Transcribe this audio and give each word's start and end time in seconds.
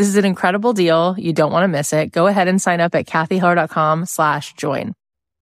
this 0.00 0.08
is 0.08 0.16
an 0.16 0.24
incredible 0.24 0.72
deal. 0.72 1.14
You 1.18 1.34
don't 1.34 1.52
want 1.52 1.64
to 1.64 1.68
miss 1.68 1.92
it. 1.92 2.10
Go 2.10 2.26
ahead 2.26 2.48
and 2.48 2.60
sign 2.60 2.80
up 2.80 2.94
at 2.94 3.04
cathyheller.com 3.04 4.06
slash 4.06 4.54
join. 4.54 4.94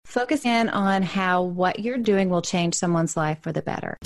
Focus 0.03 0.45
in 0.45 0.67
on 0.69 1.03
how 1.03 1.43
what 1.43 1.77
you're 1.77 1.99
doing 1.99 2.31
will 2.31 2.41
change 2.41 2.73
someone's 2.73 3.15
life 3.15 3.37
for 3.43 3.51
the 3.51 3.61
better. 3.61 3.99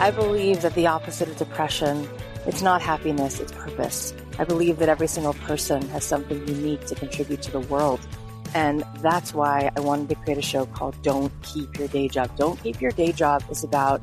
I 0.00 0.10
believe 0.10 0.62
that 0.62 0.74
the 0.74 0.88
opposite 0.88 1.28
of 1.28 1.36
depression, 1.36 2.08
it's 2.44 2.62
not 2.62 2.82
happiness, 2.82 3.38
it's 3.38 3.52
purpose. 3.52 4.14
I 4.40 4.44
believe 4.44 4.78
that 4.80 4.88
every 4.88 5.06
single 5.06 5.34
person 5.34 5.80
has 5.90 6.02
something 6.02 6.44
unique 6.48 6.86
to 6.86 6.96
contribute 6.96 7.42
to 7.42 7.52
the 7.52 7.60
world. 7.60 8.00
And 8.52 8.82
that's 9.00 9.32
why 9.32 9.70
I 9.76 9.78
wanted 9.78 10.08
to 10.08 10.16
create 10.16 10.38
a 10.38 10.42
show 10.42 10.66
called 10.66 11.00
Don't 11.02 11.30
Keep 11.42 11.78
Your 11.78 11.86
Day 11.86 12.08
Job. 12.08 12.36
Don't 12.36 12.60
Keep 12.60 12.80
Your 12.80 12.90
Day 12.90 13.12
Job 13.12 13.44
is 13.48 13.62
about 13.62 14.02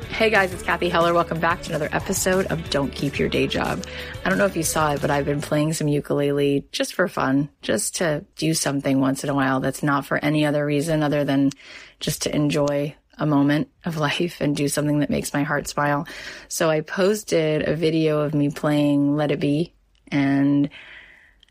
Hey 0.10 0.30
guys, 0.30 0.54
it's 0.54 0.64
Cathy 0.64 0.88
Heller. 0.88 1.14
Welcome 1.14 1.42
back 1.42 1.62
to 1.64 1.72
another 1.72 1.90
episode 1.92 2.46
of 2.46 2.70
Don't 2.70 2.94
Keep 2.94 3.20
Your 3.20 3.28
Day 3.28 3.48
Job. 3.48 3.86
I 4.24 4.30
don't 4.30 4.38
know 4.38 4.46
if 4.46 4.56
you 4.56 4.64
saw 4.64 4.94
it, 4.94 5.02
but 5.02 5.12
I've 5.12 5.26
been 5.26 5.42
playing 5.42 5.74
some 5.74 5.90
ukulele 5.90 6.66
just 6.72 6.94
for 6.94 7.10
fun, 7.10 7.50
just 7.62 7.98
to 7.98 8.24
do 8.38 8.54
something 8.54 9.02
once 9.02 9.26
in 9.26 9.30
a 9.30 9.36
while 9.36 9.60
that's 9.60 9.84
not 9.84 10.06
for 10.06 10.18
any 10.18 10.46
other 10.46 10.66
reason 10.66 11.04
other 11.04 11.26
than 11.26 11.52
just 12.00 12.22
to 12.22 12.34
enjoy 12.34 12.96
a 13.18 13.26
moment 13.26 13.68
of 13.84 13.98
life 13.98 14.40
and 14.40 14.56
do 14.56 14.70
something 14.70 15.00
that 15.00 15.10
makes 15.10 15.34
my 15.34 15.44
heart 15.44 15.68
smile. 15.68 16.08
So 16.48 16.70
I 16.70 16.80
posted 16.80 17.68
a 17.68 17.76
video 17.76 18.22
of 18.22 18.34
me 18.34 18.52
playing 18.52 19.18
Let 19.18 19.32
It 19.32 19.42
Be 19.42 19.74
and 20.08 20.70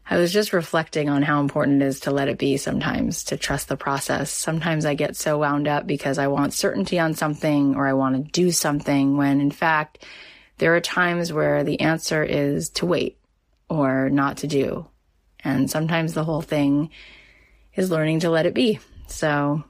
I 0.09 0.19
was 0.19 0.33
just 0.33 0.53
reflecting 0.53 1.09
on 1.09 1.23
how 1.23 1.41
important 1.41 1.83
it 1.83 1.87
is 1.87 2.01
to 2.01 2.11
let 2.11 2.29
it 2.29 2.39
be 2.39 2.59
sometimes, 2.59 3.25
to 3.25 3.39
trust 3.39 3.69
the 3.69 3.77
process. 3.77 4.31
Sometimes 4.31 4.85
I 4.85 4.95
get 4.95 5.17
so 5.17 5.39
wound 5.39 5.67
up 5.67 5.87
because 5.87 6.19
I 6.19 6.27
want 6.27 6.53
certainty 6.53 6.99
on 6.99 7.15
something 7.15 7.75
or 7.75 7.87
I 7.87 7.95
want 7.95 8.17
to 8.17 8.31
do 8.31 8.51
something 8.51 9.17
when 9.17 9.41
in 9.41 9.51
fact, 9.51 10.05
there 10.59 10.77
are 10.77 10.81
times 10.81 11.33
where 11.33 11.65
the 11.65 11.81
answer 11.81 12.23
is 12.23 12.69
to 12.71 12.87
wait 12.87 13.19
or 13.69 14.11
not 14.11 14.39
to 14.39 14.47
do. 14.47 14.87
And 15.43 15.71
sometimes 15.71 16.13
the 16.13 16.25
whole 16.25 16.43
thing 16.43 16.91
is 17.75 17.91
learning 17.91 18.21
to 18.21 18.31
let 18.31 18.47
it 18.47 18.55
be. 18.55 18.81
So 19.09 19.65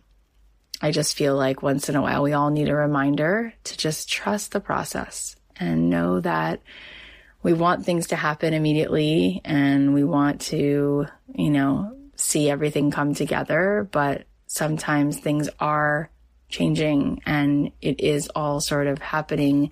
I 0.81 0.91
just 0.91 1.17
feel 1.17 1.37
like 1.37 1.63
once 1.63 1.89
in 1.89 1.97
a 1.97 2.03
while 2.03 2.23
we 2.23 2.33
all 2.33 2.51
need 2.51 2.69
a 2.69 2.75
reminder 2.75 3.55
to 3.65 3.77
just 3.77 4.09
trust 4.09 4.53
the 4.53 4.61
process 4.61 5.37
and 5.57 5.91
know 5.91 6.21
that 6.21 6.61
we 7.45 7.53
want 7.53 7.85
things 7.85 8.09
to 8.09 8.17
happen 8.17 8.55
immediately 8.55 9.43
and 9.45 9.93
we 9.93 10.03
want 10.03 10.41
to, 10.41 11.07
you 11.35 11.51
know, 11.51 11.95
see 12.17 12.49
everything 12.49 12.91
come 12.91 13.15
together, 13.15 13.87
but 13.93 14.25
sometimes 14.47 15.19
things 15.19 15.51
are 15.61 16.11
changing 16.49 17.21
and 17.27 17.71
it 17.83 18.01
is 18.01 18.29
all 18.35 18.61
sort 18.61 18.87
of 18.87 18.99
happening. 18.99 19.71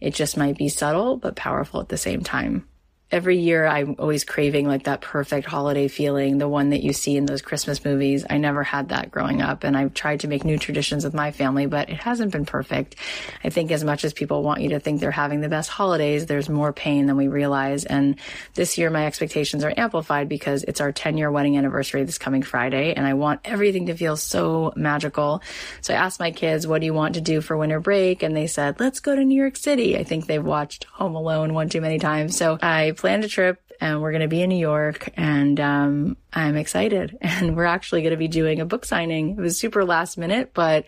It 0.00 0.14
just 0.14 0.36
might 0.36 0.58
be 0.58 0.68
subtle, 0.68 1.16
but 1.16 1.34
powerful 1.34 1.80
at 1.80 1.88
the 1.88 1.96
same 1.96 2.22
time 2.22 2.68
every 3.14 3.38
year 3.38 3.64
I'm 3.64 3.94
always 4.00 4.24
craving 4.24 4.66
like 4.66 4.84
that 4.84 5.00
perfect 5.00 5.46
holiday 5.46 5.86
feeling, 5.86 6.38
the 6.38 6.48
one 6.48 6.70
that 6.70 6.82
you 6.82 6.92
see 6.92 7.16
in 7.16 7.26
those 7.26 7.42
Christmas 7.42 7.84
movies. 7.84 8.26
I 8.28 8.38
never 8.38 8.64
had 8.64 8.88
that 8.88 9.12
growing 9.12 9.40
up 9.40 9.62
and 9.62 9.76
I've 9.76 9.94
tried 9.94 10.20
to 10.20 10.28
make 10.28 10.44
new 10.44 10.58
traditions 10.58 11.04
with 11.04 11.14
my 11.14 11.30
family, 11.30 11.66
but 11.66 11.90
it 11.90 11.96
hasn't 11.98 12.32
been 12.32 12.44
perfect. 12.44 12.96
I 13.44 13.50
think 13.50 13.70
as 13.70 13.84
much 13.84 14.04
as 14.04 14.12
people 14.12 14.42
want 14.42 14.62
you 14.62 14.70
to 14.70 14.80
think 14.80 14.98
they're 14.98 15.12
having 15.12 15.42
the 15.42 15.48
best 15.48 15.70
holidays, 15.70 16.26
there's 16.26 16.48
more 16.48 16.72
pain 16.72 17.06
than 17.06 17.16
we 17.16 17.28
realize. 17.28 17.84
And 17.84 18.16
this 18.54 18.78
year 18.78 18.90
my 18.90 19.06
expectations 19.06 19.62
are 19.62 19.72
amplified 19.76 20.28
because 20.28 20.64
it's 20.64 20.80
our 20.80 20.90
10 20.90 21.16
year 21.16 21.30
wedding 21.30 21.56
anniversary 21.56 22.02
this 22.02 22.18
coming 22.18 22.42
Friday 22.42 22.94
and 22.94 23.06
I 23.06 23.14
want 23.14 23.42
everything 23.44 23.86
to 23.86 23.96
feel 23.96 24.16
so 24.16 24.72
magical. 24.74 25.40
So 25.82 25.94
I 25.94 25.98
asked 25.98 26.18
my 26.18 26.32
kids, 26.32 26.66
what 26.66 26.80
do 26.80 26.86
you 26.86 26.94
want 26.94 27.14
to 27.14 27.20
do 27.20 27.40
for 27.40 27.56
winter 27.56 27.78
break? 27.78 28.24
And 28.24 28.36
they 28.36 28.48
said, 28.48 28.80
let's 28.80 28.98
go 28.98 29.14
to 29.14 29.24
New 29.24 29.40
York 29.40 29.56
City. 29.56 29.96
I 29.96 30.02
think 30.02 30.26
they've 30.26 30.44
watched 30.44 30.82
Home 30.94 31.14
Alone 31.14 31.54
one 31.54 31.68
too 31.68 31.80
many 31.80 32.00
times. 32.00 32.36
So 32.36 32.58
I 32.60 32.90
planned 33.04 33.22
a 33.22 33.28
trip 33.28 33.60
and 33.82 34.00
we're 34.00 34.12
going 34.12 34.22
to 34.22 34.28
be 34.28 34.40
in 34.40 34.48
New 34.48 34.56
York 34.56 35.10
and 35.14 35.60
um, 35.60 36.16
I'm 36.32 36.56
excited. 36.56 37.18
And 37.34 37.54
we're 37.54 37.66
actually 37.66 38.00
going 38.00 38.12
to 38.12 38.16
be 38.16 38.28
doing 38.28 38.60
a 38.60 38.64
book 38.64 38.86
signing. 38.86 39.32
It 39.32 39.36
was 39.36 39.58
super 39.58 39.84
last 39.84 40.16
minute, 40.16 40.52
but 40.54 40.86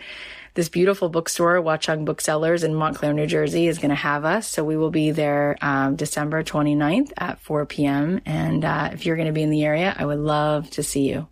this 0.55 0.71
beautiful 0.71 1.11
bookstore, 1.11 1.61
Watchung 1.61 2.07
Booksellers 2.07 2.63
in 2.63 2.75
Montclair, 2.75 3.13
New 3.13 3.27
Jersey, 3.27 3.67
is 3.67 3.77
going 3.77 3.91
to 3.91 3.95
have 3.95 4.25
us. 4.25 4.49
So 4.49 4.65
we 4.65 4.79
will 4.79 4.91
be 4.91 5.11
there 5.11 5.59
um, 5.61 5.97
December 5.97 6.43
29th 6.43 7.13
at 7.19 7.39
4 7.41 7.67
p.m. 7.67 8.23
And 8.25 8.65
uh, 8.65 8.89
if 8.95 9.05
you're 9.05 9.17
going 9.17 9.27
to 9.27 9.35
be 9.35 9.43
in 9.43 9.51
the 9.51 9.65
area, 9.65 9.95
I 9.95 10.07
would 10.07 10.19
love 10.19 10.71
to 10.71 10.83
see 10.83 11.11
you 11.11 11.29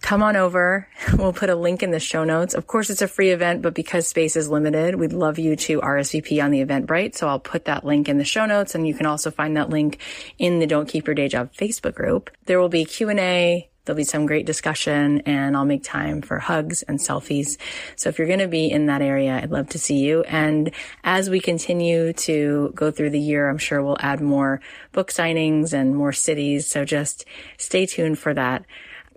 come 0.00 0.22
on 0.22 0.36
over. 0.36 0.86
We'll 1.16 1.32
put 1.32 1.50
a 1.50 1.54
link 1.54 1.82
in 1.82 1.90
the 1.90 2.00
show 2.00 2.24
notes. 2.24 2.54
Of 2.54 2.66
course, 2.66 2.88
it's 2.88 3.02
a 3.02 3.08
free 3.08 3.30
event, 3.30 3.62
but 3.62 3.74
because 3.74 4.06
space 4.06 4.36
is 4.36 4.48
limited, 4.48 4.94
we'd 4.94 5.12
love 5.12 5.38
you 5.38 5.56
to 5.56 5.80
RSVP 5.80 6.42
on 6.42 6.50
the 6.50 6.64
Eventbrite. 6.64 7.14
So 7.14 7.28
I'll 7.28 7.40
put 7.40 7.66
that 7.66 7.84
link 7.84 8.08
in 8.08 8.16
the 8.16 8.24
show 8.24 8.46
notes 8.46 8.74
and 8.74 8.86
you 8.86 8.94
can 8.94 9.06
also 9.06 9.30
find 9.30 9.56
that 9.56 9.68
link 9.70 9.98
in 10.38 10.60
the 10.60 10.66
Don't 10.66 10.88
Keep 10.88 11.08
Your 11.08 11.14
Day 11.14 11.28
Job 11.28 11.52
Facebook 11.52 11.94
group. 11.94 12.30
There 12.46 12.58
will 12.60 12.68
be 12.68 12.84
Q&A. 12.84 13.68
There'll 13.84 13.96
be 13.96 14.04
some 14.04 14.26
great 14.26 14.46
discussion 14.46 15.22
and 15.22 15.56
I'll 15.56 15.64
make 15.64 15.82
time 15.82 16.22
for 16.22 16.38
hugs 16.38 16.82
and 16.82 16.98
selfies. 16.98 17.58
So 17.96 18.08
if 18.08 18.18
you're 18.18 18.28
going 18.28 18.38
to 18.38 18.48
be 18.48 18.70
in 18.70 18.86
that 18.86 19.02
area, 19.02 19.40
I'd 19.42 19.50
love 19.50 19.70
to 19.70 19.78
see 19.78 19.98
you. 19.98 20.22
And 20.22 20.70
as 21.02 21.28
we 21.28 21.40
continue 21.40 22.12
to 22.12 22.72
go 22.74 22.90
through 22.90 23.10
the 23.10 23.20
year, 23.20 23.50
I'm 23.50 23.58
sure 23.58 23.82
we'll 23.82 23.96
add 24.00 24.20
more 24.20 24.60
book 24.92 25.10
signings 25.10 25.72
and 25.72 25.96
more 25.96 26.12
cities. 26.12 26.66
So 26.66 26.84
just 26.84 27.24
stay 27.58 27.84
tuned 27.84 28.18
for 28.18 28.32
that 28.34 28.64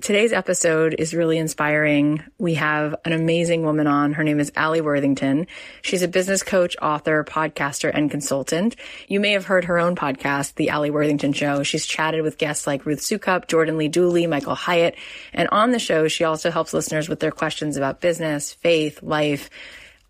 Today's 0.03 0.33
episode 0.33 0.95
is 0.99 1.13
really 1.13 1.37
inspiring. 1.37 2.21
We 2.37 2.55
have 2.55 2.93
an 3.05 3.13
amazing 3.13 3.63
woman 3.63 3.87
on. 3.87 4.11
Her 4.11 4.25
name 4.25 4.41
is 4.41 4.51
Alli 4.53 4.81
Worthington. 4.81 5.47
She's 5.81 6.01
a 6.01 6.09
business 6.09 6.43
coach, 6.43 6.75
author, 6.81 7.23
podcaster, 7.23 7.89
and 7.89 8.11
consultant. 8.11 8.75
You 9.07 9.21
may 9.21 9.31
have 9.31 9.45
heard 9.45 9.63
her 9.63 9.79
own 9.79 9.95
podcast, 9.95 10.55
The 10.55 10.71
Alli 10.71 10.91
Worthington 10.91 11.31
Show. 11.31 11.63
She's 11.63 11.85
chatted 11.85 12.21
with 12.21 12.37
guests 12.37 12.67
like 12.67 12.85
Ruth 12.85 12.99
Soukup, 12.99 13.47
Jordan 13.47 13.77
Lee 13.77 13.87
Dooley, 13.87 14.27
Michael 14.27 14.55
Hyatt. 14.55 14.95
And 15.31 15.47
on 15.53 15.71
the 15.71 15.79
show, 15.79 16.09
she 16.09 16.25
also 16.25 16.51
helps 16.51 16.73
listeners 16.73 17.07
with 17.07 17.21
their 17.21 17.31
questions 17.31 17.77
about 17.77 18.01
business, 18.01 18.51
faith, 18.55 19.01
life, 19.03 19.49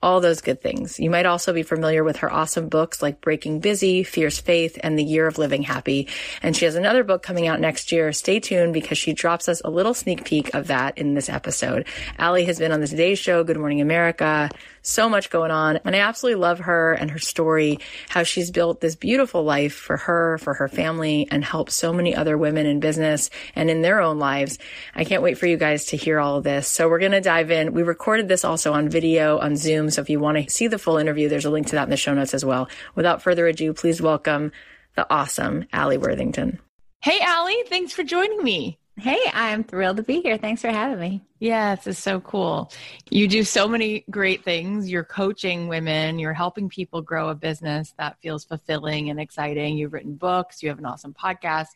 all 0.04 0.20
those 0.20 0.42
good 0.42 0.62
things. 0.62 1.00
You 1.00 1.10
might 1.10 1.26
also 1.26 1.54
be 1.54 1.64
familiar 1.64 2.04
with 2.04 2.18
her 2.18 2.32
awesome 2.32 2.68
books 2.68 3.02
like 3.02 3.22
Breaking 3.22 3.62
Busy, 3.62 4.04
Fierce 4.04 4.40
Faith, 4.40 4.78
and 4.84 5.00
The 5.00 5.04
Year 5.04 5.28
of 5.28 5.38
Living 5.38 5.64
Happy. 5.64 6.10
And 6.42 6.56
she 6.56 6.66
has 6.66 6.76
another 6.76 7.06
book 7.06 7.24
coming 7.24 7.48
out 7.48 7.62
next 7.62 7.92
year. 7.92 8.12
Stay 8.12 8.42
tuned 8.42 8.74
because 8.74 8.98
she 8.98 9.14
drops 9.14 9.48
us 9.48 9.62
a 9.64 9.70
little 9.70 9.94
sneak 9.94 10.26
peek 10.26 10.54
of 10.54 10.68
that 10.68 10.98
in 10.98 11.14
this 11.14 11.30
episode. 11.30 11.88
Alli 12.20 12.44
has 12.46 12.60
been 12.60 12.74
on 12.74 12.82
the 12.82 12.88
Today 12.88 13.16
Show, 13.16 13.46
Good 13.46 13.58
Morning 13.58 13.80
America, 13.80 14.50
so 14.84 15.10
much 15.10 15.32
going 15.32 15.50
on. 15.50 15.80
And 15.84 15.96
I 15.96 16.00
absolutely 16.00 16.40
love 16.40 16.60
her 16.60 16.94
and 16.94 17.10
her 17.10 17.18
story, 17.18 17.80
how 18.10 18.22
she's 18.22 18.52
built 18.52 18.80
this 18.80 18.96
beautiful 18.96 19.44
life 19.44 19.74
for 19.74 19.98
her, 19.98 20.38
for 20.38 20.54
her 20.54 20.68
family, 20.68 21.28
and 21.32 21.44
helped 21.44 21.72
so 21.72 21.92
many 21.92 22.16
other 22.16 22.38
women 22.38 22.68
in 22.68 22.80
business 22.80 23.32
and 23.56 23.72
in 23.72 23.82
their 23.82 24.02
own 24.02 24.20
lives. 24.20 24.60
I 24.94 25.06
can't 25.06 25.24
wait 25.24 25.40
for 25.40 25.48
you 25.48 25.58
guys 25.58 25.86
to 25.86 25.98
hear 25.98 26.20
all 26.20 26.38
of 26.38 26.44
this. 26.44 26.68
So 26.68 26.88
we're 26.88 27.00
going 27.00 27.14
to 27.14 27.22
dive 27.22 27.50
in. 27.50 27.74
We 27.74 27.82
recorded 27.82 28.28
this 28.28 28.46
also 28.46 28.74
on 28.74 28.90
video 28.90 29.40
on 29.40 29.56
Zoom. 29.56 29.90
So 29.90 30.02
if 30.02 30.10
you 30.10 30.20
want 30.20 30.38
to 30.38 30.50
see 30.50 30.68
the 30.68 30.78
full 30.78 30.98
interview, 30.98 31.30
there's 31.30 31.46
a 31.46 31.50
link 31.50 31.68
to 31.68 31.76
that 31.76 31.86
in 31.86 31.90
the 31.90 31.98
show 31.98 32.14
notes 32.14 32.34
as 32.34 32.46
well. 32.46 32.70
Without 32.94 33.24
further 33.24 33.48
ado, 33.48 33.74
please 33.74 34.02
welcome 34.02 34.52
the 34.96 35.12
awesome 35.12 35.66
Alli 35.74 35.98
Worthington. 35.98 36.60
Hey, 37.02 37.20
Alli, 37.22 37.56
thanks 37.68 37.94
for 37.94 38.04
joining 38.04 38.44
me. 38.44 38.78
Hey, 38.96 39.20
I'm 39.34 39.64
thrilled 39.64 39.98
to 39.98 40.04
be 40.04 40.22
here. 40.22 40.38
Thanks 40.38 40.62
for 40.62 40.70
having 40.70 41.00
me. 41.00 41.24
Yes, 41.40 41.88
it's 41.88 41.98
so 41.98 42.20
cool. 42.20 42.72
You 43.10 43.28
do 43.28 43.44
so 43.44 43.68
many 43.68 44.06
great 44.12 44.44
things. 44.44 44.90
You're 44.90 45.04
coaching 45.04 45.68
women, 45.68 46.20
you're 46.20 46.34
helping 46.34 46.70
people 46.70 47.02
grow 47.02 47.30
a 47.30 47.36
business 47.36 47.94
that 47.98 48.20
feels 48.22 48.46
fulfilling 48.46 49.10
and 49.10 49.20
exciting. 49.20 49.78
You've 49.78 49.94
written 49.94 50.14
books, 50.14 50.62
you 50.62 50.70
have 50.70 50.78
an 50.78 50.86
awesome 50.86 51.14
podcast. 51.14 51.70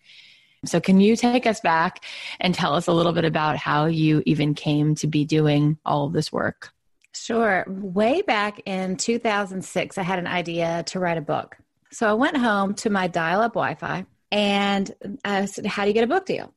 So, 0.65 0.79
can 0.79 0.99
you 0.99 1.15
take 1.15 1.47
us 1.47 1.59
back 1.59 2.03
and 2.39 2.53
tell 2.53 2.73
us 2.73 2.87
a 2.87 2.93
little 2.93 3.13
bit 3.13 3.25
about 3.25 3.57
how 3.57 3.85
you 3.85 4.21
even 4.25 4.53
came 4.53 4.95
to 4.95 5.07
be 5.07 5.25
doing 5.25 5.77
all 5.85 6.05
of 6.05 6.13
this 6.13 6.31
work? 6.31 6.71
Sure. 7.13 7.65
Way 7.67 8.21
back 8.21 8.61
in 8.65 8.95
2006, 8.95 9.97
I 9.97 10.03
had 10.03 10.19
an 10.19 10.27
idea 10.27 10.83
to 10.87 10.99
write 10.99 11.17
a 11.17 11.21
book. 11.21 11.57
So, 11.91 12.07
I 12.07 12.13
went 12.13 12.37
home 12.37 12.73
to 12.75 12.89
my 12.89 13.07
dial 13.07 13.41
up 13.41 13.53
Wi 13.53 13.75
Fi 13.75 14.05
and 14.31 15.19
I 15.23 15.45
said, 15.45 15.65
How 15.65 15.83
do 15.83 15.89
you 15.89 15.93
get 15.93 16.03
a 16.03 16.07
book 16.07 16.25
deal? 16.25 16.53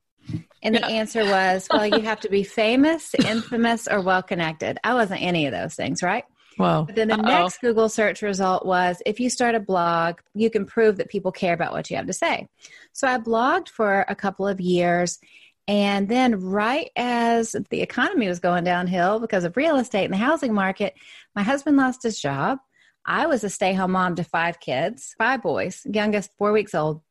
And 0.62 0.74
the 0.74 0.80
yeah. 0.80 0.88
answer 0.88 1.24
was, 1.24 1.66
well, 1.72 1.86
you 1.86 2.00
have 2.00 2.20
to 2.20 2.28
be 2.28 2.42
famous, 2.42 3.14
infamous, 3.14 3.88
or 3.88 4.00
well 4.02 4.22
connected. 4.22 4.78
I 4.84 4.94
wasn't 4.94 5.22
any 5.22 5.46
of 5.46 5.52
those 5.52 5.74
things, 5.74 6.02
right? 6.02 6.24
Well, 6.58 6.84
But 6.84 6.96
then 6.96 7.08
the 7.08 7.14
Uh-oh. 7.14 7.22
next 7.22 7.60
Google 7.60 7.88
search 7.88 8.20
result 8.20 8.66
was 8.66 9.00
if 9.06 9.18
you 9.20 9.30
start 9.30 9.54
a 9.54 9.60
blog, 9.60 10.18
you 10.34 10.50
can 10.50 10.66
prove 10.66 10.98
that 10.98 11.08
people 11.08 11.32
care 11.32 11.54
about 11.54 11.72
what 11.72 11.88
you 11.88 11.96
have 11.96 12.06
to 12.06 12.12
say. 12.12 12.48
So 12.92 13.08
I 13.08 13.16
blogged 13.18 13.68
for 13.68 14.04
a 14.08 14.14
couple 14.14 14.46
of 14.46 14.60
years. 14.60 15.18
And 15.68 16.08
then, 16.08 16.40
right 16.40 16.90
as 16.96 17.54
the 17.70 17.80
economy 17.80 18.26
was 18.26 18.40
going 18.40 18.64
downhill 18.64 19.20
because 19.20 19.44
of 19.44 19.56
real 19.56 19.76
estate 19.76 20.04
and 20.04 20.12
the 20.12 20.18
housing 20.18 20.52
market, 20.52 20.94
my 21.34 21.42
husband 21.42 21.76
lost 21.76 22.02
his 22.02 22.20
job. 22.20 22.58
I 23.06 23.26
was 23.26 23.44
a 23.44 23.50
stay 23.50 23.72
home 23.72 23.92
mom 23.92 24.16
to 24.16 24.24
five 24.24 24.58
kids, 24.60 25.14
five 25.16 25.42
boys, 25.42 25.86
youngest 25.90 26.30
four 26.36 26.52
weeks 26.52 26.74
old. 26.74 27.02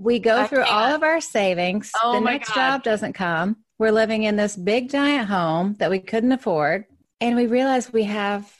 We 0.00 0.18
go 0.18 0.38
I 0.38 0.46
through 0.46 0.64
can't. 0.64 0.70
all 0.70 0.94
of 0.94 1.02
our 1.02 1.20
savings. 1.20 1.92
Oh 2.02 2.14
the 2.14 2.20
next 2.20 2.48
God. 2.48 2.54
job 2.54 2.82
doesn't 2.84 3.12
come. 3.12 3.58
We're 3.78 3.92
living 3.92 4.22
in 4.22 4.36
this 4.36 4.56
big 4.56 4.90
giant 4.90 5.28
home 5.28 5.76
that 5.78 5.90
we 5.90 5.98
couldn't 5.98 6.32
afford. 6.32 6.86
And 7.20 7.36
we 7.36 7.46
realize 7.46 7.92
we 7.92 8.04
have 8.04 8.50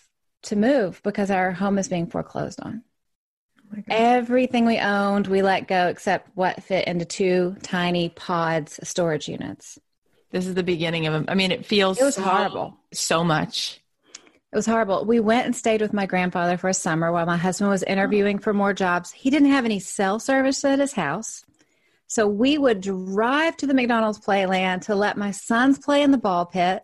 to 0.42 0.56
move 0.56 1.00
because 1.02 1.30
our 1.30 1.50
home 1.50 1.78
is 1.78 1.88
being 1.88 2.08
foreclosed 2.08 2.60
on. 2.60 2.82
Oh 3.74 3.82
Everything 3.88 4.66
we 4.66 4.78
owned, 4.78 5.28
we 5.28 5.40
let 5.40 5.66
go 5.66 5.86
except 5.88 6.28
what 6.34 6.62
fit 6.62 6.86
into 6.86 7.06
two 7.06 7.56
tiny 7.62 8.10
pods 8.10 8.78
storage 8.82 9.28
units. 9.28 9.78
This 10.30 10.46
is 10.46 10.54
the 10.54 10.62
beginning 10.62 11.06
of, 11.06 11.24
I 11.28 11.34
mean, 11.34 11.52
it 11.52 11.64
feels 11.64 11.98
it 12.00 12.04
was 12.04 12.16
so, 12.16 12.22
horrible. 12.22 12.76
So 12.92 13.24
much. 13.24 13.79
It 14.52 14.56
was 14.56 14.66
horrible. 14.66 15.04
We 15.04 15.20
went 15.20 15.46
and 15.46 15.54
stayed 15.54 15.80
with 15.80 15.92
my 15.92 16.06
grandfather 16.06 16.56
for 16.56 16.68
a 16.68 16.74
summer 16.74 17.12
while 17.12 17.26
my 17.26 17.36
husband 17.36 17.70
was 17.70 17.84
oh. 17.86 17.90
interviewing 17.90 18.38
for 18.38 18.52
more 18.52 18.72
jobs. 18.72 19.12
He 19.12 19.30
didn't 19.30 19.50
have 19.50 19.64
any 19.64 19.78
cell 19.78 20.18
service 20.18 20.64
at 20.64 20.80
his 20.80 20.92
house. 20.92 21.44
So 22.08 22.26
we 22.26 22.58
would 22.58 22.80
drive 22.80 23.56
to 23.58 23.66
the 23.68 23.74
McDonald's 23.74 24.18
playland 24.18 24.82
to 24.82 24.96
let 24.96 25.16
my 25.16 25.30
sons 25.30 25.78
play 25.78 26.02
in 26.02 26.10
the 26.10 26.18
ball 26.18 26.46
pit. 26.46 26.82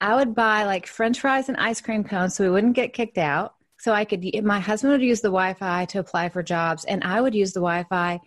I 0.00 0.14
would 0.14 0.36
buy 0.36 0.64
like 0.64 0.86
french 0.86 1.18
fries 1.18 1.48
and 1.48 1.56
ice 1.56 1.80
cream 1.80 2.04
cones 2.04 2.36
so 2.36 2.44
we 2.44 2.50
wouldn't 2.50 2.76
get 2.76 2.92
kicked 2.92 3.18
out. 3.18 3.54
So 3.78 3.92
I 3.92 4.04
could, 4.04 4.24
my 4.44 4.60
husband 4.60 4.92
would 4.92 5.02
use 5.02 5.20
the 5.20 5.28
Wi 5.28 5.54
Fi 5.54 5.86
to 5.86 5.98
apply 5.98 6.28
for 6.28 6.40
jobs, 6.40 6.84
and 6.84 7.02
I 7.02 7.20
would 7.20 7.34
use 7.34 7.52
the 7.52 7.58
Wi 7.58 7.82
Fi 7.88 8.20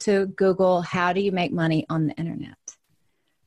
to 0.00 0.26
Google 0.26 0.82
how 0.82 1.12
do 1.12 1.20
you 1.20 1.32
make 1.32 1.52
money 1.52 1.84
on 1.90 2.06
the 2.06 2.14
internet 2.14 2.54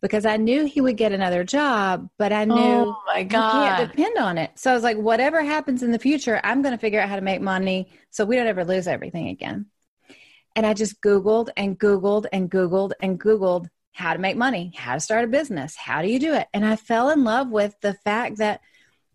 because 0.04 0.26
I 0.26 0.36
knew 0.36 0.66
he 0.66 0.82
would 0.82 0.98
get 0.98 1.14
another 1.14 1.46
job, 1.46 2.10
but 2.20 2.34
I 2.34 2.44
knew 2.44 2.54
oh 2.54 3.02
my 3.08 3.24
God. 3.24 3.54
he 3.54 3.70
can't 3.70 3.90
depend 3.90 4.18
on 4.18 4.38
it. 4.38 4.52
So 4.56 4.70
I 4.70 4.74
was 4.74 4.84
like, 4.84 4.98
whatever 4.98 5.42
happens 5.42 5.82
in 5.82 5.92
the 5.92 5.98
future, 5.98 6.42
I'm 6.44 6.62
going 6.62 6.74
to 6.74 6.78
figure 6.78 7.00
out 7.00 7.08
how 7.08 7.16
to 7.16 7.22
make 7.22 7.40
money 7.40 7.90
so 8.12 8.26
we 8.26 8.36
don't 8.36 8.48
ever 8.48 8.66
lose 8.66 8.86
everything 8.86 9.30
again. 9.30 9.68
And 10.58 10.66
I 10.66 10.74
just 10.74 11.00
Googled 11.02 11.52
and 11.56 11.80
Googled 11.80 12.26
and 12.34 12.52
Googled 12.52 12.92
and 13.00 13.18
Googled 13.18 13.68
how 13.94 14.12
to 14.12 14.20
make 14.20 14.36
money, 14.36 14.74
how 14.76 14.96
to 14.96 15.00
start 15.00 15.24
a 15.24 15.28
business, 15.28 15.78
how 15.78 16.02
do 16.02 16.10
you 16.10 16.20
do 16.20 16.34
it? 16.34 16.48
And 16.54 16.66
I 16.66 16.76
fell 16.76 17.10
in 17.10 17.24
love 17.24 17.50
with 17.50 17.74
the 17.82 17.94
fact 18.04 18.40
that 18.40 18.60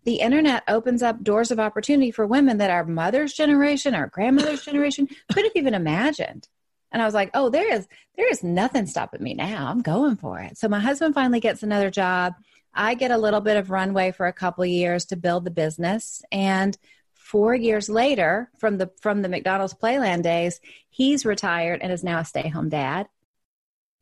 the 0.05 0.21
internet 0.21 0.63
opens 0.69 1.03
up 1.03 1.23
doors 1.23 1.51
of 1.51 1.61
opportunity 1.61 2.11
for 2.11 2.27
women 2.27 2.57
that 2.59 2.71
our 2.71 2.87
mother's 2.87 3.35
generation, 3.35 3.95
our 3.95 4.07
grandmother's 4.07 4.65
generation 4.65 5.07
could 5.31 5.45
have 5.45 5.53
even 5.55 5.75
imagined. 5.75 6.49
And 6.93 7.03
I 7.03 7.05
was 7.05 7.15
like, 7.15 7.31
oh, 7.35 7.51
there 7.51 7.73
is 7.73 7.87
there 8.17 8.31
is 8.31 8.43
nothing 8.43 8.87
stopping 8.87 9.23
me 9.23 9.35
now. 9.35 9.67
I'm 9.69 9.83
going 9.83 10.17
for 10.17 10.41
it. 10.41 10.57
So 10.59 10.69
my 10.69 10.81
husband 10.81 11.15
finally 11.15 11.41
gets 11.41 11.63
another 11.63 11.91
job. 11.91 12.35
I 12.75 12.95
get 12.95 13.11
a 13.11 13.19
little 13.19 13.41
bit 13.41 13.57
of 13.57 13.71
runway 13.71 14.13
for 14.13 14.27
a 14.27 14.33
couple 14.33 14.65
of 14.65 14.71
years 14.71 15.07
to 15.07 15.17
build 15.17 15.45
the 15.45 15.51
business. 15.51 16.23
And 16.31 16.77
four 17.15 17.55
years 17.55 17.89
later, 17.89 18.51
from 18.59 18.79
the 18.79 18.91
from 19.01 19.23
the 19.23 19.29
McDonald's 19.29 19.75
Playland 19.75 20.23
days, 20.23 20.61
he's 20.89 21.27
retired 21.27 21.81
and 21.83 21.93
is 21.93 22.05
now 22.05 22.21
a 22.21 22.25
stay-home 22.25 22.69
dad. 22.69 23.09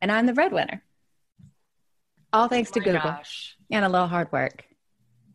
And 0.00 0.12
I'm 0.12 0.26
the 0.26 0.32
breadwinner. 0.32 0.82
All 2.32 2.48
thanks 2.48 2.70
oh 2.70 2.74
to 2.74 2.80
Google 2.80 3.00
gosh. 3.00 3.56
and 3.70 3.84
a 3.84 3.88
little 3.88 4.08
hard 4.08 4.30
work. 4.30 4.64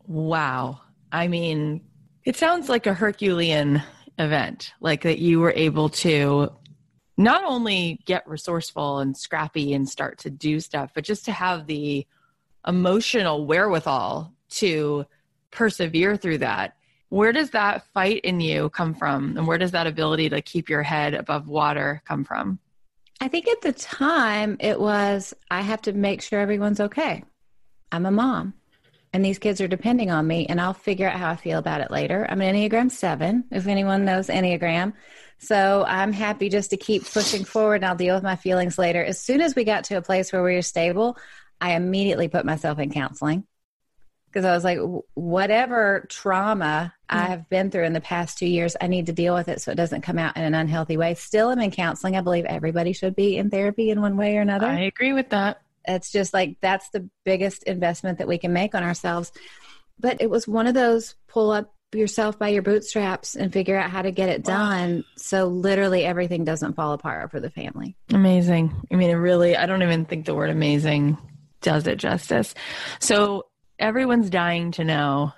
Wow. 0.06 0.80
I 1.10 1.28
mean, 1.28 1.82
it 2.24 2.36
sounds 2.36 2.68
like 2.68 2.86
a 2.86 2.94
Herculean 2.94 3.82
event, 4.18 4.72
like 4.80 5.02
that 5.02 5.18
you 5.18 5.40
were 5.40 5.52
able 5.54 5.88
to 5.88 6.52
not 7.22 7.44
only 7.44 8.00
get 8.04 8.28
resourceful 8.28 8.98
and 8.98 9.16
scrappy 9.16 9.72
and 9.74 9.88
start 9.88 10.18
to 10.18 10.30
do 10.30 10.60
stuff, 10.60 10.90
but 10.94 11.04
just 11.04 11.24
to 11.26 11.32
have 11.32 11.66
the 11.66 12.06
emotional 12.66 13.46
wherewithal 13.46 14.32
to 14.48 15.06
persevere 15.50 16.16
through 16.16 16.38
that. 16.38 16.76
Where 17.08 17.32
does 17.32 17.50
that 17.50 17.86
fight 17.92 18.22
in 18.24 18.40
you 18.40 18.70
come 18.70 18.94
from? 18.94 19.36
And 19.36 19.46
where 19.46 19.58
does 19.58 19.72
that 19.72 19.86
ability 19.86 20.30
to 20.30 20.40
keep 20.40 20.68
your 20.68 20.82
head 20.82 21.14
above 21.14 21.46
water 21.46 22.02
come 22.06 22.24
from? 22.24 22.58
I 23.20 23.28
think 23.28 23.46
at 23.48 23.60
the 23.60 23.72
time 23.72 24.56
it 24.58 24.80
was 24.80 25.34
I 25.50 25.60
have 25.60 25.82
to 25.82 25.92
make 25.92 26.22
sure 26.22 26.40
everyone's 26.40 26.80
okay. 26.80 27.24
I'm 27.92 28.06
a 28.06 28.10
mom 28.10 28.54
and 29.12 29.24
these 29.24 29.38
kids 29.38 29.60
are 29.60 29.68
depending 29.68 30.10
on 30.10 30.26
me 30.26 30.46
and 30.46 30.60
I'll 30.60 30.72
figure 30.72 31.08
out 31.08 31.18
how 31.18 31.30
I 31.30 31.36
feel 31.36 31.58
about 31.58 31.80
it 31.80 31.90
later. 31.90 32.26
I'm 32.28 32.40
an 32.40 32.54
Enneagram 32.54 32.90
7, 32.90 33.44
if 33.50 33.66
anyone 33.66 34.04
knows 34.04 34.28
Enneagram. 34.28 34.94
So 35.38 35.84
I'm 35.86 36.12
happy 36.12 36.48
just 36.48 36.70
to 36.70 36.76
keep 36.76 37.04
pushing 37.04 37.44
forward 37.44 37.76
and 37.76 37.84
I'll 37.84 37.96
deal 37.96 38.14
with 38.14 38.24
my 38.24 38.36
feelings 38.36 38.78
later. 38.78 39.04
As 39.04 39.20
soon 39.20 39.40
as 39.40 39.54
we 39.54 39.64
got 39.64 39.84
to 39.84 39.96
a 39.96 40.02
place 40.02 40.32
where 40.32 40.42
we 40.42 40.54
were 40.54 40.62
stable, 40.62 41.18
I 41.60 41.74
immediately 41.74 42.28
put 42.28 42.46
myself 42.46 42.78
in 42.78 42.90
counseling 42.90 43.44
because 44.32 44.46
I 44.46 44.54
was 44.54 44.64
like, 44.64 44.78
whatever 45.12 46.06
trauma 46.08 46.94
mm. 47.10 47.16
I 47.16 47.24
have 47.24 47.50
been 47.50 47.70
through 47.70 47.84
in 47.84 47.92
the 47.92 48.00
past 48.00 48.38
two 48.38 48.46
years, 48.46 48.76
I 48.80 48.86
need 48.86 49.06
to 49.06 49.12
deal 49.12 49.34
with 49.34 49.48
it 49.48 49.60
so 49.60 49.72
it 49.72 49.76
doesn't 49.76 50.00
come 50.00 50.18
out 50.18 50.36
in 50.38 50.42
an 50.42 50.54
unhealthy 50.54 50.96
way. 50.96 51.14
Still, 51.14 51.50
I'm 51.50 51.60
in 51.60 51.70
counseling. 51.70 52.16
I 52.16 52.22
believe 52.22 52.46
everybody 52.46 52.94
should 52.94 53.14
be 53.14 53.36
in 53.36 53.50
therapy 53.50 53.90
in 53.90 54.00
one 54.00 54.16
way 54.16 54.38
or 54.38 54.40
another. 54.40 54.66
I 54.66 54.80
agree 54.80 55.12
with 55.12 55.28
that. 55.30 55.60
It's 55.86 56.10
just 56.10 56.32
like 56.32 56.56
that's 56.60 56.90
the 56.90 57.08
biggest 57.24 57.64
investment 57.64 58.18
that 58.18 58.28
we 58.28 58.38
can 58.38 58.52
make 58.52 58.74
on 58.74 58.82
ourselves. 58.82 59.32
But 59.98 60.20
it 60.20 60.30
was 60.30 60.48
one 60.48 60.66
of 60.66 60.74
those 60.74 61.14
pull 61.28 61.50
up 61.50 61.72
yourself 61.94 62.38
by 62.38 62.48
your 62.48 62.62
bootstraps 62.62 63.36
and 63.36 63.52
figure 63.52 63.76
out 63.76 63.90
how 63.90 64.02
to 64.02 64.10
get 64.10 64.30
it 64.30 64.42
done 64.42 64.96
wow. 64.96 65.02
so 65.16 65.44
literally 65.44 66.04
everything 66.04 66.42
doesn't 66.42 66.74
fall 66.74 66.92
apart 66.92 67.30
for 67.30 67.38
the 67.38 67.50
family. 67.50 67.96
Amazing. 68.12 68.74
I 68.90 68.96
mean, 68.96 69.10
it 69.10 69.14
really, 69.14 69.56
I 69.56 69.66
don't 69.66 69.82
even 69.82 70.06
think 70.06 70.24
the 70.24 70.34
word 70.34 70.50
amazing 70.50 71.18
does 71.60 71.86
it 71.86 71.96
justice. 71.96 72.54
So 72.98 73.46
everyone's 73.78 74.30
dying 74.30 74.72
to 74.72 74.84
know 74.84 75.32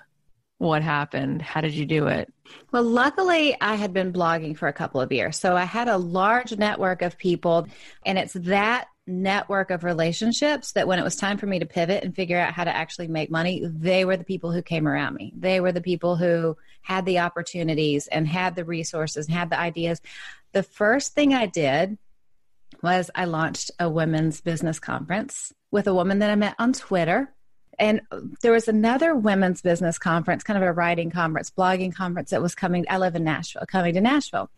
what 0.57 0.81
happened. 0.81 1.41
How 1.41 1.61
did 1.61 1.73
you 1.73 1.85
do 1.85 2.07
it? 2.07 2.31
Well, 2.71 2.83
luckily, 2.83 3.55
I 3.59 3.75
had 3.75 3.93
been 3.93 4.13
blogging 4.13 4.57
for 4.57 4.67
a 4.67 4.73
couple 4.73 5.01
of 5.01 5.11
years. 5.11 5.37
So 5.37 5.55
I 5.55 5.65
had 5.65 5.87
a 5.87 5.97
large 5.97 6.57
network 6.57 7.01
of 7.01 7.17
people, 7.17 7.67
and 8.05 8.17
it's 8.17 8.33
that 8.33 8.87
network 9.07 9.69
of 9.69 9.83
relationships 9.83 10.71
that 10.71 10.87
when 10.87 10.99
it 10.99 11.03
was 11.03 11.15
time 11.15 11.37
for 11.37 11.45
me 11.45 11.59
to 11.59 11.65
pivot 11.65 12.03
and 12.03 12.15
figure 12.15 12.39
out 12.39 12.53
how 12.53 12.63
to 12.63 12.75
actually 12.75 13.07
make 13.07 13.29
money, 13.29 13.61
they 13.63 14.05
were 14.05 14.17
the 14.17 14.23
people 14.23 14.51
who 14.51 14.61
came 14.61 14.87
around 14.87 15.15
me. 15.15 15.31
They 15.35 15.59
were 15.59 15.71
the 15.71 15.81
people 15.81 16.15
who 16.15 16.57
had 16.81 17.05
the 17.05 17.19
opportunities 17.19 18.07
and 18.07 18.27
had 18.27 18.55
the 18.55 18.65
resources 18.65 19.27
and 19.27 19.35
had 19.35 19.49
the 19.49 19.59
ideas. 19.59 20.01
The 20.53 20.63
first 20.63 21.13
thing 21.13 21.33
I 21.33 21.45
did 21.45 21.97
was 22.81 23.11
I 23.13 23.25
launched 23.25 23.71
a 23.79 23.89
women's 23.89 24.41
business 24.41 24.79
conference 24.79 25.53
with 25.71 25.87
a 25.87 25.93
woman 25.93 26.19
that 26.19 26.29
I 26.29 26.35
met 26.35 26.55
on 26.57 26.73
Twitter. 26.73 27.31
And 27.77 28.01
there 28.41 28.53
was 28.53 28.67
another 28.67 29.15
women's 29.15 29.61
business 29.61 29.97
conference, 29.97 30.43
kind 30.43 30.57
of 30.57 30.63
a 30.63 30.71
writing 30.71 31.11
conference, 31.11 31.51
blogging 31.51 31.93
conference 31.93 32.29
that 32.29 32.41
was 32.41 32.55
coming. 32.55 32.85
I 32.89 32.97
live 32.97 33.15
in 33.15 33.23
Nashville, 33.23 33.65
coming 33.67 33.93
to 33.95 34.01
Nashville. 34.01 34.49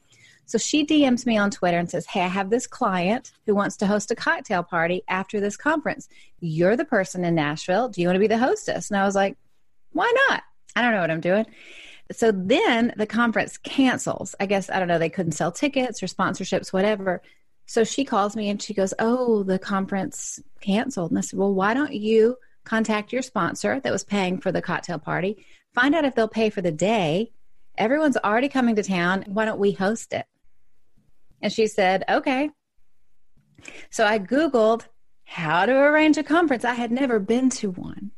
So 0.48 0.58
she 0.58 0.86
DMs 0.86 1.26
me 1.26 1.38
on 1.38 1.52
Twitter 1.52 1.78
and 1.78 1.90
says, 1.90 2.06
Hey, 2.06 2.22
I 2.22 2.28
have 2.28 2.50
this 2.50 2.66
client 2.66 3.34
who 3.46 3.54
wants 3.54 3.76
to 3.78 3.86
host 3.86 4.12
a 4.12 4.16
cocktail 4.16 4.64
party 4.64 5.04
after 5.10 5.42
this 5.42 5.58
conference. 5.58 6.08
You're 6.40 6.78
the 6.78 6.86
person 6.86 7.26
in 7.26 7.36
Nashville. 7.36 7.90
Do 7.90 8.02
you 8.02 8.08
want 8.08 8.16
to 8.16 8.22
be 8.22 8.28
the 8.28 8.38
hostess? 8.38 8.90
And 8.90 8.98
I 8.98 9.04
was 9.04 9.14
like, 9.14 9.38
Why 9.92 10.12
not? 10.30 10.44
I 10.76 10.82
don't 10.82 10.94
know 10.94 11.02
what 11.02 11.12
I'm 11.12 11.22
doing. 11.22 11.46
So 12.14 12.32
then 12.32 12.94
the 12.96 13.06
conference 13.06 13.58
cancels. 13.58 14.36
I 14.40 14.46
guess, 14.46 14.70
I 14.70 14.80
don't 14.80 14.88
know, 14.88 14.98
they 14.98 15.10
couldn't 15.10 15.34
sell 15.34 15.52
tickets 15.52 16.02
or 16.02 16.08
sponsorships, 16.08 16.72
whatever. 16.72 17.22
So 17.66 17.84
she 17.84 18.06
calls 18.06 18.38
me 18.38 18.50
and 18.50 18.62
she 18.62 18.74
goes, 18.74 18.94
Oh, 19.00 19.44
the 19.44 19.60
conference 19.60 20.40
canceled. 20.62 21.12
And 21.12 21.18
I 21.18 21.22
said, 21.22 21.38
Well, 21.38 21.54
why 21.54 21.74
don't 21.74 21.94
you 21.94 22.38
contact 22.64 23.12
your 23.12 23.22
sponsor 23.22 23.82
that 23.82 23.92
was 23.92 24.06
paying 24.06 24.40
for 24.40 24.54
the 24.54 24.62
cocktail 24.62 24.98
party? 24.98 25.46
Find 25.74 25.94
out 25.94 26.06
if 26.06 26.16
they'll 26.16 26.30
pay 26.30 26.50
for 26.50 26.62
the 26.62 26.72
day. 26.72 27.32
Everyone's 27.78 28.18
already 28.18 28.48
coming 28.48 28.78
to 28.78 28.84
town. 28.84 29.26
Why 29.28 29.44
don't 29.44 29.60
we 29.60 29.74
host 29.74 30.14
it? 30.14 30.26
And 31.42 31.52
she 31.52 31.68
said, 31.68 32.04
Okay. 32.10 32.50
So 33.90 34.06
I 34.06 34.20
Googled 34.20 34.86
how 35.26 35.66
to 35.66 35.74
arrange 35.74 36.18
a 36.18 36.24
conference. 36.24 36.64
I 36.64 36.74
had 36.74 36.92
never 36.92 37.20
been 37.20 37.50
to 37.52 37.72
one. 37.72 38.12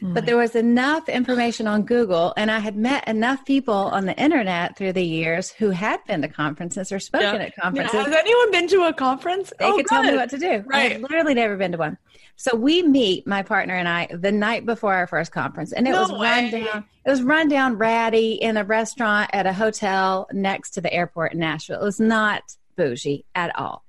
But 0.00 0.20
hmm. 0.20 0.26
there 0.26 0.36
was 0.36 0.54
enough 0.56 1.08
information 1.08 1.66
on 1.66 1.84
Google, 1.84 2.34
and 2.36 2.50
I 2.50 2.58
had 2.58 2.76
met 2.76 3.06
enough 3.08 3.44
people 3.46 3.74
on 3.74 4.06
the 4.06 4.14
internet 4.20 4.76
through 4.76 4.92
the 4.92 5.04
years 5.04 5.50
who 5.50 5.70
had 5.70 6.04
been 6.06 6.20
to 6.22 6.28
conferences 6.28 6.90
or 6.92 6.98
spoken 6.98 7.40
Yeah. 7.40 7.46
at 7.46 7.56
conferences. 7.56 8.04
Has 8.04 8.14
anyone 8.14 8.50
been 8.50 8.68
to 8.68 8.84
a 8.84 8.92
conference? 8.92 9.52
They 9.58 9.64
Oh, 9.66 9.76
could 9.76 9.86
tell 9.86 10.02
me 10.02 10.14
what 10.14 10.30
to 10.30 10.38
do. 10.38 10.64
Right. 10.66 10.90
I 10.90 10.94
had 10.94 11.02
literally 11.02 11.34
never 11.34 11.56
been 11.56 11.72
to 11.72 11.78
one. 11.78 11.96
So 12.36 12.56
we 12.56 12.82
meet, 12.82 13.26
my 13.26 13.42
partner 13.42 13.74
and 13.74 13.88
I, 13.88 14.08
the 14.10 14.32
night 14.32 14.66
before 14.66 14.94
our 14.94 15.06
first 15.06 15.32
conference, 15.32 15.72
and 15.72 15.86
it 15.86 15.92
No 15.92 16.02
was 16.02 16.10
run 16.12 16.50
down. 16.50 16.84
It 17.06 17.10
was 17.10 17.22
run 17.22 17.48
down 17.48 17.76
ratty 17.76 18.32
in 18.34 18.56
a 18.56 18.64
restaurant 18.64 19.30
at 19.32 19.46
a 19.46 19.52
hotel 19.52 20.26
next 20.32 20.70
to 20.72 20.80
the 20.80 20.92
airport 20.92 21.34
in 21.34 21.38
Nashville. 21.38 21.80
It 21.80 21.84
was 21.84 22.00
not 22.00 22.42
bougie 22.76 23.24
at 23.34 23.56
all. 23.58 23.84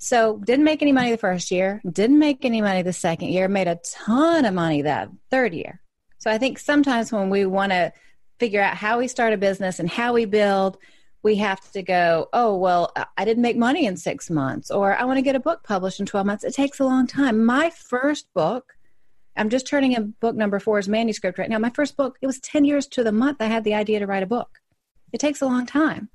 So 0.00 0.38
didn't 0.44 0.64
make 0.64 0.82
any 0.82 0.92
money 0.92 1.10
the 1.10 1.18
first 1.18 1.50
year. 1.50 1.80
Didn't 1.90 2.18
make 2.18 2.44
any 2.44 2.60
money 2.60 2.82
the 2.82 2.92
second 2.92 3.28
year. 3.28 3.48
Made 3.48 3.68
a 3.68 3.80
ton 3.84 4.44
of 4.44 4.54
money 4.54 4.82
that 4.82 5.08
third 5.30 5.54
year. 5.54 5.80
So 6.18 6.30
I 6.30 6.38
think 6.38 6.58
sometimes 6.58 7.12
when 7.12 7.30
we 7.30 7.46
want 7.46 7.72
to 7.72 7.92
figure 8.38 8.62
out 8.62 8.76
how 8.76 8.98
we 8.98 9.08
start 9.08 9.32
a 9.32 9.36
business 9.36 9.78
and 9.78 9.88
how 9.88 10.12
we 10.12 10.24
build, 10.24 10.78
we 11.28 11.36
have 11.36 11.60
to 11.72 11.82
go, 11.82 12.26
oh, 12.32 12.56
well, 12.56 12.90
I 13.18 13.26
didn't 13.26 13.42
make 13.42 13.58
money 13.58 13.84
in 13.84 13.98
six 13.98 14.30
months, 14.30 14.70
or 14.70 14.96
I 14.96 15.04
want 15.04 15.18
to 15.18 15.22
get 15.22 15.36
a 15.36 15.40
book 15.40 15.62
published 15.62 16.00
in 16.00 16.06
12 16.06 16.26
months. 16.26 16.42
It 16.42 16.54
takes 16.54 16.80
a 16.80 16.84
long 16.84 17.06
time. 17.06 17.44
My 17.44 17.68
first 17.68 18.32
book, 18.32 18.72
I'm 19.36 19.50
just 19.50 19.66
turning 19.66 19.92
in 19.92 20.14
book 20.20 20.34
number 20.34 20.58
four 20.58 20.76
four's 20.76 20.88
manuscript 20.88 21.38
right 21.38 21.50
now. 21.50 21.58
My 21.58 21.68
first 21.68 21.98
book, 21.98 22.16
it 22.22 22.26
was 22.26 22.40
10 22.40 22.64
years 22.64 22.86
to 22.86 23.04
the 23.04 23.12
month 23.12 23.36
I 23.40 23.44
had 23.44 23.62
the 23.64 23.74
idea 23.74 23.98
to 23.98 24.06
write 24.06 24.22
a 24.22 24.26
book. 24.26 24.48
It 25.12 25.18
takes 25.20 25.42
a 25.42 25.46
long 25.46 25.66
time. 25.66 26.08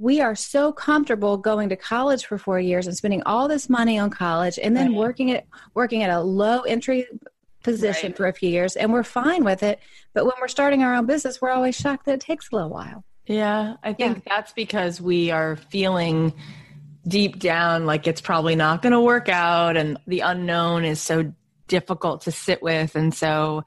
We 0.00 0.20
are 0.20 0.34
so 0.34 0.72
comfortable 0.72 1.36
going 1.36 1.68
to 1.68 1.76
college 1.76 2.26
for 2.26 2.36
four 2.36 2.58
years 2.58 2.88
and 2.88 2.96
spending 2.96 3.22
all 3.22 3.46
this 3.46 3.70
money 3.70 4.00
on 4.00 4.10
college 4.10 4.58
and 4.60 4.76
then 4.76 4.88
Right. 4.88 4.98
working 4.98 5.30
at 5.30 5.46
working 5.74 6.02
at 6.02 6.10
a 6.10 6.20
low 6.20 6.62
entry 6.62 7.06
position 7.62 8.10
Right. 8.10 8.16
for 8.16 8.26
a 8.26 8.32
few 8.32 8.50
years 8.50 8.74
and 8.74 8.92
we're 8.92 9.04
fine 9.04 9.44
with 9.44 9.62
it. 9.62 9.78
But 10.12 10.24
when 10.24 10.34
we're 10.40 10.48
starting 10.48 10.82
our 10.82 10.94
own 10.96 11.06
business, 11.06 11.40
we're 11.40 11.50
always 11.50 11.76
shocked 11.76 12.06
that 12.06 12.14
it 12.14 12.20
takes 12.20 12.50
a 12.50 12.56
little 12.56 12.70
while. 12.70 13.04
Yeah, 13.30 13.76
I 13.84 13.92
think 13.92 14.24
that's 14.24 14.52
because 14.52 15.00
we 15.00 15.30
are 15.30 15.54
feeling 15.54 16.34
deep 17.06 17.38
down 17.38 17.86
like 17.86 18.08
it's 18.08 18.20
probably 18.20 18.56
not 18.56 18.82
going 18.82 18.92
to 18.92 19.00
work 19.00 19.28
out 19.28 19.76
and 19.76 19.96
the 20.08 20.20
unknown 20.20 20.84
is 20.84 21.00
so 21.00 21.32
difficult 21.68 22.22
to 22.22 22.32
sit 22.32 22.60
with 22.60 22.94
and 22.96 23.14
so 23.14 23.64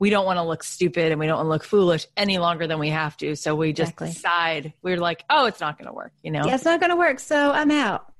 we 0.00 0.08
don't 0.10 0.24
want 0.24 0.38
to 0.38 0.42
look 0.42 0.62
stupid 0.64 1.12
and 1.12 1.20
we 1.20 1.26
don't 1.26 1.36
want 1.36 1.44
to 1.46 1.50
look 1.50 1.64
foolish 1.64 2.06
any 2.16 2.38
longer 2.38 2.66
than 2.66 2.78
we 2.78 2.88
have 2.88 3.14
to 3.18 3.36
so 3.36 3.54
we 3.54 3.72
just 3.74 3.92
Exactly. 3.92 4.08
decide 4.08 4.72
we're 4.82 4.96
like 4.96 5.22
oh 5.30 5.44
it's 5.46 5.60
not 5.60 5.78
going 5.78 5.86
to 5.86 5.92
work 5.92 6.12
you 6.22 6.30
know 6.30 6.44
Yeah, 6.46 6.54
it's 6.54 6.64
not 6.64 6.80
going 6.80 6.90
to 6.90 6.96
work, 6.96 7.20
so 7.20 7.52
I'm 7.52 7.70
out. 7.70 8.10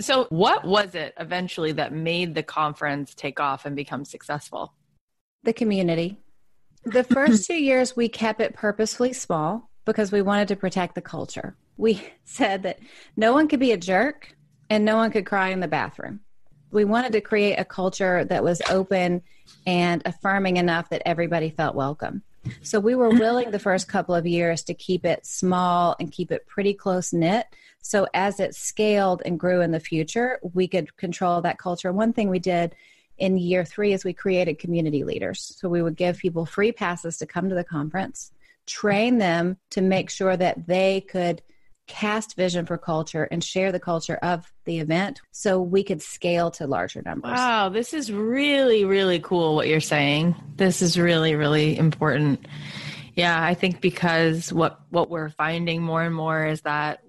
so 0.00 0.26
what 0.28 0.64
was 0.64 0.94
it 0.94 1.14
eventually 1.18 1.72
that 1.72 1.92
made 1.92 2.34
the 2.34 2.42
conference 2.42 3.14
take 3.14 3.40
off 3.40 3.64
and 3.64 3.74
become 3.74 4.04
successful 4.04 4.74
The 5.42 5.54
community. 5.54 6.20
The 6.84 7.02
first 7.02 7.46
two 7.48 7.60
years, 7.60 7.96
we 7.96 8.08
kept 8.08 8.40
it 8.40 8.54
purposefully 8.54 9.12
small 9.14 9.70
because 9.86 10.12
we 10.12 10.20
wanted 10.20 10.48
to 10.48 10.56
protect 10.56 10.94
the 10.94 11.00
culture. 11.00 11.56
We 11.78 12.06
said 12.24 12.64
that 12.64 12.78
no 13.16 13.32
one 13.32 13.48
could 13.48 13.60
be 13.60 13.72
a 13.72 13.78
jerk 13.78 14.36
and 14.68 14.84
no 14.84 14.96
one 14.96 15.10
could 15.10 15.24
cry 15.24 15.48
in 15.48 15.60
the 15.60 15.68
bathroom. 15.68 16.20
We 16.70 16.84
wanted 16.84 17.12
to 17.12 17.22
create 17.22 17.56
a 17.56 17.64
culture 17.64 18.24
that 18.24 18.44
was 18.44 18.60
open 18.68 19.22
and 19.66 20.02
affirming 20.04 20.58
enough 20.58 20.90
that 20.90 21.02
everybody 21.06 21.48
felt 21.48 21.74
welcome. 21.74 22.22
So 22.62 22.78
we 22.78 22.94
were 22.94 23.08
willing 23.08 23.50
the 23.50 23.58
first 23.58 23.88
couple 23.88 24.14
of 24.14 24.26
years 24.26 24.62
to 24.64 24.74
keep 24.74 25.04
it 25.04 25.24
small 25.24 25.96
and 25.98 26.12
keep 26.12 26.30
it 26.30 26.46
pretty 26.46 26.74
close 26.74 27.12
knit. 27.12 27.46
So 27.80 28.06
as 28.14 28.40
it 28.40 28.54
scaled 28.54 29.22
and 29.24 29.38
grew 29.38 29.60
in 29.62 29.70
the 29.70 29.80
future, 29.80 30.38
we 30.54 30.68
could 30.68 30.96
control 30.96 31.40
that 31.40 31.58
culture. 31.58 31.92
One 31.92 32.12
thing 32.12 32.28
we 32.28 32.38
did 32.38 32.74
in 33.18 33.38
year 33.38 33.64
three 33.64 33.92
is 33.92 34.04
we 34.04 34.12
created 34.12 34.58
community 34.58 35.04
leaders. 35.04 35.54
So 35.56 35.68
we 35.68 35.82
would 35.82 35.96
give 35.96 36.18
people 36.18 36.46
free 36.46 36.72
passes 36.72 37.16
to 37.18 37.26
come 37.26 37.48
to 37.48 37.54
the 37.54 37.64
conference, 37.64 38.32
train 38.66 39.18
them 39.18 39.56
to 39.70 39.80
make 39.80 40.10
sure 40.10 40.36
that 40.36 40.66
they 40.66 41.02
could 41.02 41.42
cast 41.86 42.36
vision 42.36 42.66
for 42.66 42.76
culture 42.76 43.24
and 43.30 43.42
share 43.42 43.70
the 43.70 43.80
culture 43.80 44.16
of 44.16 44.52
the 44.64 44.80
event 44.80 45.20
so 45.30 45.60
we 45.60 45.84
could 45.84 46.02
scale 46.02 46.50
to 46.50 46.66
larger 46.66 47.02
numbers. 47.02 47.36
Wow, 47.36 47.68
this 47.68 47.94
is 47.94 48.10
really, 48.10 48.84
really 48.84 49.20
cool 49.20 49.54
what 49.54 49.68
you're 49.68 49.80
saying. 49.80 50.34
This 50.56 50.82
is 50.82 50.98
really, 50.98 51.34
really 51.36 51.78
important. 51.78 52.46
Yeah, 53.14 53.42
I 53.42 53.54
think 53.54 53.80
because 53.80 54.52
what 54.52 54.80
what 54.90 55.08
we're 55.08 55.30
finding 55.30 55.80
more 55.80 56.02
and 56.02 56.14
more 56.14 56.44
is 56.44 56.62
that 56.62 57.02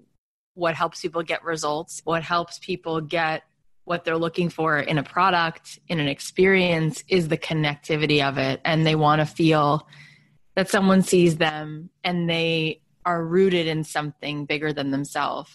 what 0.54 0.74
helps 0.74 1.00
people 1.00 1.22
get 1.22 1.44
results, 1.44 2.00
what 2.04 2.22
helps 2.22 2.58
people 2.58 3.00
get 3.00 3.42
what 3.84 4.04
they're 4.04 4.18
looking 4.18 4.50
for 4.50 4.78
in 4.78 4.98
a 4.98 5.02
product, 5.02 5.78
in 5.88 5.98
an 5.98 6.08
experience 6.08 7.02
is 7.08 7.28
the 7.28 7.38
connectivity 7.38 8.26
of 8.26 8.38
it 8.38 8.60
and 8.64 8.86
they 8.86 8.94
want 8.94 9.20
to 9.20 9.26
feel 9.26 9.86
that 10.58 10.68
someone 10.68 11.02
sees 11.02 11.36
them 11.36 11.88
and 12.02 12.28
they 12.28 12.80
are 13.06 13.24
rooted 13.24 13.68
in 13.68 13.84
something 13.84 14.44
bigger 14.44 14.72
than 14.72 14.90
themselves. 14.90 15.52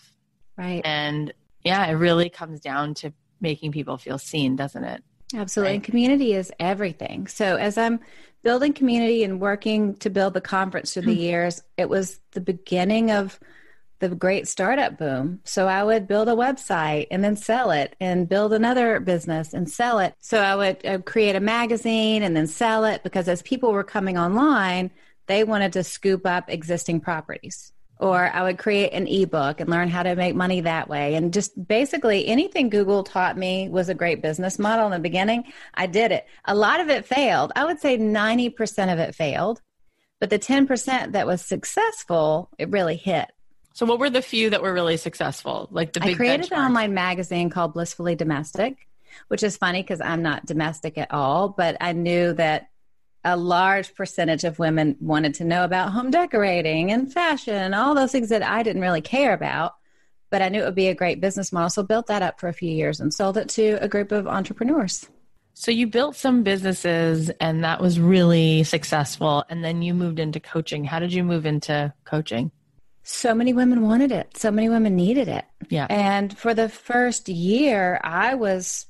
Right. 0.58 0.82
And 0.86 1.34
yeah, 1.66 1.86
it 1.88 1.96
really 1.96 2.30
comes 2.30 2.62
down 2.62 2.94
to 2.96 3.12
making 3.42 3.74
people 3.74 3.98
feel 3.98 4.18
seen, 4.18 4.56
doesn't 4.56 4.86
it? 4.86 5.04
Absolutely. 5.36 5.72
Right. 5.72 5.76
And 5.76 5.84
community 5.84 6.32
is 6.32 6.54
everything. 6.58 7.28
So 7.28 7.58
as 7.58 7.78
I'm 7.78 8.00
building 8.44 8.72
community 8.72 9.26
and 9.26 9.42
working 9.42 9.96
to 9.96 10.10
build 10.10 10.36
the 10.36 10.40
conference 10.40 10.94
through 10.94 11.02
the 11.02 11.16
hmm. 11.16 11.20
years, 11.20 11.62
it 11.76 11.90
was 11.90 12.22
the 12.32 12.40
beginning 12.40 13.12
of 13.12 13.38
the 14.04 14.16
great 14.16 14.50
startup 14.50 14.98
boom. 14.98 15.40
So 15.46 15.68
I 15.68 15.82
would 15.82 16.10
build 16.10 16.28
a 16.28 16.34
website 16.34 17.08
and 17.10 17.24
then 17.24 17.38
sell 17.38 17.72
it 17.72 17.96
and 18.02 18.28
build 18.28 18.52
another 18.52 19.00
business 19.00 19.54
and 19.54 19.70
sell 19.70 20.00
it. 20.00 20.14
So 20.20 20.40
I 20.40 20.56
would 20.58 20.86
uh, 20.86 20.98
create 21.00 21.38
a 21.38 21.40
magazine 21.40 22.22
and 22.22 22.36
then 22.36 22.48
sell 22.48 22.84
it 22.84 23.02
because 23.02 23.30
as 23.30 23.42
people 23.42 23.72
were 23.72 23.84
coming 23.84 24.18
online, 24.18 24.92
they 25.28 25.46
wanted 25.46 25.72
to 25.74 25.86
scoop 25.86 26.26
up 26.26 26.50
existing 26.50 27.00
properties. 27.00 27.72
Or 27.98 28.30
I 28.34 28.44
would 28.44 28.58
create 28.58 28.92
an 28.92 29.08
ebook 29.08 29.62
and 29.62 29.70
learn 29.70 29.88
how 29.88 30.04
to 30.04 30.18
make 30.18 30.36
money 30.36 30.60
that 30.60 30.90
way. 30.90 31.16
And 31.16 31.32
just 31.32 31.66
basically 31.66 32.28
anything 32.28 32.70
Google 32.70 33.06
taught 33.06 33.38
me 33.38 33.70
was 33.70 33.88
a 33.88 33.94
great 33.94 34.22
business 34.22 34.60
model 34.60 34.88
in 34.88 34.92
the 34.92 35.00
beginning. 35.00 35.46
I 35.76 35.88
did 35.88 36.12
it. 36.12 36.28
A 36.44 36.56
lot 36.56 36.82
of 36.82 36.90
it 36.90 37.06
failed. 37.06 37.54
I 37.56 37.64
would 37.64 37.80
say 37.80 37.98
90% 37.98 38.92
of 38.92 39.00
it 39.00 39.16
failed. 39.16 39.62
But 40.20 40.30
the 40.30 40.40
10% 40.40 41.12
that 41.14 41.28
was 41.28 41.42
successful, 41.42 42.50
it 42.58 42.70
really 42.70 42.96
hit. 42.96 43.30
So, 43.74 43.88
what 43.88 44.00
were 44.00 44.10
the 44.10 44.22
few 44.22 44.52
that 44.52 44.62
were 44.62 44.74
really 44.74 44.98
successful? 44.98 45.68
Like 45.72 45.94
the 45.94 46.00
big 46.00 46.14
I 46.14 46.18
created 46.18 46.52
an 46.52 46.60
online 46.60 46.94
magazine 46.94 47.50
called 47.50 47.74
Blissfully 47.74 48.16
Domestic, 48.16 48.88
which 49.30 49.42
is 49.42 49.58
funny 49.58 49.82
because 49.82 50.00
I'm 50.00 50.22
not 50.22 50.46
domestic 50.46 50.98
at 50.98 51.12
all, 51.12 51.50
but 51.50 51.78
I 51.82 51.94
knew 51.94 52.34
that 52.34 52.70
a 53.26 53.36
large 53.36 53.96
percentage 53.96 54.44
of 54.44 54.60
women 54.60 54.96
wanted 55.00 55.34
to 55.36 55.44
know 55.44 55.64
about 55.64 55.92
home 55.92 56.12
decorating 56.12 56.92
and 56.92 57.12
fashion, 57.12 57.56
and 57.56 57.74
all 57.74 57.96
those 57.96 58.12
things 58.12 58.30
that 58.30 58.44
I 58.44 58.62
didn't 58.62 58.82
really 58.82 59.02
care 59.02 59.34
about. 59.34 59.74
But 60.30 60.44
I 60.44 60.50
knew 60.50 60.62
it 60.62 60.66
would 60.66 60.76
be 60.76 60.88
a 60.88 60.96
great 60.96 61.20
business 61.20 61.52
model. 61.52 61.70
So 61.70 61.84
built 61.84 62.08
that 62.08 62.22
up 62.22 62.40
for 62.40 62.50
a 62.50 62.54
few 62.54 62.70
years 62.70 63.00
and 63.00 63.14
sold 63.14 63.38
it 63.38 63.50
to 63.50 63.78
a 63.82 63.88
group 63.88 64.12
of 64.12 64.28
entrepreneurs. 64.28 65.08
So, 65.56 65.70
you 65.70 65.86
built 65.86 66.16
some 66.16 66.42
businesses 66.42 67.30
and 67.40 67.64
that 67.64 67.80
was 67.80 68.00
really 68.00 68.64
successful. 68.64 69.46
And 69.50 69.64
then 69.64 69.84
you 69.84 69.94
moved 69.94 70.20
into 70.20 70.40
coaching. 70.40 70.84
How 70.84 70.98
did 70.98 71.14
you 71.14 71.24
move 71.24 71.46
into 71.46 71.94
coaching? 72.06 72.52
So 73.04 73.36
many 73.36 73.54
women 73.54 73.82
wanted 73.82 74.12
it. 74.12 74.38
So 74.38 74.50
many 74.50 74.70
women 74.70 74.96
needed 74.96 75.28
it. 75.28 75.46
Yeah. 75.70 75.88
And 75.90 76.36
for 76.38 76.54
the 76.54 76.70
first 76.70 77.28
year, 77.28 78.00
I 78.04 78.36
was 78.36 78.86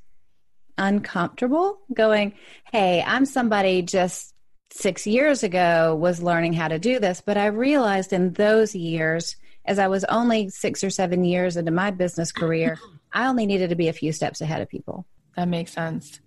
uncomfortable 0.77 1.79
going, 1.93 2.33
Hey, 2.71 3.03
I'm 3.05 3.25
somebody 3.25 3.81
just 3.81 4.33
six 4.71 5.05
years 5.05 5.43
ago 5.43 5.95
was 5.95 6.21
learning 6.21 6.53
how 6.53 6.67
to 6.67 6.79
do 6.79 6.99
this. 6.99 7.21
But 7.21 7.37
I 7.37 7.47
realized 7.47 8.13
in 8.13 8.33
those 8.33 8.75
years, 8.75 9.35
as 9.65 9.79
I 9.79 9.87
was 9.87 10.03
only 10.05 10.49
six 10.49 10.83
or 10.83 10.89
seven 10.89 11.23
years 11.23 11.57
into 11.57 11.71
my 11.71 11.91
business 11.91 12.31
career, 12.31 12.79
I 13.13 13.27
only 13.27 13.45
needed 13.45 13.69
to 13.69 13.75
be 13.75 13.87
a 13.87 13.93
few 13.93 14.11
steps 14.11 14.41
ahead 14.41 14.61
of 14.61 14.69
people. 14.69 15.05
That 15.35 15.47
makes 15.47 15.71
sense. 15.71 16.19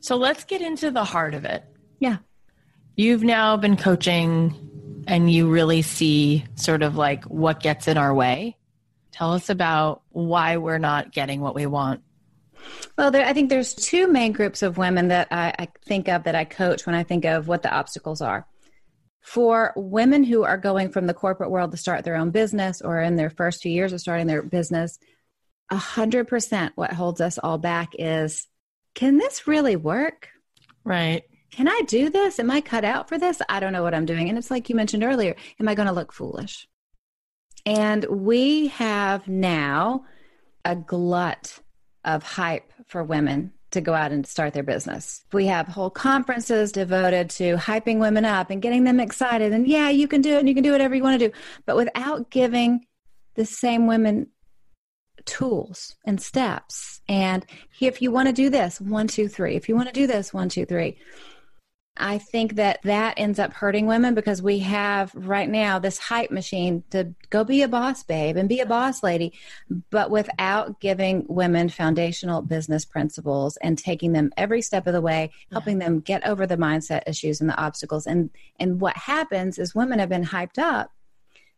So 0.00 0.16
let's 0.16 0.44
get 0.44 0.60
into 0.60 0.90
the 0.90 1.04
heart 1.04 1.34
of 1.34 1.44
it. 1.44 1.64
Yeah. 1.98 2.18
You've 2.96 3.22
now 3.22 3.56
been 3.56 3.76
coaching 3.76 4.54
and 5.06 5.30
you 5.30 5.48
really 5.48 5.82
see 5.82 6.44
sort 6.54 6.82
of 6.82 6.96
like 6.96 7.24
what 7.24 7.60
gets 7.60 7.88
in 7.88 7.96
our 7.96 8.14
way. 8.14 8.56
Tell 9.12 9.32
us 9.32 9.48
about 9.48 10.02
why 10.10 10.56
we're 10.56 10.78
not 10.78 11.12
getting 11.12 11.40
what 11.40 11.54
we 11.54 11.66
want. 11.66 12.02
Well, 12.98 13.10
there, 13.10 13.24
I 13.24 13.32
think 13.32 13.48
there's 13.48 13.74
two 13.74 14.08
main 14.08 14.32
groups 14.32 14.62
of 14.62 14.78
women 14.78 15.08
that 15.08 15.28
I, 15.30 15.54
I 15.58 15.68
think 15.86 16.08
of 16.08 16.24
that 16.24 16.34
I 16.34 16.44
coach 16.44 16.86
when 16.86 16.94
I 16.94 17.02
think 17.02 17.24
of 17.24 17.48
what 17.48 17.62
the 17.62 17.72
obstacles 17.72 18.20
are. 18.20 18.46
For 19.20 19.72
women 19.76 20.22
who 20.24 20.44
are 20.44 20.56
going 20.58 20.90
from 20.90 21.06
the 21.06 21.14
corporate 21.14 21.50
world 21.50 21.72
to 21.72 21.76
start 21.76 22.04
their 22.04 22.16
own 22.16 22.30
business 22.30 22.80
or 22.80 23.00
in 23.00 23.16
their 23.16 23.30
first 23.30 23.62
few 23.62 23.72
years 23.72 23.92
of 23.92 24.00
starting 24.00 24.26
their 24.26 24.42
business, 24.42 24.98
100% 25.72 26.72
what 26.76 26.92
holds 26.92 27.20
us 27.20 27.38
all 27.38 27.58
back 27.58 27.90
is 27.98 28.46
can 28.94 29.18
this 29.18 29.46
really 29.46 29.76
work? 29.76 30.28
Right. 30.84 31.24
Can 31.56 31.68
I 31.68 31.80
do 31.86 32.10
this? 32.10 32.38
Am 32.38 32.50
I 32.50 32.60
cut 32.60 32.84
out 32.84 33.08
for 33.08 33.16
this? 33.16 33.40
I 33.48 33.60
don't 33.60 33.72
know 33.72 33.82
what 33.82 33.94
I'm 33.94 34.04
doing. 34.04 34.28
And 34.28 34.36
it's 34.36 34.50
like 34.50 34.68
you 34.68 34.74
mentioned 34.74 35.02
earlier, 35.02 35.34
am 35.58 35.68
I 35.68 35.74
going 35.74 35.88
to 35.88 35.94
look 35.94 36.12
foolish? 36.12 36.68
And 37.64 38.04
we 38.04 38.66
have 38.68 39.26
now 39.26 40.04
a 40.66 40.76
glut 40.76 41.58
of 42.04 42.22
hype 42.22 42.70
for 42.86 43.02
women 43.02 43.54
to 43.70 43.80
go 43.80 43.94
out 43.94 44.12
and 44.12 44.26
start 44.26 44.52
their 44.52 44.62
business. 44.62 45.24
We 45.32 45.46
have 45.46 45.66
whole 45.66 45.88
conferences 45.88 46.72
devoted 46.72 47.30
to 47.30 47.56
hyping 47.56 48.00
women 48.00 48.26
up 48.26 48.50
and 48.50 48.60
getting 48.60 48.84
them 48.84 49.00
excited 49.00 49.54
and 49.54 49.66
yeah, 49.66 49.88
you 49.88 50.08
can 50.08 50.20
do 50.20 50.34
it 50.34 50.40
and 50.40 50.48
you 50.50 50.54
can 50.54 50.62
do 50.62 50.72
whatever 50.72 50.94
you 50.94 51.02
want 51.02 51.18
to 51.18 51.28
do, 51.28 51.34
but 51.64 51.76
without 51.76 52.30
giving 52.30 52.84
the 53.34 53.46
same 53.46 53.86
women 53.86 54.26
tools 55.24 55.96
and 56.04 56.20
steps. 56.20 57.00
And 57.08 57.46
if 57.80 58.02
you 58.02 58.10
want 58.10 58.28
to 58.28 58.34
do 58.34 58.50
this, 58.50 58.78
one, 58.78 59.08
two, 59.08 59.26
three. 59.26 59.56
If 59.56 59.70
you 59.70 59.74
want 59.74 59.88
to 59.88 59.94
do 59.94 60.06
this, 60.06 60.34
one, 60.34 60.50
two, 60.50 60.66
three. 60.66 60.98
I 61.98 62.18
think 62.18 62.56
that 62.56 62.82
that 62.82 63.14
ends 63.16 63.38
up 63.38 63.52
hurting 63.52 63.86
women 63.86 64.14
because 64.14 64.42
we 64.42 64.58
have 64.60 65.12
right 65.14 65.48
now 65.48 65.78
this 65.78 65.98
hype 65.98 66.30
machine 66.30 66.84
to 66.90 67.14
go 67.30 67.44
be 67.44 67.62
a 67.62 67.68
boss 67.68 68.02
babe 68.02 68.36
and 68.36 68.48
be 68.48 68.60
a 68.60 68.66
boss 68.66 69.02
lady, 69.02 69.32
but 69.90 70.10
without 70.10 70.80
giving 70.80 71.24
women 71.28 71.68
foundational 71.68 72.42
business 72.42 72.84
principles 72.84 73.56
and 73.58 73.78
taking 73.78 74.12
them 74.12 74.30
every 74.36 74.62
step 74.62 74.86
of 74.86 74.92
the 74.92 75.00
way, 75.00 75.30
helping 75.52 75.78
them 75.78 76.00
get 76.00 76.26
over 76.26 76.46
the 76.46 76.56
mindset 76.56 77.02
issues 77.06 77.40
and 77.40 77.48
the 77.48 77.60
obstacles. 77.60 78.06
And 78.06 78.30
and 78.58 78.80
what 78.80 78.96
happens 78.96 79.58
is 79.58 79.74
women 79.74 79.98
have 79.98 80.08
been 80.08 80.24
hyped 80.24 80.58
up, 80.58 80.92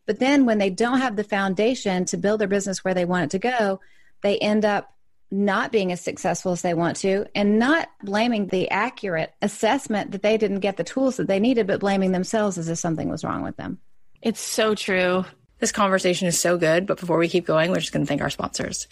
but 0.05 0.19
then 0.19 0.45
when 0.45 0.57
they 0.57 0.69
don't 0.69 1.01
have 1.01 1.15
the 1.15 1.23
foundation 1.23 2.05
to 2.05 2.17
build 2.17 2.39
their 2.39 2.47
business 2.47 2.83
where 2.83 2.93
they 2.93 3.05
want 3.05 3.25
it 3.25 3.31
to 3.31 3.39
go, 3.39 3.79
they 4.21 4.37
end 4.37 4.65
up 4.65 4.93
not 5.31 5.71
being 5.71 5.91
as 5.91 6.01
successful 6.01 6.51
as 6.51 6.61
they 6.61 6.73
want 6.73 6.97
to 6.97 7.25
and 7.35 7.59
not 7.59 7.89
blaming 8.03 8.47
the 8.47 8.69
accurate 8.69 9.33
assessment 9.41 10.11
that 10.11 10.23
they 10.23 10.37
didn't 10.37 10.59
get 10.59 10.77
the 10.77 10.83
tools 10.83 11.17
that 11.17 11.27
they 11.27 11.39
needed, 11.39 11.67
but 11.67 11.79
blaming 11.79 12.11
themselves 12.11 12.57
as 12.57 12.67
if 12.67 12.77
something 12.77 13.09
was 13.09 13.23
wrong 13.23 13.43
with 13.43 13.55
them. 13.57 13.79
It's 14.21 14.39
so 14.39 14.75
true. 14.75 15.25
This 15.59 15.71
conversation 15.71 16.27
is 16.27 16.39
so 16.39 16.57
good, 16.57 16.87
but 16.87 16.99
before 16.99 17.17
we 17.17 17.27
keep 17.27 17.45
going, 17.45 17.69
we're 17.69 17.79
just 17.79 17.91
going 17.91 18.05
to 18.05 18.07
thank 18.07 18.21
our 18.21 18.29
sponsors. 18.29 18.87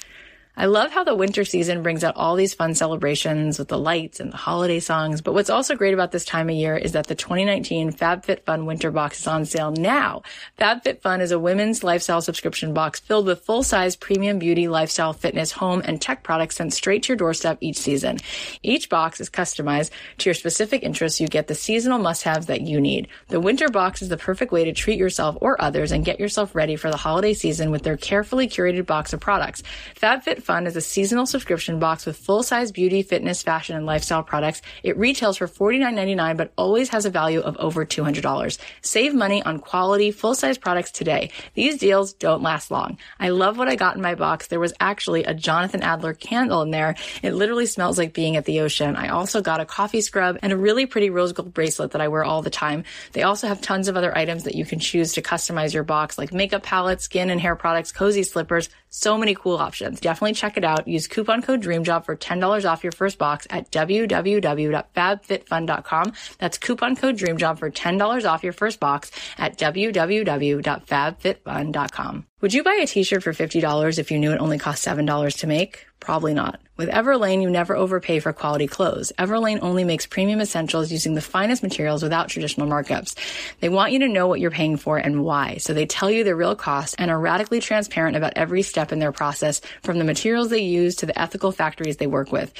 I 0.59 0.65
love 0.65 0.89
how 0.91 1.03
the 1.03 1.13
winter 1.13 1.45
season 1.45 1.83
brings 1.83 2.03
out 2.03 2.15
all 2.15 2.35
these 2.35 2.55
fun 2.55 2.73
celebrations 2.73 3.59
with 3.59 3.67
the 3.67 3.77
lights 3.77 4.19
and 4.19 4.33
the 4.33 4.37
holiday 4.37 4.79
songs. 4.79 5.21
But 5.21 5.33
what's 5.33 5.51
also 5.51 5.75
great 5.75 5.93
about 5.93 6.11
this 6.11 6.25
time 6.25 6.49
of 6.49 6.55
year 6.55 6.75
is 6.75 6.93
that 6.93 7.05
the 7.05 7.13
2019 7.13 7.93
FabFitFun 7.93 8.65
winter 8.65 8.89
box 8.89 9.19
is 9.19 9.27
on 9.27 9.45
sale 9.45 9.69
now. 9.69 10.23
FabFitFun 10.57 11.21
is 11.21 11.31
a 11.31 11.37
women's 11.37 11.83
lifestyle 11.83 12.23
subscription 12.23 12.73
box 12.73 12.99
filled 12.99 13.27
with 13.27 13.41
full 13.41 13.61
size 13.61 13.95
premium 13.95 14.39
beauty, 14.39 14.67
lifestyle, 14.67 15.13
fitness, 15.13 15.51
home, 15.51 15.83
and 15.85 16.01
tech 16.01 16.23
products 16.23 16.55
sent 16.55 16.73
straight 16.73 17.03
to 17.03 17.09
your 17.09 17.17
doorstep 17.17 17.59
each 17.61 17.77
season. 17.77 18.17
Each 18.63 18.89
box 18.89 19.21
is 19.21 19.29
customized 19.29 19.91
to 20.17 20.29
your 20.29 20.33
specific 20.33 20.81
interests. 20.81 21.21
You 21.21 21.27
get 21.27 21.45
the 21.45 21.53
seasonal 21.53 21.99
must 21.99 22.23
haves 22.23 22.47
that 22.47 22.61
you 22.61 22.81
need. 22.81 23.09
The 23.27 23.39
winter 23.39 23.69
box 23.69 24.01
is 24.01 24.09
the 24.09 24.17
perfect 24.17 24.51
way 24.51 24.65
to 24.65 24.73
treat 24.73 24.97
yourself 24.97 25.37
or 25.39 25.61
others 25.61 25.91
and 25.91 26.03
get 26.03 26.19
yourself 26.19 26.55
ready 26.55 26.77
for 26.77 26.89
the 26.89 26.97
holiday 26.97 27.35
season 27.35 27.69
with 27.69 27.83
their 27.83 27.95
carefully 27.95 28.47
curated 28.47 28.87
box 28.87 29.13
of 29.13 29.19
products. 29.19 29.61
FabFitFun 30.01 30.46
Fun 30.47 30.65
is 30.65 30.77
a 30.77 30.81
seasonal 30.81 31.25
subscription 31.25 31.77
box 31.77 32.05
with 32.05 32.15
full-size 32.15 32.71
beauty, 32.71 33.03
fitness, 33.03 33.43
fashion, 33.43 33.75
and 33.75 33.85
lifestyle 33.85 34.23
products. 34.23 34.61
It 34.81 34.97
retails 34.97 35.35
for 35.35 35.45
$49.99, 35.45 36.37
but 36.37 36.53
always 36.57 36.87
has 36.87 37.03
a 37.03 37.09
value 37.09 37.41
of 37.41 37.57
over 37.57 37.85
$200. 37.85 38.57
Save 38.81 39.13
money 39.13 39.43
on 39.43 39.59
quality, 39.59 40.11
full-size 40.11 40.57
products 40.57 40.91
today. 40.91 41.31
These 41.53 41.79
deals 41.79 42.13
don't 42.13 42.43
last 42.43 42.71
long. 42.71 42.97
I 43.19 43.27
love 43.27 43.57
what 43.57 43.67
I 43.67 43.75
got 43.75 43.97
in 43.97 44.01
my 44.01 44.15
box. 44.15 44.47
There 44.47 44.61
was 44.61 44.71
actually 44.79 45.25
a 45.25 45.33
Jonathan 45.33 45.83
Adler 45.83 46.13
candle 46.13 46.61
in 46.61 46.71
there. 46.71 46.95
It 47.21 47.33
literally 47.33 47.65
smells 47.65 47.97
like 47.97 48.13
being 48.13 48.37
at 48.37 48.45
the 48.45 48.61
ocean. 48.61 48.95
I 48.95 49.09
also 49.09 49.41
got 49.41 49.59
a 49.59 49.65
coffee 49.65 49.99
scrub 49.99 50.37
and 50.41 50.53
a 50.53 50.57
really 50.57 50.85
pretty 50.85 51.09
rose 51.09 51.33
gold 51.33 51.53
bracelet 51.53 51.91
that 51.91 51.99
I 51.99 52.07
wear 52.07 52.23
all 52.23 52.41
the 52.41 52.49
time. 52.49 52.85
They 53.11 53.23
also 53.23 53.49
have 53.49 53.59
tons 53.59 53.89
of 53.89 53.97
other 53.97 54.17
items 54.17 54.45
that 54.45 54.55
you 54.55 54.63
can 54.63 54.79
choose 54.79 55.11
to 55.15 55.21
customize 55.21 55.73
your 55.73 55.83
box, 55.83 56.17
like 56.17 56.31
makeup 56.31 56.63
palettes, 56.63 57.03
skin 57.03 57.29
and 57.29 57.41
hair 57.41 57.57
products, 57.57 57.91
cozy 57.91 58.23
slippers, 58.23 58.69
so 58.89 59.17
many 59.17 59.35
cool 59.35 59.57
options. 59.57 59.99
Definitely 59.99 60.36
check 60.37 60.57
it 60.57 60.63
out. 60.63 60.87
Use 60.87 61.07
coupon 61.07 61.41
code 61.41 61.63
DREAMJOB 61.63 62.05
for 62.05 62.15
$10 62.15 62.69
off 62.69 62.83
your 62.83 62.91
first 62.91 63.17
box 63.17 63.47
at 63.49 63.71
www.fabfitfun.com. 63.71 66.13
That's 66.37 66.57
coupon 66.57 66.95
code 66.95 67.17
DREAMJOB 67.17 67.59
for 67.59 67.69
$10 67.71 68.31
off 68.31 68.43
your 68.43 68.53
first 68.53 68.79
box 68.79 69.11
at 69.37 69.57
www.fabfitfun.com. 69.57 72.25
Would 72.39 72.53
you 72.53 72.61
buy 72.61 72.75
a 72.75 72.85
t-shirt 72.85 73.23
for 73.23 73.33
$50 73.33 73.97
if 73.97 74.11
you 74.11 74.19
knew 74.19 74.31
it 74.31 74.39
only 74.39 74.59
cost 74.59 74.85
$7 74.85 75.37
to 75.37 75.47
make? 75.47 75.87
Probably 75.99 76.35
not. 76.35 76.61
With 76.77 76.87
Everlane, 76.89 77.41
you 77.41 77.49
never 77.49 77.75
overpay 77.75 78.19
for 78.19 78.31
quality 78.31 78.67
clothes. 78.67 79.11
Everlane 79.17 79.57
only 79.63 79.83
makes 79.83 80.05
premium 80.05 80.39
essentials 80.39 80.91
using 80.91 81.15
the 81.15 81.21
finest 81.21 81.63
materials 81.63 82.03
without 82.03 82.29
traditional 82.29 82.67
markups. 82.67 83.15
They 83.59 83.69
want 83.69 83.91
you 83.91 83.99
to 83.99 84.07
know 84.07 84.27
what 84.27 84.39
you're 84.39 84.51
paying 84.51 84.77
for 84.77 84.99
and 84.99 85.23
why, 85.23 85.57
so 85.57 85.73
they 85.73 85.87
tell 85.87 86.11
you 86.11 86.23
the 86.23 86.35
real 86.35 86.55
cost 86.55 86.93
and 86.99 87.09
are 87.09 87.19
radically 87.19 87.59
transparent 87.59 88.15
about 88.15 88.33
every 88.35 88.61
step 88.61 88.91
in 88.91 88.99
their 88.99 89.11
process, 89.11 89.59
from 89.81 89.97
the 89.97 90.05
materials 90.05 90.49
they 90.49 90.61
use 90.61 90.97
to 90.97 91.07
the 91.07 91.19
ethical 91.19 91.51
factories 91.51 91.97
they 91.97 92.05
work 92.05 92.31
with. 92.31 92.53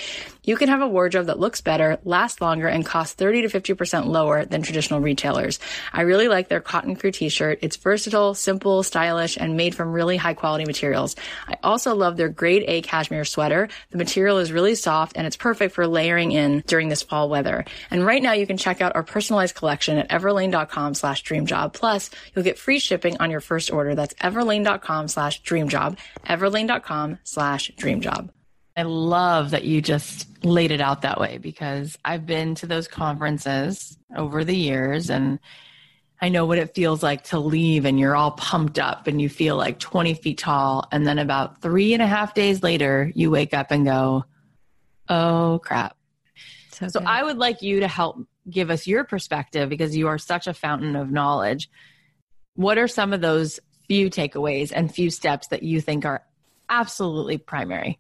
You 0.48 0.56
can 0.56 0.70
have 0.70 0.82
a 0.82 0.88
wardrobe 0.88 1.26
that 1.26 1.42
looks 1.42 1.60
better, 1.60 2.00
lasts 2.06 2.40
longer, 2.40 2.70
and 2.70 2.86
costs 2.86 3.14
30 3.16 3.42
to 3.42 3.48
50% 3.50 4.06
lower 4.06 4.46
than 4.46 4.62
traditional 4.62 5.02
retailers. 5.02 5.60
I 5.92 6.04
really 6.04 6.30
like 6.30 6.48
their 6.48 6.62
Cotton 6.62 6.96
Crew 6.96 7.12
t-shirt. 7.12 7.60
It's 7.62 7.76
versatile, 7.76 8.34
simple, 8.34 8.82
stylish, 8.82 9.36
and 9.38 9.58
made 9.58 9.76
from 9.76 9.92
really 9.92 10.16
high 10.16 10.36
quality 10.36 10.64
materials. 10.64 11.18
I 11.50 11.58
also 11.64 11.94
love 11.96 12.16
their 12.16 12.30
grade 12.30 12.64
A 12.66 12.82
cashmere 12.82 13.26
sweater. 13.26 13.68
The 13.92 13.98
material 13.98 14.38
is 14.38 14.54
really 14.54 14.76
soft 14.76 15.18
and 15.18 15.28
it's 15.28 15.36
perfect 15.36 15.76
for 15.76 15.86
layering 15.86 16.32
in 16.32 16.64
during 16.66 16.88
this 16.88 17.04
fall 17.04 17.28
weather. 17.28 17.66
And 17.92 18.06
right 18.06 18.24
now 18.24 18.32
you 18.32 18.48
can 18.48 18.56
check 18.56 18.80
out 18.80 18.96
our 18.96 19.04
personalized 19.04 19.56
collection 19.56 19.98
at 19.98 20.08
everlane.com 20.08 20.94
slash 20.94 21.26
dreamjob. 21.26 21.74
Plus 21.74 22.10
you'll 22.34 22.46
get 22.46 22.58
free 22.58 22.80
shipping 22.80 23.18
on 23.20 23.32
your 23.32 23.42
first 23.42 23.70
order. 23.70 23.96
That's 23.96 24.14
everlane.com 24.14 25.10
slash 25.10 25.44
dreamjob, 25.44 25.98
everlane.com 26.26 27.20
slash 27.26 27.70
dreamjob. 27.78 28.30
I 28.78 28.84
love 28.84 29.50
that 29.52 29.64
you 29.64 29.82
just 29.82 30.28
laid 30.46 30.70
it 30.70 30.80
out 30.80 31.02
that 31.02 31.20
way 31.20 31.40
because 31.40 31.98
I've 32.06 32.28
been 32.28 32.54
to 32.56 32.68
those 32.68 32.88
conferences 32.88 33.98
over 34.16 34.44
the 34.44 34.56
years 34.56 35.10
and 35.10 35.40
I 36.22 36.30
know 36.30 36.46
what 36.46 36.60
it 36.60 36.76
feels 36.76 37.02
like 37.02 37.24
to 37.26 37.40
leave 37.40 37.86
and 37.86 38.00
you're 38.00 38.16
all 38.16 38.32
pumped 38.32 38.78
up 38.78 39.08
and 39.08 39.20
you 39.20 39.30
feel 39.30 39.56
like 39.56 39.80
20 39.80 40.14
feet 40.14 40.38
tall. 40.38 40.88
And 40.92 41.08
then 41.08 41.18
about 41.18 41.60
three 41.60 41.94
and 41.94 42.04
a 42.04 42.08
half 42.08 42.36
days 42.36 42.62
later, 42.62 43.12
you 43.16 43.32
wake 43.32 43.56
up 43.56 43.72
and 43.72 43.84
go, 43.84 44.26
oh 45.10 45.60
crap. 45.64 45.98
So, 46.72 46.88
so 46.88 47.04
I 47.04 47.24
would 47.24 47.40
like 47.40 47.64
you 47.64 47.80
to 47.80 47.88
help 47.88 48.20
give 48.48 48.70
us 48.70 48.86
your 48.86 49.04
perspective 49.04 49.70
because 49.70 49.98
you 49.98 50.08
are 50.08 50.20
such 50.20 50.46
a 50.46 50.54
fountain 50.54 50.96
of 50.96 51.10
knowledge. 51.10 51.68
What 52.54 52.78
are 52.78 52.88
some 52.88 53.12
of 53.12 53.22
those 53.22 53.60
few 53.88 54.12
takeaways 54.12 54.72
and 54.74 54.94
few 54.94 55.10
steps 55.10 55.48
that 55.48 55.64
you 55.64 55.82
think 55.82 56.06
are 56.06 56.24
absolutely 56.70 57.40
primary? 57.40 57.98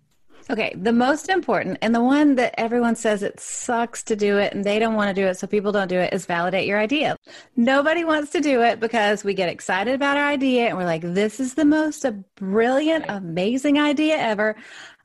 Okay, 0.49 0.73
the 0.77 0.93
most 0.93 1.27
important 1.27 1.77
and 1.81 1.93
the 1.93 2.01
one 2.01 2.36
that 2.36 2.55
everyone 2.57 2.95
says 2.95 3.21
it 3.21 3.38
sucks 3.38 4.01
to 4.03 4.15
do 4.15 4.38
it 4.38 4.53
and 4.53 4.63
they 4.63 4.79
don't 4.79 4.95
want 4.95 5.13
to 5.13 5.21
do 5.21 5.27
it, 5.27 5.38
so 5.38 5.45
people 5.45 5.73
don't 5.73 5.89
do 5.89 5.99
it, 5.99 6.13
is 6.13 6.25
validate 6.25 6.65
your 6.65 6.79
idea. 6.79 7.17
Nobody 7.57 8.05
wants 8.05 8.31
to 8.31 8.39
do 8.39 8.62
it 8.62 8.79
because 8.79 9.25
we 9.25 9.33
get 9.33 9.49
excited 9.49 9.93
about 9.93 10.15
our 10.15 10.27
idea 10.27 10.67
and 10.67 10.77
we're 10.77 10.86
like, 10.86 11.01
this 11.01 11.41
is 11.41 11.55
the 11.55 11.65
most 11.65 12.05
brilliant, 12.36 13.05
amazing 13.10 13.77
idea 13.77 14.15
ever. 14.15 14.55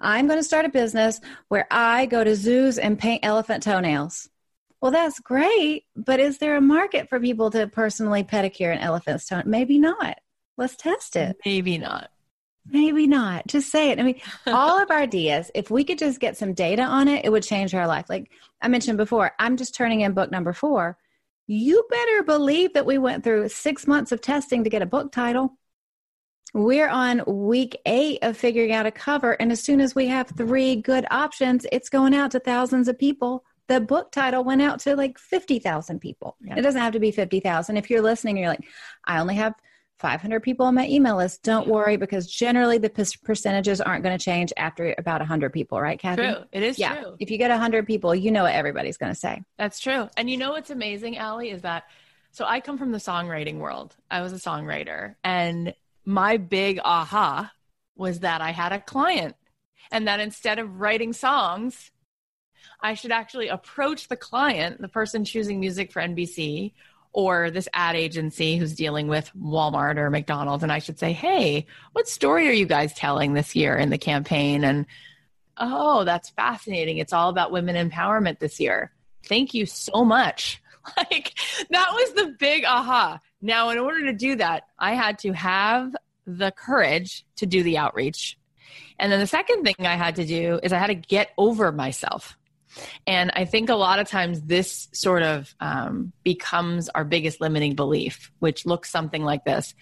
I'm 0.01 0.29
going 0.29 0.39
to 0.39 0.45
start 0.45 0.65
a 0.65 0.69
business 0.69 1.21
where 1.49 1.67
I 1.73 2.07
go 2.07 2.23
to 2.23 2.37
zoos 2.37 2.79
and 2.79 2.97
paint 2.97 3.25
elephant 3.25 3.65
toenails. 3.65 4.29
Well, 4.81 4.93
that's 4.93 5.19
great, 5.19 5.87
but 5.97 6.21
is 6.21 6.39
there 6.39 6.57
a 6.57 6.61
market 6.61 7.09
for 7.09 7.19
people 7.19 7.51
to 7.51 7.67
personally 7.67 8.23
pedicure 8.23 8.73
an 8.73 8.79
elephant's 8.79 9.27
toe? 9.27 9.43
Maybe 9.45 9.81
not. 9.81 10.19
Let's 10.57 10.77
test 10.77 11.17
it. 11.17 11.37
Maybe 11.45 11.79
not. 11.79 12.12
Maybe 12.67 13.07
not. 13.07 13.47
Just 13.47 13.71
say 13.71 13.91
it. 13.91 13.99
I 13.99 14.03
mean, 14.03 14.21
all 14.47 14.81
of 14.81 14.91
our 14.91 14.99
ideas, 14.99 15.51
if 15.55 15.71
we 15.71 15.85
could 15.85 15.99
just 15.99 16.21
get 16.21 16.37
some 16.37 16.55
data 16.55 16.83
on 16.83 17.09
it, 17.09 17.25
it 17.25 17.31
would 17.31 17.43
change 17.43 17.75
our 17.75 17.87
life. 17.87 18.07
Like 18.09 18.31
I 18.61 18.69
mentioned 18.69 18.99
before, 18.99 19.33
I'm 19.39 19.57
just 19.57 19.75
turning 19.75 20.03
in 20.03 20.13
book 20.13 20.31
number 20.31 20.53
four. 20.53 20.97
You 21.49 21.85
better 21.91 22.23
believe 22.23 22.75
that 22.75 22.87
we 22.87 22.99
went 22.99 23.25
through 23.25 23.49
six 23.49 23.87
months 23.87 24.13
of 24.13 24.21
testing 24.21 24.63
to 24.65 24.71
get 24.71 24.83
a 24.83 24.87
book 24.87 25.11
title. 25.11 25.59
We're 26.55 26.89
on 26.89 27.23
week 27.27 27.77
eight 27.87 28.21
of 28.23 28.37
figuring 28.37 28.73
out 28.73 28.87
a 28.87 28.91
cover. 28.91 29.33
And 29.33 29.51
as 29.51 29.63
soon 29.63 29.81
as 29.81 29.95
we 29.95 30.07
have 30.07 30.29
three 30.29 30.77
good 30.77 31.07
options, 31.11 31.67
it's 31.73 31.89
going 31.89 32.15
out 32.15 32.31
to 32.33 32.41
thousands 32.41 32.89
of 32.89 32.99
people. 32.99 33.45
The 33.69 33.81
book 33.81 34.13
title 34.13 34.45
went 34.45 34.63
out 34.63 34.81
to 34.81 34.95
like 34.95 35.19
50,000 35.19 35.99
people. 35.99 36.37
It 36.59 36.63
doesn't 36.63 36.81
have 36.81 36.93
to 36.93 37.01
be 37.01 37.11
50,000. 37.11 37.77
If 37.77 37.91
you're 37.91 38.03
listening, 38.03 38.37
you're 38.37 38.49
like, 38.49 38.67
I 39.05 39.19
only 39.19 39.35
have 39.37 39.55
500 39.99 40.41
people 40.43 40.67
on 40.67 40.75
my 40.75 40.87
email 40.89 41.17
list. 41.17 41.43
Don't 41.43 41.69
worry 41.69 41.97
because 41.97 42.27
generally 42.27 42.79
the 42.79 42.91
percentages 43.23 43.81
aren't 43.81 44.03
going 44.03 44.17
to 44.17 44.23
change 44.23 44.53
after 44.57 44.95
about 44.99 45.21
100 45.21 45.53
people, 45.53 45.81
right, 45.81 45.99
Cathy? 45.99 46.23
True. 46.23 46.45
It 46.51 46.63
is 46.63 46.79
yeah. 46.79 46.97
true. 46.97 47.17
If 47.21 47.31
you 47.31 47.39
get 47.39 47.51
100 47.51 47.87
people, 47.87 48.15
you 48.15 48.31
know 48.31 48.43
what 48.43 48.55
everybody's 48.55 48.97
going 48.97 49.13
to 49.13 49.19
say. 49.19 49.43
That's 49.59 49.79
true. 49.79 50.09
And 50.17 50.29
you 50.29 50.37
know 50.37 50.51
what's 50.53 50.71
amazing, 50.71 51.19
Alli, 51.19 51.51
is 51.51 51.63
that 51.63 51.85
so 52.33 52.47
I 52.47 52.61
come 52.61 52.79
from 52.79 52.93
the 52.93 52.99
songwriting 52.99 53.59
world. 53.59 53.95
I 54.11 54.23
was 54.23 54.33
a 54.33 54.37
songwriter. 54.37 55.17
And 55.23 55.75
my 56.05 56.39
big 56.39 56.81
aha 56.83 57.53
was 57.95 58.21
that 58.21 58.41
I 58.41 58.51
had 58.51 58.73
a 58.73 58.81
client 58.81 59.37
and 59.91 60.09
that 60.09 60.19
instead 60.19 60.59
of 60.59 60.81
writing 60.81 61.13
songs, 61.13 61.91
I 62.81 62.95
should 62.95 63.13
actually 63.13 63.49
approach 63.49 64.09
the 64.09 64.17
client, 64.17 64.81
the 64.81 64.89
person 64.89 65.25
choosing 65.25 65.61
music 65.61 65.93
for 65.93 66.01
NBC 66.01 66.73
or 67.13 67.51
this 67.51 67.69
ad 67.75 67.95
agency 67.95 68.57
who's 68.57 68.75
dealing 68.75 69.07
with 69.07 69.31
Walmart 69.39 69.97
or 69.97 70.11
McDonald's. 70.11 70.63
And 70.63 70.73
I 70.73 70.79
should 70.79 70.99
say, 70.99 71.13
hey, 71.13 71.67
what 71.93 72.09
story 72.09 72.49
are 72.49 72.53
you 72.53 72.67
guys 72.67 72.95
telling 72.95 73.35
this 73.35 73.55
year 73.55 73.77
in 73.77 73.91
the 73.91 73.99
campaign? 73.99 74.65
And 74.65 74.87
oh, 75.59 76.05
that's 76.05 76.31
fascinating. 76.31 76.99
It's 76.99 77.13
all 77.13 77.29
about 77.29 77.53
women 77.53 77.91
empowerment 77.91 78.39
this 78.39 78.59
year. 78.59 78.93
Thank 79.25 79.55
you 79.55 79.67
so 79.67 80.05
much. 80.05 80.61
Like 80.97 81.35
that 81.71 81.91
was 81.93 82.13
the 82.15 82.35
big 82.41 82.65
aha. 82.65 83.21
Now, 83.41 83.71
in 83.71 83.79
order 83.79 84.07
to 84.07 84.13
do 84.13 84.35
that, 84.35 84.65
I 84.81 84.95
had 84.95 85.21
to 85.21 85.31
have 85.31 85.95
the 86.27 86.51
courage 86.51 87.25
to 87.37 87.47
do 87.47 87.63
the 87.63 87.79
outreach. 87.79 88.37
And 88.99 89.13
then 89.13 89.21
the 89.21 89.29
second 89.29 89.63
thing 89.63 89.77
I 89.79 89.95
had 89.95 90.17
to 90.17 90.25
do 90.25 90.59
is 90.61 90.73
I 90.73 90.79
had 90.79 90.89
to 90.89 90.97
get 90.97 91.31
over 91.39 91.71
myself. 91.71 92.37
And 93.07 93.31
I 93.35 93.45
think 93.45 93.69
a 93.69 93.75
lot 93.75 93.99
of 93.99 94.09
times 94.09 94.43
this 94.43 94.89
sort 94.93 95.23
of 95.23 95.55
um, 95.61 96.13
becomes 96.25 96.89
our 96.91 97.05
biggest 97.05 97.41
limiting 97.41 97.75
belief, 97.75 98.31
which 98.39 98.67
looks 98.67 98.91
something 98.91 99.23
like 99.23 99.45
this. 99.45 99.75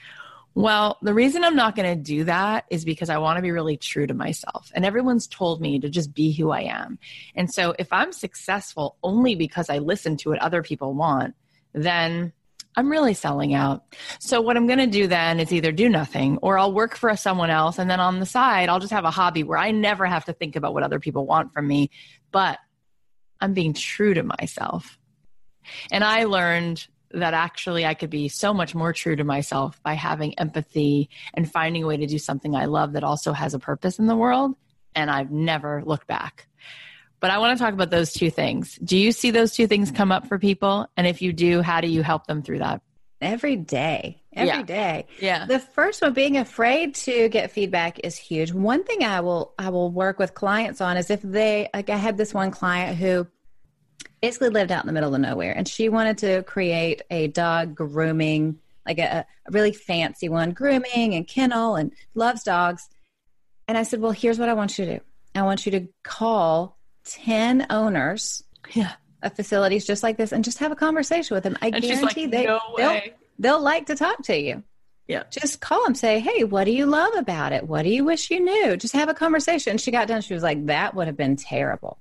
Well, 0.55 0.99
the 1.01 1.15
reason 1.15 1.45
I'm 1.45 1.55
not 1.55 1.77
going 1.77 1.97
to 1.97 2.03
do 2.03 2.25
that 2.25 2.65
is 2.71 2.85
because 2.85 3.09
I 3.09 3.19
want 3.19 3.37
to 3.37 3.43
be 3.43 3.53
really 3.53 3.77
true 3.77 4.07
to 4.07 4.15
myself. 4.15 4.73
And 4.75 4.85
everyone's 4.85 5.29
told 5.29 5.61
me 5.61 5.79
to 5.79 5.89
just 5.89 6.13
be 6.13 6.33
who 6.33 6.51
I 6.51 6.63
am. 6.63 6.99
And 7.37 7.53
so 7.53 7.75
if 7.79 7.93
I'm 7.93 8.13
successful 8.13 8.97
only 9.03 9.37
because 9.37 9.71
I 9.71 9.79
listen 9.79 10.17
to 10.19 10.31
what 10.31 10.41
other 10.41 10.63
people 10.63 10.95
want, 10.95 11.35
then 11.73 12.33
I'm 12.77 12.91
really 12.91 13.15
selling 13.15 13.55
out. 13.55 13.85
So 14.19 14.41
what 14.41 14.57
I'm 14.57 14.67
going 14.67 14.79
to 14.79 14.87
do 14.87 15.07
then 15.07 15.41
is 15.41 15.53
either 15.53 15.73
do 15.73 15.89
nothing 15.89 16.39
or 16.39 16.59
I'll 16.59 16.73
work 16.73 16.97
for 16.97 17.15
someone 17.17 17.51
else. 17.51 17.79
And 17.79 17.91
then 17.91 18.01
on 18.01 18.21
the 18.21 18.27
side, 18.27 18.69
I'll 18.69 18.81
just 18.81 18.93
have 18.93 19.05
a 19.05 19.11
hobby 19.11 19.43
where 19.43 19.59
I 19.59 19.71
never 19.71 20.07
have 20.07 20.25
to 20.27 20.33
think 20.33 20.57
about 20.57 20.75
what 20.75 20.83
other 20.83 21.01
people 21.01 21.27
want 21.27 21.53
from 21.53 21.67
me. 21.67 21.91
But 22.33 22.59
I'm 23.41 23.55
being 23.55 23.73
true 23.73 24.15
to 24.15 24.23
myself. 24.23 24.99
And 25.91 26.05
I 26.05 26.25
learned 26.25 26.87
that 27.13 27.35
actually 27.35 27.85
I 27.85 27.95
could 27.95 28.11
be 28.11 28.29
so 28.29 28.55
much 28.55 28.75
more 28.75 28.93
true 28.93 29.17
to 29.17 29.25
myself 29.25 29.83
by 29.83 29.95
having 29.95 30.39
empathy 30.39 31.11
and 31.35 31.51
finding 31.51 31.83
a 31.83 31.87
way 31.87 31.97
to 31.97 32.07
do 32.07 32.19
something 32.19 32.55
I 32.55 32.67
love 32.67 32.93
that 32.93 33.05
also 33.05 33.33
has 33.33 33.55
a 33.55 33.59
purpose 33.59 33.99
in 33.99 34.07
the 34.07 34.17
world. 34.17 34.55
And 34.95 35.11
I've 35.11 35.31
never 35.31 35.83
looked 35.85 36.07
back. 36.07 36.47
But 37.21 37.31
I 37.31 37.39
want 37.39 37.57
to 37.57 37.63
talk 37.63 37.75
about 37.75 37.91
those 37.91 38.13
two 38.13 38.31
things. 38.31 38.79
Do 38.83 38.97
you 38.97 39.13
see 39.13 39.31
those 39.31 39.53
two 39.53 39.67
things 39.67 39.91
come 39.91 40.11
up 40.11 40.27
for 40.27 40.39
people? 40.39 40.87
And 40.97 41.07
if 41.07 41.21
you 41.21 41.33
do, 41.33 41.61
how 41.61 41.81
do 41.81 41.89
you 41.89 42.03
help 42.03 42.27
them 42.27 42.43
through 42.43 42.61
that? 42.61 42.81
Every 43.21 43.57
day. 43.57 44.20
Every 44.33 44.49
yeah. 44.49 44.63
day. 44.63 45.07
yeah. 45.19 45.47
The 45.47 45.59
first 45.59 46.03
one 46.03 46.13
being 46.13 46.37
afraid 46.37 46.95
to 46.97 47.29
get 47.29 47.51
feedback 47.51 47.99
is 48.01 48.17
huge. 48.17 48.53
One 48.53 48.85
thing 48.85 49.03
I 49.03 49.21
will 49.21 49.55
I 49.59 49.71
will 49.71 49.91
work 49.91 50.19
with 50.19 50.35
clients 50.35 50.81
on 50.81 50.97
is 50.97 51.11
if 51.11 51.23
they 51.23 51.69
like 51.75 51.91
I 51.91 51.97
had 51.97 52.17
this 52.17 52.33
one 52.33 52.51
client 52.51 52.97
who 52.97 53.27
basically 54.21 54.51
lived 54.51 54.71
out 54.71 54.85
in 54.85 54.87
the 54.87 54.93
middle 54.93 55.15
of 55.15 55.21
nowhere 55.21 55.53
and 55.53 55.67
she 55.67 55.89
wanted 55.89 56.19
to 56.19 56.43
create 56.43 57.03
a 57.11 57.29
dog 57.29 57.75
grooming 57.75 58.59
like 58.87 58.99
a, 58.99 59.27
a 59.47 59.51
really 59.51 59.73
fancy 59.73 60.29
one 60.29 60.53
grooming 60.53 61.15
and 61.15 61.27
kennel 61.27 61.77
and 61.77 61.93
loves 62.15 62.43
dogs 62.43 62.89
and 63.67 63.79
i 63.79 63.83
said 63.83 64.01
well 64.01 64.13
here's 64.13 64.39
what 64.39 64.49
i 64.49 64.55
want 64.55 64.79
you 64.79 64.85
to 64.85 64.99
do 64.99 65.05
i 65.35 65.43
want 65.43 65.65
you 65.65 65.73
to 65.73 65.89
call 66.03 66.77
10 67.05 67.67
owners 67.71 68.43
yeah. 68.75 68.93
of 69.23 69.35
facilities 69.35 69.87
just 69.87 70.03
like 70.03 70.17
this 70.17 70.33
and 70.33 70.45
just 70.45 70.59
have 70.59 70.73
a 70.73 70.77
conversation 70.77 71.35
with 71.35 71.45
them 71.45 71.57
i 71.63 71.69
and 71.69 71.83
guarantee 71.83 72.23
like, 72.23 72.31
they, 72.31 72.45
no 72.45 72.61
they'll, 72.77 73.01
they'll 73.41 73.61
like 73.61 73.87
to 73.87 73.97
talk 73.97 74.23
to 74.23 74.39
you 74.39 74.63
yeah. 75.11 75.25
Just 75.29 75.61
call 75.61 75.83
them, 75.83 75.97
say, 75.97 76.21
hey, 76.21 76.45
what 76.45 76.67
do 76.67 76.71
you 76.71 76.87
love 76.87 77.17
about 77.17 77.53
it? 77.53 77.67
What 77.67 77.83
do 77.83 77.89
you 77.89 78.05
wish 78.05 78.31
you 78.31 78.39
knew? 78.39 78.77
Just 78.77 78.95
have 78.95 79.09
a 79.09 79.15
conversation. 79.15 79.77
She 79.77 79.91
got 79.91 80.07
done. 80.07 80.21
She 80.23 80.35
was 80.35 80.45
like, 80.45 80.67
that 80.67 80.95
would 80.95 81.09
have 81.09 81.17
been 81.17 81.35
terrible 81.35 81.99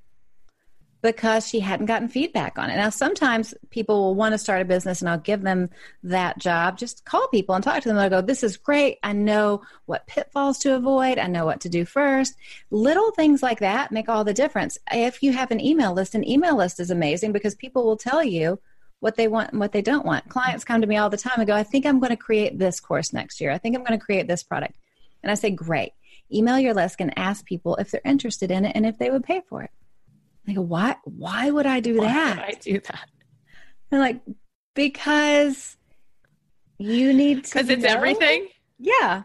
because 1.01 1.47
she 1.47 1.59
hadn't 1.59 1.87
gotten 1.87 2.07
feedback 2.07 2.59
on 2.59 2.69
it. 2.69 2.75
Now, 2.75 2.91
sometimes 2.91 3.55
people 3.71 3.99
will 3.99 4.13
want 4.13 4.33
to 4.33 4.37
start 4.37 4.61
a 4.61 4.65
business 4.65 5.01
and 5.01 5.09
I'll 5.09 5.17
give 5.17 5.41
them 5.41 5.71
that 6.03 6.37
job. 6.37 6.77
Just 6.77 7.03
call 7.03 7.27
people 7.29 7.55
and 7.55 7.63
talk 7.63 7.81
to 7.81 7.89
them. 7.89 7.97
I'll 7.97 8.11
go, 8.11 8.21
This 8.21 8.43
is 8.43 8.57
great. 8.57 8.99
I 9.01 9.13
know 9.13 9.63
what 9.87 10.05
pitfalls 10.05 10.59
to 10.59 10.75
avoid. 10.75 11.17
I 11.17 11.25
know 11.25 11.45
what 11.45 11.61
to 11.61 11.69
do 11.69 11.85
first. 11.85 12.35
Little 12.69 13.09
things 13.09 13.41
like 13.41 13.61
that 13.61 13.91
make 13.91 14.07
all 14.07 14.23
the 14.23 14.35
difference. 14.35 14.77
If 14.91 15.23
you 15.23 15.33
have 15.33 15.49
an 15.49 15.61
email 15.61 15.93
list, 15.93 16.13
an 16.13 16.29
email 16.29 16.55
list 16.55 16.79
is 16.79 16.91
amazing 16.91 17.31
because 17.31 17.55
people 17.55 17.85
will 17.85 17.97
tell 17.97 18.23
you 18.23 18.59
what 18.99 19.15
they 19.15 19.27
want 19.27 19.51
and 19.51 19.59
what 19.59 19.71
they 19.71 19.81
don't 19.81 20.05
want. 20.05 20.27
Clients 20.29 20.65
come 20.65 20.81
to 20.81 20.87
me 20.87 20.97
all 20.97 21.09
the 21.09 21.17
time 21.17 21.35
and 21.37 21.47
go, 21.47 21.55
I 21.55 21.63
think 21.63 21.85
I'm 21.85 21.99
going 21.99 22.09
to 22.09 22.17
create 22.17 22.59
this 22.59 22.79
course 22.79 23.13
next 23.13 23.39
year. 23.39 23.51
I 23.51 23.57
think 23.57 23.75
I'm 23.75 23.83
going 23.83 23.97
to 23.97 24.05
create 24.05 24.27
this 24.27 24.43
product. 24.43 24.75
And 25.23 25.31
I 25.31 25.35
say, 25.35 25.51
Great. 25.51 25.93
Email 26.31 26.59
your 26.59 26.75
list 26.75 26.97
and 26.99 27.17
ask 27.17 27.43
people 27.45 27.75
if 27.77 27.89
they're 27.89 28.01
interested 28.05 28.51
in 28.51 28.65
it 28.65 28.73
and 28.75 28.85
if 28.85 28.99
they 28.99 29.09
would 29.09 29.23
pay 29.23 29.41
for 29.49 29.63
it. 29.63 29.71
I 30.49 30.53
go, 30.53 30.61
why, 30.61 30.95
why 31.03 31.49
would 31.51 31.65
I 31.65 31.79
do 31.79 31.97
why 31.97 32.05
that? 32.05 32.39
I 32.39 32.51
do 32.59 32.79
that? 32.79 33.09
And 33.91 34.01
like, 34.01 34.21
because 34.75 35.77
you 36.77 37.13
need 37.13 37.45
to. 37.45 37.53
Because 37.53 37.69
it's 37.69 37.83
know. 37.83 37.89
everything? 37.89 38.47
Yeah. 38.79 39.23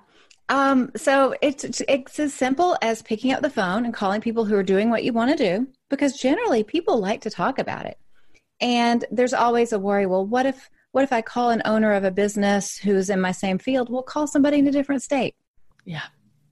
Um, 0.50 0.90
so 0.96 1.34
it's, 1.40 1.64
it's 1.88 2.18
as 2.18 2.34
simple 2.34 2.76
as 2.82 3.02
picking 3.02 3.32
up 3.32 3.40
the 3.40 3.50
phone 3.50 3.86
and 3.86 3.94
calling 3.94 4.20
people 4.20 4.44
who 4.44 4.54
are 4.54 4.62
doing 4.62 4.90
what 4.90 5.04
you 5.04 5.12
want 5.12 5.30
to 5.30 5.36
do, 5.36 5.66
because 5.88 6.18
generally 6.18 6.62
people 6.62 6.98
like 6.98 7.22
to 7.22 7.30
talk 7.30 7.58
about 7.58 7.86
it. 7.86 7.98
And 8.60 9.04
there's 9.10 9.34
always 9.34 9.72
a 9.72 9.78
worry, 9.78 10.06
well, 10.06 10.24
what 10.24 10.46
if, 10.46 10.70
what 10.92 11.04
if 11.04 11.12
I 11.12 11.22
call 11.22 11.50
an 11.50 11.62
owner 11.64 11.92
of 11.92 12.04
a 12.04 12.10
business 12.10 12.78
who's 12.78 13.10
in 13.10 13.20
my 13.20 13.32
same 13.32 13.58
field? 13.58 13.90
We'll 13.90 14.02
call 14.02 14.26
somebody 14.26 14.58
in 14.58 14.66
a 14.66 14.72
different 14.72 15.02
state. 15.02 15.34
Yeah. 15.84 16.04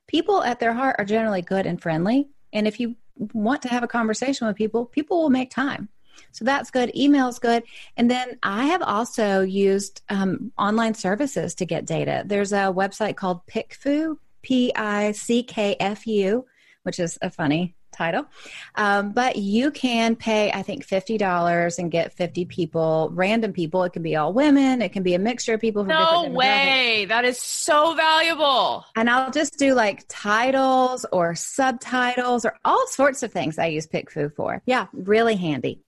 People 0.08 0.42
at 0.42 0.60
their 0.60 0.74
heart 0.74 0.96
are 0.98 1.04
generally 1.04 1.42
good 1.42 1.64
and 1.64 1.80
friendly. 1.80 2.28
And 2.52 2.66
if 2.66 2.80
you 2.80 2.96
want 3.32 3.62
to 3.62 3.68
have 3.68 3.82
a 3.82 3.88
conversation 3.88 4.46
with 4.46 4.56
people, 4.56 4.84
people 4.84 5.22
will 5.22 5.30
make 5.30 5.50
time. 5.50 5.88
So 6.32 6.44
that's 6.44 6.70
good. 6.70 6.94
Email 6.94 7.28
is 7.28 7.38
good. 7.38 7.62
And 7.96 8.10
then 8.10 8.38
I 8.42 8.66
have 8.66 8.82
also 8.82 9.40
used 9.40 10.02
um, 10.08 10.52
online 10.58 10.94
services 10.94 11.54
to 11.56 11.64
get 11.64 11.86
data. 11.86 12.24
There's 12.26 12.52
a 12.52 12.72
website 12.72 13.16
called 13.16 13.46
PickFu, 13.46 14.16
P 14.42 14.72
I 14.74 15.12
C 15.12 15.42
K 15.42 15.76
F 15.78 16.06
U, 16.06 16.44
which 16.82 16.98
is 16.98 17.18
a 17.22 17.30
funny 17.30 17.74
title. 17.92 18.26
Um, 18.74 19.12
but 19.12 19.36
you 19.36 19.70
can 19.70 20.16
pay, 20.16 20.50
I 20.50 20.62
think, 20.62 20.86
$50 20.86 21.78
and 21.78 21.90
get 21.90 22.12
50 22.12 22.44
people, 22.46 23.10
random 23.12 23.52
people. 23.52 23.84
It 23.84 23.92
can 23.92 24.02
be 24.02 24.16
all 24.16 24.32
women, 24.32 24.82
it 24.82 24.92
can 24.92 25.02
be 25.02 25.14
a 25.14 25.18
mixture 25.18 25.54
of 25.54 25.60
people. 25.60 25.84
no 25.84 26.28
way. 26.30 27.06
That 27.08 27.24
is 27.24 27.38
so 27.38 27.94
valuable. 27.94 28.84
And 28.96 29.08
I'll 29.08 29.30
just 29.30 29.58
do 29.58 29.74
like 29.74 30.04
titles 30.08 31.06
or 31.12 31.34
subtitles 31.34 32.44
or 32.44 32.56
all 32.64 32.86
sorts 32.88 33.22
of 33.22 33.32
things 33.32 33.58
I 33.58 33.66
use 33.66 33.86
PickFu 33.86 34.34
for. 34.34 34.62
Yeah, 34.66 34.86
really 34.92 35.36
handy. 35.36 35.82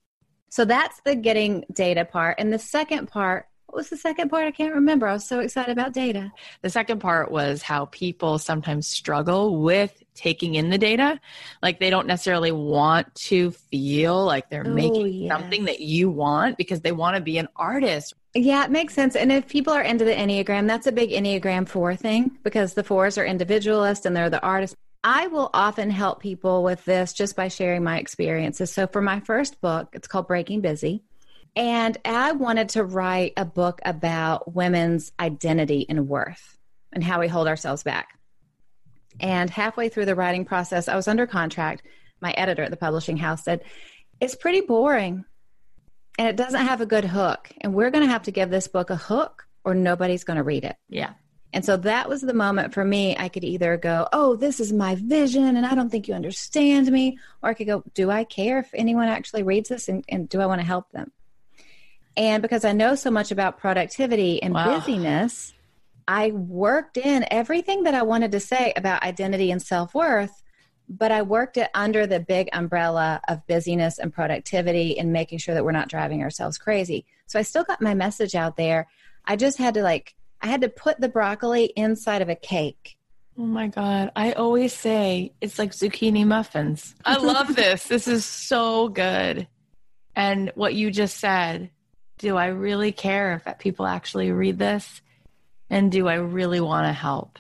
So 0.51 0.65
that's 0.65 1.01
the 1.05 1.17
getting 1.17 1.65
data 1.73 2.05
part. 2.05 2.37
And 2.39 2.53
the 2.53 2.61
second 2.61 3.09
part 3.09 3.49
what 3.75 3.81
was 3.81 3.91
the 3.91 3.97
second 3.97 4.29
part? 4.29 4.47
I 4.47 4.53
can't 4.53 4.73
remember. 4.73 5.09
I 5.09 5.15
was 5.15 5.27
so 5.27 5.41
excited 5.41 5.73
about 5.73 5.93
data. 5.93 6.31
The 6.63 6.71
second 6.71 7.01
part 7.01 7.33
was 7.33 7.61
how 7.61 7.87
people 7.87 8.39
sometimes 8.39 8.87
struggle 8.87 9.61
with 9.61 10.01
taking 10.15 10.55
in 10.55 10.71
the 10.71 10.79
data. 10.79 11.19
Like 11.61 11.81
they 11.81 11.91
don't 11.91 12.07
necessarily 12.07 12.53
want 12.53 13.13
to 13.17 13.51
feel 13.51 14.25
like 14.25 14.49
they're 14.49 14.65
oh, 14.65 14.71
making 14.71 15.09
yes. 15.09 15.29
something 15.29 15.65
that 15.65 15.81
you 15.81 16.09
want 16.09 16.57
because 16.57 16.83
they 16.83 16.93
want 16.93 17.17
to 17.17 17.21
be 17.21 17.37
an 17.37 17.49
artist. 17.57 18.15
Yeah, 18.33 18.65
it 18.65 18.71
makes 18.71 18.95
sense. 18.95 19.17
And 19.17 19.33
if 19.33 19.49
people 19.49 19.73
are 19.73 19.83
into 19.83 20.05
the 20.05 20.15
Enneagram, 20.15 20.69
that's 20.69 20.87
a 20.87 20.93
big 20.93 21.11
Enneagram 21.11 21.69
4 21.69 21.97
thing 21.97 22.39
because 22.45 22.75
the 22.75 22.85
fours 22.85 23.19
are 23.19 23.25
individualist 23.25 24.07
and 24.07 24.17
they're 24.17 24.31
the 24.31 24.41
artist. 24.41 24.77
I 25.03 25.27
will 25.27 25.51
often 25.53 25.91
help 25.91 26.21
people 26.21 26.63
with 26.63 26.85
this 26.85 27.13
just 27.13 27.35
by 27.35 27.49
sharing 27.49 27.83
my 27.83 27.99
experiences. 27.99 28.73
So 28.73 28.87
for 28.87 29.03
my 29.03 29.19
first 29.19 29.61
book, 29.61 29.89
it's 29.95 30.07
called 30.07 30.29
Breaking 30.29 30.61
Busy 30.61 31.03
and 31.57 31.97
I 32.05 32.33
wanted 32.33 32.71
to 32.71 32.85
write 32.85 33.33
a 33.37 33.45
book 33.45 33.81
about 33.85 34.55
women's 34.55 35.13
identity 35.21 35.87
and 35.89 36.09
worth. 36.09 36.59
and 36.93 37.03
how 37.03 37.19
we 37.19 37.27
hold 37.27 37.49
ourselves 37.49 37.83
back. 37.83 38.17
And 39.19 39.51
halfway 39.51 39.89
through 39.89 40.07
the 40.07 40.15
writing 40.15 40.45
process, 40.45 40.87
I 40.89 40.95
was 40.95 41.09
under 41.09 41.27
contract. 41.27 41.83
My 42.21 42.31
editor 42.33 42.63
at 42.63 42.71
the 42.71 42.77
publishing 42.77 43.17
house 43.17 43.45
said, 43.45 43.63
It's 44.21 44.37
pretty 44.37 44.61
boring 44.61 45.25
and 46.19 46.29
it 46.29 46.37
doesn't 46.37 46.67
have 46.67 46.81
a 46.81 46.87
good 46.87 47.05
hook. 47.05 47.51
And 47.61 47.75
we're 47.75 47.91
going 47.91 48.05
to 48.05 48.13
have 48.13 48.23
to 48.25 48.31
give 48.31 48.49
this 48.49 48.69
book 48.69 48.91
a 48.91 48.97
hook 48.97 49.47
or 49.65 49.75
nobody's 49.75 50.23
going 50.23 50.37
to 50.37 50.45
read 50.45 50.65
it. 50.65 50.77
Yeah. 50.89 51.15
And 51.53 51.65
so 51.65 51.77
that 51.79 52.09
was 52.09 52.21
the 52.21 52.35
moment 52.35 52.75
for 52.75 52.85
me. 52.85 53.17
I 53.17 53.29
could 53.29 53.45
either 53.45 53.77
go, 53.77 54.09
Oh, 54.13 54.37
this 54.37 54.61
is 54.61 54.73
my 54.73 54.95
vision 54.95 55.57
and 55.57 55.67
I 55.67 55.75
don't 55.75 55.91
think 55.91 56.07
you 56.07 56.15
understand 56.15 56.91
me. 56.91 57.19
Or 57.43 57.51
I 57.51 57.55
could 57.55 57.67
go, 57.67 57.83
Do 57.95 58.11
I 58.11 58.25
care 58.25 58.61
if 58.61 58.71
anyone 58.73 59.09
actually 59.09 59.43
reads 59.43 59.69
this 59.69 59.89
and, 59.89 60.05
and 60.09 60.29
do 60.29 60.41
I 60.41 60.47
want 60.47 60.61
to 60.61 60.67
help 60.67 60.91
them? 60.93 61.11
And 62.17 62.43
because 62.43 62.65
I 62.65 62.73
know 62.73 62.95
so 62.95 63.11
much 63.11 63.31
about 63.31 63.59
productivity 63.59 64.43
and 64.43 64.55
wow. 64.55 64.79
busyness, 64.79 65.53
I 66.07 66.31
worked 66.31 66.97
in 66.97 67.27
everything 67.31 67.85
that 67.85 67.95
I 67.95 68.03
wanted 68.03 68.33
to 68.33 68.41
say 68.41 68.73
about 68.77 69.03
identity 69.03 69.51
and 69.51 69.61
self 69.61 69.95
worth, 69.95 70.43
but 70.89 71.11
I 71.11 71.23
worked 71.23 71.57
it 71.57 71.71
under 71.75 72.07
the 72.07 72.21
big 72.21 72.49
umbrella 72.53 73.21
of 73.29 73.47
busyness 73.47 73.99
and 73.99 74.13
productivity 74.13 74.99
and 74.99 75.13
making 75.13 75.39
sure 75.39 75.55
that 75.55 75.65
we're 75.65 75.73
not 75.73 75.89
driving 75.89 76.23
ourselves 76.23 76.59
crazy. 76.59 77.05
So 77.27 77.39
I 77.39 77.43
still 77.43 77.65
got 77.65 77.81
my 77.81 77.95
message 77.95 78.35
out 78.35 78.57
there. 78.57 78.87
I 79.25 79.37
just 79.37 79.59
had 79.59 79.75
to 79.75 79.83
like, 79.83 80.15
I 80.41 80.49
had 80.49 80.61
to 80.61 80.69
put 80.69 81.01
the 81.01 81.09
broccoli 81.09 81.73
inside 81.75 82.23
of 82.23 82.29
a 82.29 82.35
cake. 82.35 82.97
Oh 83.39 83.47
my 83.47 83.67
God. 83.67 84.13
I 84.15 84.33
always 84.33 84.73
say 84.73 85.33
it's 85.41 85.59
like 85.59 85.73
zucchini 85.73 86.27
muffins. 86.27 86.95
I 87.05 87.17
love 87.17 87.57
this. 87.57 87.85
This 87.85 88.07
is 88.07 88.25
so 88.25 88.89
good. 88.89 89.49
And 90.15 90.53
what 90.55 90.75
you 90.75 90.91
just 90.91 91.19
said, 91.19 91.71
do 92.19 92.37
I 92.37 92.47
really 92.47 92.93
care 92.93 93.43
if 93.45 93.59
people 93.59 93.87
actually 93.87 94.31
read 94.31 94.59
this? 94.59 95.01
And 95.71 95.91
do 95.91 96.09
I 96.09 96.15
really 96.15 96.61
want 96.61 96.87
to 96.87 96.93
help? 96.93 97.39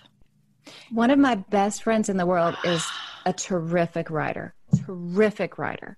One 0.90 1.10
of 1.10 1.18
my 1.18 1.36
best 1.36 1.82
friends 1.82 2.08
in 2.08 2.16
the 2.16 2.26
world 2.26 2.56
is 2.64 2.86
a 3.26 3.32
terrific 3.32 4.10
writer, 4.10 4.54
terrific 4.84 5.58
writer. 5.58 5.96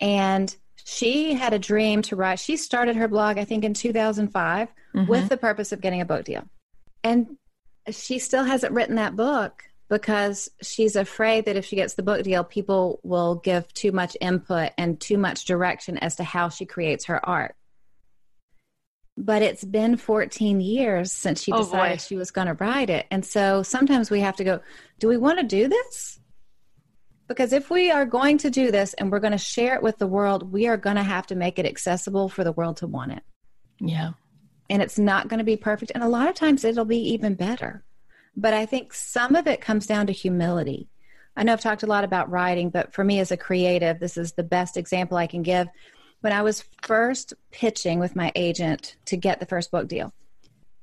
And 0.00 0.54
she 0.84 1.34
had 1.34 1.52
a 1.52 1.58
dream 1.58 2.02
to 2.02 2.16
write. 2.16 2.38
She 2.38 2.56
started 2.56 2.96
her 2.96 3.08
blog, 3.08 3.38
I 3.38 3.44
think, 3.44 3.64
in 3.64 3.74
2005 3.74 4.68
mm-hmm. 4.68 5.06
with 5.06 5.28
the 5.28 5.36
purpose 5.36 5.72
of 5.72 5.80
getting 5.80 6.00
a 6.00 6.06
book 6.06 6.24
deal. 6.24 6.44
And 7.02 7.36
she 7.90 8.18
still 8.18 8.44
hasn't 8.44 8.72
written 8.72 8.96
that 8.96 9.16
book 9.16 9.64
because 9.88 10.50
she's 10.62 10.96
afraid 10.96 11.46
that 11.46 11.56
if 11.56 11.64
she 11.64 11.76
gets 11.76 11.94
the 11.94 12.02
book 12.02 12.22
deal, 12.22 12.44
people 12.44 13.00
will 13.02 13.36
give 13.36 13.72
too 13.72 13.92
much 13.92 14.16
input 14.20 14.70
and 14.78 15.00
too 15.00 15.18
much 15.18 15.46
direction 15.46 15.98
as 15.98 16.16
to 16.16 16.24
how 16.24 16.48
she 16.48 16.66
creates 16.66 17.06
her 17.06 17.24
art 17.26 17.56
but 19.20 19.42
it's 19.42 19.64
been 19.64 19.96
14 19.96 20.60
years 20.60 21.10
since 21.10 21.42
she 21.42 21.50
oh, 21.50 21.58
decided 21.58 21.98
boy. 21.98 22.02
she 22.02 22.16
was 22.16 22.30
going 22.30 22.46
to 22.46 22.54
write 22.54 22.88
it. 22.88 23.06
And 23.10 23.24
so 23.24 23.64
sometimes 23.64 24.10
we 24.10 24.20
have 24.20 24.36
to 24.36 24.44
go, 24.44 24.60
do 25.00 25.08
we 25.08 25.16
want 25.16 25.40
to 25.40 25.44
do 25.44 25.66
this? 25.66 26.20
Because 27.26 27.52
if 27.52 27.68
we 27.68 27.90
are 27.90 28.06
going 28.06 28.38
to 28.38 28.50
do 28.50 28.70
this 28.70 28.94
and 28.94 29.10
we're 29.10 29.18
going 29.18 29.32
to 29.32 29.38
share 29.38 29.74
it 29.74 29.82
with 29.82 29.98
the 29.98 30.06
world, 30.06 30.52
we 30.52 30.68
are 30.68 30.76
going 30.76 30.96
to 30.96 31.02
have 31.02 31.26
to 31.26 31.34
make 31.34 31.58
it 31.58 31.66
accessible 31.66 32.28
for 32.28 32.44
the 32.44 32.52
world 32.52 32.76
to 32.78 32.86
want 32.86 33.12
it. 33.12 33.22
Yeah. 33.80 34.12
And 34.70 34.80
it's 34.80 35.00
not 35.00 35.26
going 35.26 35.38
to 35.38 35.44
be 35.44 35.56
perfect. 35.56 35.92
And 35.94 36.04
a 36.04 36.08
lot 36.08 36.28
of 36.28 36.36
times 36.36 36.64
it'll 36.64 36.84
be 36.84 37.12
even 37.12 37.34
better. 37.34 37.84
But 38.36 38.54
I 38.54 38.66
think 38.66 38.94
some 38.94 39.34
of 39.34 39.48
it 39.48 39.60
comes 39.60 39.86
down 39.86 40.06
to 40.06 40.12
humility. 40.12 40.88
I 41.36 41.42
know 41.42 41.54
I've 41.54 41.60
talked 41.60 41.82
a 41.82 41.88
lot 41.88 42.04
about 42.04 42.30
writing, 42.30 42.70
but 42.70 42.94
for 42.94 43.02
me 43.02 43.18
as 43.18 43.32
a 43.32 43.36
creative, 43.36 43.98
this 43.98 44.16
is 44.16 44.32
the 44.32 44.44
best 44.44 44.76
example 44.76 45.16
I 45.16 45.26
can 45.26 45.42
give 45.42 45.66
when 46.20 46.32
I 46.32 46.42
was 46.42 46.64
first 46.82 47.34
pitching 47.50 47.98
with 47.98 48.16
my 48.16 48.32
agent 48.34 48.96
to 49.06 49.16
get 49.16 49.40
the 49.40 49.46
first 49.46 49.70
book 49.70 49.88
deal, 49.88 50.12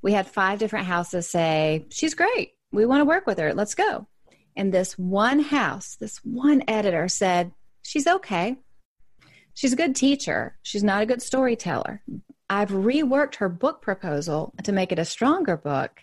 we 0.01 0.13
had 0.13 0.27
five 0.27 0.59
different 0.59 0.85
houses 0.85 1.27
say, 1.27 1.85
She's 1.89 2.13
great. 2.13 2.53
We 2.71 2.85
want 2.85 3.01
to 3.01 3.05
work 3.05 3.25
with 3.25 3.39
her. 3.39 3.53
Let's 3.53 3.75
go. 3.75 4.07
And 4.55 4.73
this 4.73 4.97
one 4.97 5.39
house, 5.39 5.95
this 5.95 6.17
one 6.23 6.63
editor 6.67 7.07
said, 7.07 7.51
She's 7.81 8.07
okay. 8.07 8.57
She's 9.53 9.73
a 9.73 9.77
good 9.77 9.95
teacher. 9.95 10.57
She's 10.63 10.83
not 10.83 11.01
a 11.01 11.05
good 11.05 11.21
storyteller. 11.21 12.03
I've 12.49 12.69
reworked 12.69 13.35
her 13.35 13.49
book 13.49 13.81
proposal 13.81 14.53
to 14.63 14.71
make 14.71 14.91
it 14.91 14.99
a 14.99 15.05
stronger 15.05 15.57
book. 15.57 16.01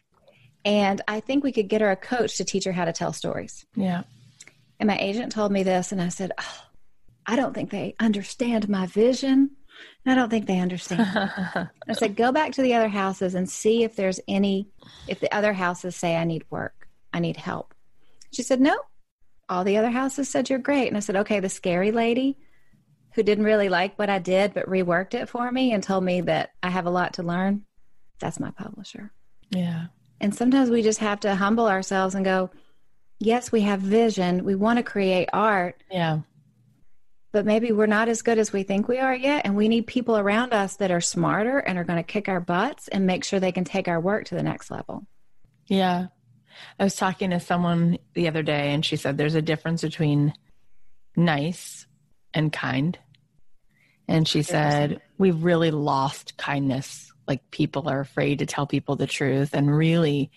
And 0.64 1.00
I 1.06 1.20
think 1.20 1.44
we 1.44 1.52
could 1.52 1.68
get 1.68 1.80
her 1.80 1.90
a 1.90 1.96
coach 1.96 2.36
to 2.38 2.44
teach 2.44 2.64
her 2.64 2.72
how 2.72 2.84
to 2.84 2.92
tell 2.92 3.12
stories. 3.12 3.66
Yeah. 3.76 4.02
And 4.80 4.86
my 4.86 4.98
agent 4.98 5.32
told 5.32 5.52
me 5.52 5.62
this, 5.62 5.92
and 5.92 6.00
I 6.00 6.08
said, 6.08 6.32
Oh, 6.38 6.60
I 7.26 7.36
don't 7.36 7.54
think 7.54 7.70
they 7.70 7.94
understand 8.00 8.68
my 8.68 8.86
vision. 8.86 9.50
I 10.04 10.14
don't 10.14 10.28
think 10.28 10.46
they 10.46 10.58
understand. 10.58 11.06
I 11.88 11.92
said, 11.92 12.16
go 12.16 12.32
back 12.32 12.52
to 12.52 12.62
the 12.62 12.74
other 12.74 12.88
houses 12.88 13.34
and 13.34 13.48
see 13.48 13.84
if 13.84 13.96
there's 13.96 14.20
any, 14.26 14.68
if 15.08 15.20
the 15.20 15.32
other 15.34 15.52
houses 15.52 15.96
say, 15.96 16.16
I 16.16 16.24
need 16.24 16.44
work, 16.50 16.88
I 17.12 17.20
need 17.20 17.36
help. 17.36 17.74
She 18.32 18.42
said, 18.42 18.60
no. 18.60 18.76
All 19.48 19.64
the 19.64 19.76
other 19.76 19.90
houses 19.90 20.28
said, 20.28 20.50
you're 20.50 20.58
great. 20.58 20.88
And 20.88 20.96
I 20.96 21.00
said, 21.00 21.16
okay, 21.16 21.40
the 21.40 21.48
scary 21.48 21.92
lady 21.92 22.38
who 23.14 23.22
didn't 23.22 23.44
really 23.44 23.68
like 23.68 23.98
what 23.98 24.10
I 24.10 24.18
did, 24.18 24.54
but 24.54 24.66
reworked 24.66 25.14
it 25.14 25.28
for 25.28 25.50
me 25.50 25.72
and 25.72 25.82
told 25.82 26.02
me 26.04 26.22
that 26.22 26.50
I 26.62 26.70
have 26.70 26.86
a 26.86 26.90
lot 26.90 27.14
to 27.14 27.22
learn, 27.22 27.64
that's 28.18 28.40
my 28.40 28.50
publisher. 28.50 29.12
Yeah. 29.50 29.86
And 30.20 30.34
sometimes 30.34 30.70
we 30.70 30.82
just 30.82 31.00
have 31.00 31.20
to 31.20 31.34
humble 31.34 31.68
ourselves 31.68 32.14
and 32.14 32.24
go, 32.24 32.50
yes, 33.18 33.52
we 33.52 33.60
have 33.62 33.80
vision. 33.80 34.44
We 34.44 34.54
want 34.54 34.78
to 34.78 34.82
create 34.82 35.28
art. 35.32 35.82
Yeah 35.90 36.20
but 37.32 37.46
maybe 37.46 37.72
we're 37.72 37.86
not 37.86 38.08
as 38.08 38.20
good 38.20 38.38
as 38.38 38.52
we 38.52 38.62
think 38.62 38.86
we 38.86 38.98
are 38.98 39.14
yet. 39.14 39.46
And 39.46 39.56
we 39.56 39.68
need 39.68 39.86
people 39.86 40.18
around 40.18 40.52
us 40.52 40.76
that 40.76 40.90
are 40.90 41.00
smarter 41.00 41.58
and 41.58 41.78
are 41.78 41.84
going 41.84 41.96
to 41.96 42.02
kick 42.02 42.28
our 42.28 42.40
butts 42.40 42.88
and 42.88 43.06
make 43.06 43.24
sure 43.24 43.40
they 43.40 43.52
can 43.52 43.64
take 43.64 43.88
our 43.88 43.98
work 43.98 44.26
to 44.26 44.34
the 44.34 44.42
next 44.42 44.70
level. 44.70 45.06
Yeah. 45.66 46.08
I 46.78 46.84
was 46.84 46.94
talking 46.94 47.30
to 47.30 47.40
someone 47.40 47.98
the 48.12 48.28
other 48.28 48.42
day 48.42 48.74
and 48.74 48.84
she 48.84 48.96
said 48.96 49.16
there's 49.16 49.34
a 49.34 49.42
difference 49.42 49.80
between 49.80 50.34
nice 51.16 51.86
and 52.34 52.52
kind. 52.52 52.98
And 54.06 54.28
she 54.28 54.42
said, 54.42 55.00
We've 55.16 55.42
really 55.42 55.70
lost 55.70 56.36
kindness. 56.36 57.12
Like 57.26 57.50
people 57.50 57.88
are 57.88 58.00
afraid 58.00 58.40
to 58.40 58.46
tell 58.46 58.66
people 58.66 58.96
the 58.96 59.06
truth. 59.06 59.54
And 59.54 59.74
really, 59.74 60.30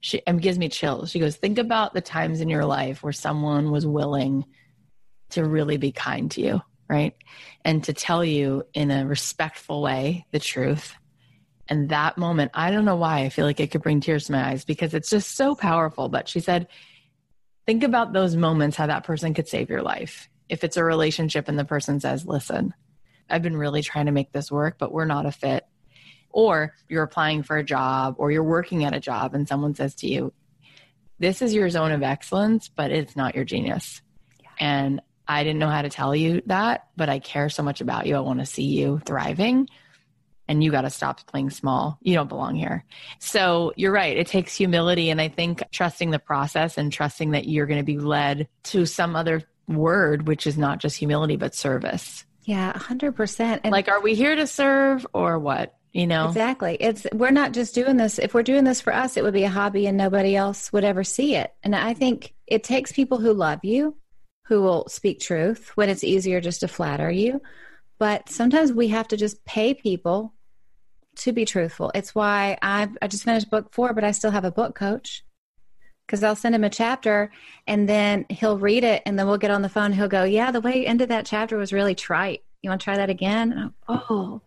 she 0.00 0.20
it 0.26 0.40
gives 0.40 0.58
me 0.58 0.68
chills. 0.68 1.10
She 1.10 1.20
goes, 1.20 1.36
Think 1.36 1.56
about 1.56 1.94
the 1.94 2.00
times 2.02 2.42
in 2.42 2.50
your 2.50 2.66
life 2.66 3.02
where 3.02 3.12
someone 3.12 3.70
was 3.70 3.86
willing 3.86 4.44
to 5.32 5.44
really 5.44 5.76
be 5.76 5.92
kind 5.92 6.30
to 6.32 6.40
you, 6.40 6.62
right? 6.88 7.14
And 7.64 7.84
to 7.84 7.92
tell 7.92 8.24
you 8.24 8.64
in 8.74 8.90
a 8.90 9.06
respectful 9.06 9.82
way 9.82 10.26
the 10.30 10.38
truth. 10.38 10.94
And 11.68 11.88
that 11.90 12.18
moment, 12.18 12.50
I 12.54 12.70
don't 12.70 12.84
know 12.84 12.96
why 12.96 13.20
I 13.20 13.28
feel 13.28 13.46
like 13.46 13.60
it 13.60 13.70
could 13.70 13.82
bring 13.82 14.00
tears 14.00 14.26
to 14.26 14.32
my 14.32 14.50
eyes 14.50 14.64
because 14.64 14.94
it's 14.94 15.10
just 15.10 15.36
so 15.36 15.54
powerful. 15.54 16.08
But 16.08 16.28
she 16.28 16.40
said, 16.40 16.68
think 17.66 17.82
about 17.82 18.12
those 18.12 18.36
moments, 18.36 18.76
how 18.76 18.86
that 18.86 19.04
person 19.04 19.34
could 19.34 19.48
save 19.48 19.70
your 19.70 19.82
life. 19.82 20.28
If 20.48 20.64
it's 20.64 20.76
a 20.76 20.84
relationship 20.84 21.48
and 21.48 21.58
the 21.58 21.64
person 21.64 22.00
says, 22.00 22.26
listen, 22.26 22.74
I've 23.30 23.42
been 23.42 23.56
really 23.56 23.82
trying 23.82 24.06
to 24.06 24.12
make 24.12 24.32
this 24.32 24.50
work, 24.50 24.76
but 24.78 24.92
we're 24.92 25.06
not 25.06 25.24
a 25.24 25.32
fit. 25.32 25.64
Or 26.30 26.74
you're 26.88 27.04
applying 27.04 27.42
for 27.42 27.56
a 27.56 27.64
job 27.64 28.16
or 28.18 28.30
you're 28.30 28.42
working 28.42 28.84
at 28.84 28.94
a 28.94 29.00
job 29.00 29.34
and 29.34 29.48
someone 29.48 29.74
says 29.74 29.94
to 29.96 30.08
you, 30.08 30.32
this 31.18 31.40
is 31.40 31.54
your 31.54 31.70
zone 31.70 31.92
of 31.92 32.02
excellence, 32.02 32.68
but 32.68 32.90
it's 32.90 33.14
not 33.14 33.34
your 33.34 33.44
genius. 33.44 34.02
Yeah. 34.42 34.48
And 34.58 35.02
I 35.32 35.44
didn't 35.44 35.58
know 35.58 35.68
how 35.68 35.82
to 35.82 35.90
tell 35.90 36.14
you 36.14 36.42
that, 36.46 36.88
but 36.96 37.08
I 37.08 37.18
care 37.18 37.48
so 37.48 37.62
much 37.62 37.80
about 37.80 38.06
you. 38.06 38.16
I 38.16 38.20
want 38.20 38.40
to 38.40 38.46
see 38.46 38.64
you 38.64 39.00
thriving. 39.04 39.68
And 40.48 40.62
you 40.62 40.70
got 40.70 40.82
to 40.82 40.90
stop 40.90 41.24
playing 41.26 41.50
small. 41.50 41.98
You 42.02 42.14
don't 42.14 42.28
belong 42.28 42.56
here. 42.56 42.84
So 43.20 43.72
you're 43.76 43.92
right. 43.92 44.16
It 44.16 44.26
takes 44.26 44.54
humility. 44.54 45.08
And 45.08 45.20
I 45.20 45.28
think 45.28 45.62
trusting 45.70 46.10
the 46.10 46.18
process 46.18 46.76
and 46.76 46.92
trusting 46.92 47.30
that 47.30 47.46
you're 47.46 47.66
going 47.66 47.80
to 47.80 47.84
be 47.84 47.98
led 47.98 48.48
to 48.64 48.84
some 48.84 49.16
other 49.16 49.44
word, 49.68 50.26
which 50.26 50.46
is 50.46 50.58
not 50.58 50.78
just 50.78 50.96
humility, 50.96 51.36
but 51.36 51.54
service. 51.54 52.24
Yeah, 52.44 52.72
100%. 52.72 53.60
And 53.62 53.72
like, 53.72 53.88
are 53.88 54.00
we 54.00 54.14
here 54.14 54.34
to 54.34 54.46
serve 54.46 55.06
or 55.14 55.38
what? 55.38 55.74
You 55.92 56.06
know? 56.06 56.26
Exactly. 56.28 56.76
It's, 56.80 57.06
we're 57.12 57.30
not 57.30 57.52
just 57.52 57.74
doing 57.74 57.96
this. 57.96 58.18
If 58.18 58.34
we're 58.34 58.42
doing 58.42 58.64
this 58.64 58.80
for 58.80 58.92
us, 58.92 59.16
it 59.16 59.22
would 59.22 59.34
be 59.34 59.44
a 59.44 59.48
hobby 59.48 59.86
and 59.86 59.96
nobody 59.96 60.34
else 60.34 60.72
would 60.72 60.84
ever 60.84 61.04
see 61.04 61.36
it. 61.36 61.54
And 61.62 61.76
I 61.76 61.94
think 61.94 62.34
it 62.46 62.64
takes 62.64 62.92
people 62.92 63.18
who 63.18 63.32
love 63.32 63.60
you 63.62 63.96
who 64.44 64.62
will 64.62 64.88
speak 64.88 65.20
truth 65.20 65.72
when 65.74 65.88
it's 65.88 66.04
easier 66.04 66.40
just 66.40 66.60
to 66.60 66.68
flatter 66.68 67.10
you. 67.10 67.40
But 67.98 68.28
sometimes 68.28 68.72
we 68.72 68.88
have 68.88 69.08
to 69.08 69.16
just 69.16 69.44
pay 69.44 69.74
people 69.74 70.34
to 71.16 71.32
be 71.32 71.44
truthful. 71.44 71.92
It's 71.94 72.14
why 72.14 72.58
I've, 72.62 72.96
I 73.00 73.06
just 73.06 73.24
finished 73.24 73.50
book 73.50 73.72
four, 73.72 73.92
but 73.92 74.04
I 74.04 74.10
still 74.10 74.30
have 74.30 74.44
a 74.44 74.50
book 74.50 74.74
coach 74.74 75.24
because 76.06 76.24
I'll 76.24 76.36
send 76.36 76.54
him 76.54 76.64
a 76.64 76.70
chapter 76.70 77.30
and 77.66 77.88
then 77.88 78.26
he'll 78.28 78.58
read 78.58 78.84
it 78.84 79.02
and 79.06 79.18
then 79.18 79.26
we'll 79.26 79.38
get 79.38 79.50
on 79.50 79.62
the 79.62 79.68
phone. 79.68 79.92
He'll 79.92 80.08
go, 80.08 80.24
Yeah, 80.24 80.50
the 80.50 80.60
way 80.60 80.80
you 80.80 80.86
ended 80.86 81.10
that 81.10 81.26
chapter 81.26 81.56
was 81.56 81.72
really 81.72 81.94
trite. 81.94 82.42
You 82.62 82.70
want 82.70 82.80
to 82.80 82.84
try 82.84 82.96
that 82.96 83.10
again? 83.10 83.72
oh, 83.88 84.40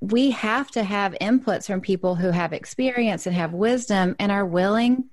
we 0.00 0.30
have 0.30 0.70
to 0.70 0.82
have 0.82 1.14
inputs 1.20 1.66
from 1.66 1.80
people 1.80 2.14
who 2.14 2.30
have 2.30 2.52
experience 2.52 3.26
and 3.26 3.36
have 3.36 3.52
wisdom 3.52 4.16
and 4.18 4.32
are 4.32 4.46
willing 4.46 5.04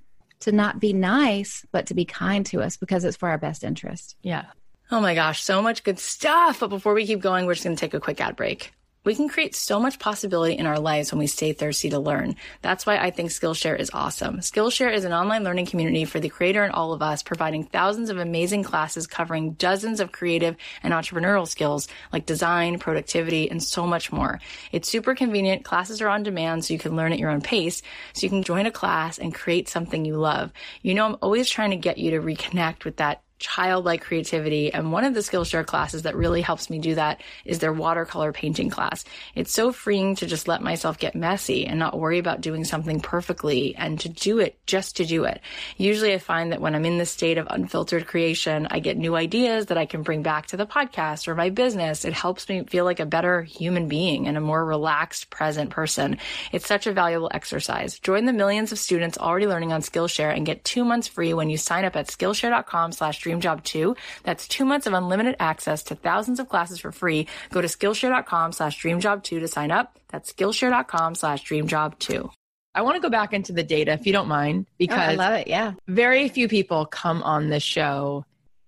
to 0.42 0.52
not 0.52 0.80
be 0.80 0.94
nice, 0.94 1.66
but 1.72 1.88
to 1.88 1.94
be 1.94 2.06
kind 2.06 2.46
to 2.48 2.62
us 2.62 2.78
because 2.78 3.04
it's 3.04 3.18
for 3.18 3.30
our 3.30 3.38
best 3.38 3.64
interest. 3.64 4.16
Yeah. 4.22 4.46
Oh 4.92 5.02
my 5.02 5.16
gosh, 5.16 5.42
so 5.44 5.62
much 5.62 5.84
good 5.84 6.00
stuff. 6.00 6.60
But 6.60 6.70
before 6.70 6.94
we 6.94 7.06
keep 7.06 7.20
going, 7.20 7.46
we're 7.46 7.56
just 7.56 7.66
going 7.66 7.76
to 7.76 7.80
take 7.80 7.94
a 7.94 8.00
quick 8.00 8.22
ad 8.22 8.36
break. 8.36 8.74
We 9.08 9.16
can 9.16 9.30
create 9.30 9.56
so 9.56 9.80
much 9.80 10.00
possibility 10.00 10.58
in 10.58 10.66
our 10.66 10.80
lives 10.80 11.14
when 11.14 11.20
we 11.20 11.28
stay 11.28 11.54
thirsty 11.54 11.92
to 11.92 11.98
learn. 11.98 12.36
That's 12.62 12.86
why 12.86 12.98
I 12.98 13.10
think 13.10 13.30
Skillshare 13.30 13.80
is 13.80 13.90
awesome. 13.94 14.40
Skillshare 14.40 14.94
is 14.94 15.06
an 15.06 15.14
online 15.14 15.46
learning 15.46 15.68
community 15.68 16.04
for 16.04 16.20
the 16.20 16.28
creator 16.28 16.62
and 16.62 16.74
all 16.74 16.92
of 16.92 17.02
us, 17.02 17.24
providing 17.24 17.64
thousands 17.64 18.10
of 18.10 18.18
amazing 18.18 18.64
classes 18.64 19.08
covering 19.08 19.54
dozens 19.54 20.02
of 20.02 20.12
creative 20.12 20.58
and 20.84 20.94
entrepreneurial 20.94 21.48
skills 21.48 21.88
like 22.12 22.26
design, 22.26 22.80
productivity, 22.80 23.50
and 23.50 23.64
so 23.64 23.88
much 23.88 24.12
more. 24.12 24.42
It's 24.74 24.90
super 24.90 25.16
convenient. 25.16 25.64
Classes 25.64 26.02
are 26.02 26.10
on 26.10 26.24
demand 26.24 26.66
so 26.66 26.74
you 26.74 26.80
can 26.80 26.98
learn 26.98 27.14
at 27.14 27.20
your 27.20 27.30
own 27.30 27.40
pace. 27.40 27.82
So 28.12 28.26
you 28.26 28.30
can 28.30 28.44
join 28.44 28.66
a 28.66 28.72
class 28.72 29.20
and 29.20 29.34
create 29.34 29.70
something 29.70 30.04
you 30.04 30.18
love. 30.18 30.52
You 30.82 30.96
know, 30.96 31.06
I'm 31.06 31.18
always 31.22 31.50
trying 31.50 31.70
to 31.70 31.78
get 31.78 31.98
you 31.98 32.12
to 32.12 32.20
reconnect 32.20 32.84
with 32.84 32.98
that 32.98 33.22
childlike 33.40 34.02
creativity. 34.02 34.74
And 34.74 34.92
one 34.92 35.04
of 35.04 35.14
the 35.14 35.20
Skillshare 35.20 35.66
classes 35.66 36.04
that 36.04 36.16
really 36.16 36.42
helps 36.42 36.70
me 36.70 36.80
do 36.80 36.96
that 36.96 37.22
is 37.46 37.60
their 37.60 37.74
watercolor 37.74 38.32
painting 38.32 38.70
class. 38.70 39.04
It's 39.36 39.54
so 39.54 39.72
freeing 39.72 40.16
to 40.16 40.26
just 40.26 40.48
let 40.48 40.62
myself 40.62 40.98
get 40.98 41.16
messy 41.16 41.66
and 41.66 41.80
not 41.80 41.98
worry 41.98 42.20
about 42.20 42.42
doing 42.42 42.64
something 42.64 43.00
perfectly 43.00 43.76
and 43.76 44.00
to 44.00 44.10
do 44.10 44.40
it 44.40 44.58
just 44.66 44.98
to 44.98 45.06
do 45.06 45.26
it. 45.26 45.42
Usually 45.78 46.14
I 46.14 46.18
find 46.18 46.52
that 46.52 46.62
when 46.62 46.76
I'm 46.76 46.86
in 46.86 46.98
the 46.98 47.06
state 47.06 47.38
of 47.38 47.48
unfiltered 47.50 48.08
creation, 48.08 48.68
I 48.72 48.80
get 48.80 48.98
new 48.98 49.16
ideas 49.16 49.68
that 49.68 49.78
I 49.78 49.86
can 49.86 50.04
bring 50.04 50.24
back 50.24 50.48
to 50.48 50.58
the 50.58 50.66
podcast 50.66 51.28
or 51.28 51.36
my 51.36 51.50
business. 51.50 52.06
It 52.06 52.14
helps 52.14 52.50
me 52.50 52.64
feel 52.66 52.86
like 52.86 53.00
a 53.00 53.06
better 53.06 53.44
human 53.44 53.88
being 53.88 54.28
and 54.28 54.38
a 54.38 54.42
more 54.42 54.66
relaxed, 54.66 55.30
present 55.30 55.70
person. 55.70 56.18
It's 56.52 56.68
such 56.68 56.88
a 56.88 56.94
valuable 56.94 57.30
exercise. 57.34 58.00
Join 58.00 58.26
the 58.26 58.34
millions 58.34 58.72
of 58.72 58.80
students 58.80 59.18
already 59.18 59.48
learning 59.48 59.74
on 59.74 59.82
Skillshare 59.82 60.36
and 60.36 60.46
get 60.46 60.64
two 60.64 60.84
months 60.84 61.08
free 61.08 61.34
when 61.34 61.50
you 61.50 61.58
sign 61.58 61.86
up 61.86 61.96
at 61.96 62.08
skillshare.com 62.08 62.92
slash 62.92 63.20
Dream 63.28 63.42
Job 63.42 63.62
2. 63.66 63.94
That's 64.24 64.48
two 64.48 64.64
months 64.64 64.88
of 64.88 64.94
unlimited 64.94 65.36
access 65.38 65.84
to 65.84 65.96
thousands 65.96 66.40
of 66.40 66.48
classes 66.48 66.80
for 66.80 66.94
free. 66.94 67.28
Go 67.52 67.60
to 67.60 67.68
Skillshare.com 67.68 68.54
slash 68.54 68.82
DreamJob2 68.82 69.42
to 69.42 69.48
sign 69.50 69.70
up. 69.70 70.00
That's 70.08 70.32
Skillshare.com 70.32 71.16
slash 71.16 71.44
DreamJob2. 71.44 72.32
I 72.74 72.84
want 72.84 72.96
to 72.96 73.02
go 73.02 73.10
back 73.10 73.34
into 73.34 73.52
the 73.52 73.64
data 73.64 73.92
if 73.92 74.08
you 74.08 74.14
don't 74.14 74.30
mind, 74.30 74.68
because 74.78 74.98
oh, 74.98 75.02
I 75.02 75.16
love 75.16 75.34
it. 75.34 75.48
Yeah. 75.48 75.74
Very 75.90 76.30
few 76.30 76.48
people 76.48 76.86
come 76.86 77.22
on 77.24 77.50
this 77.50 77.64
show 77.64 78.24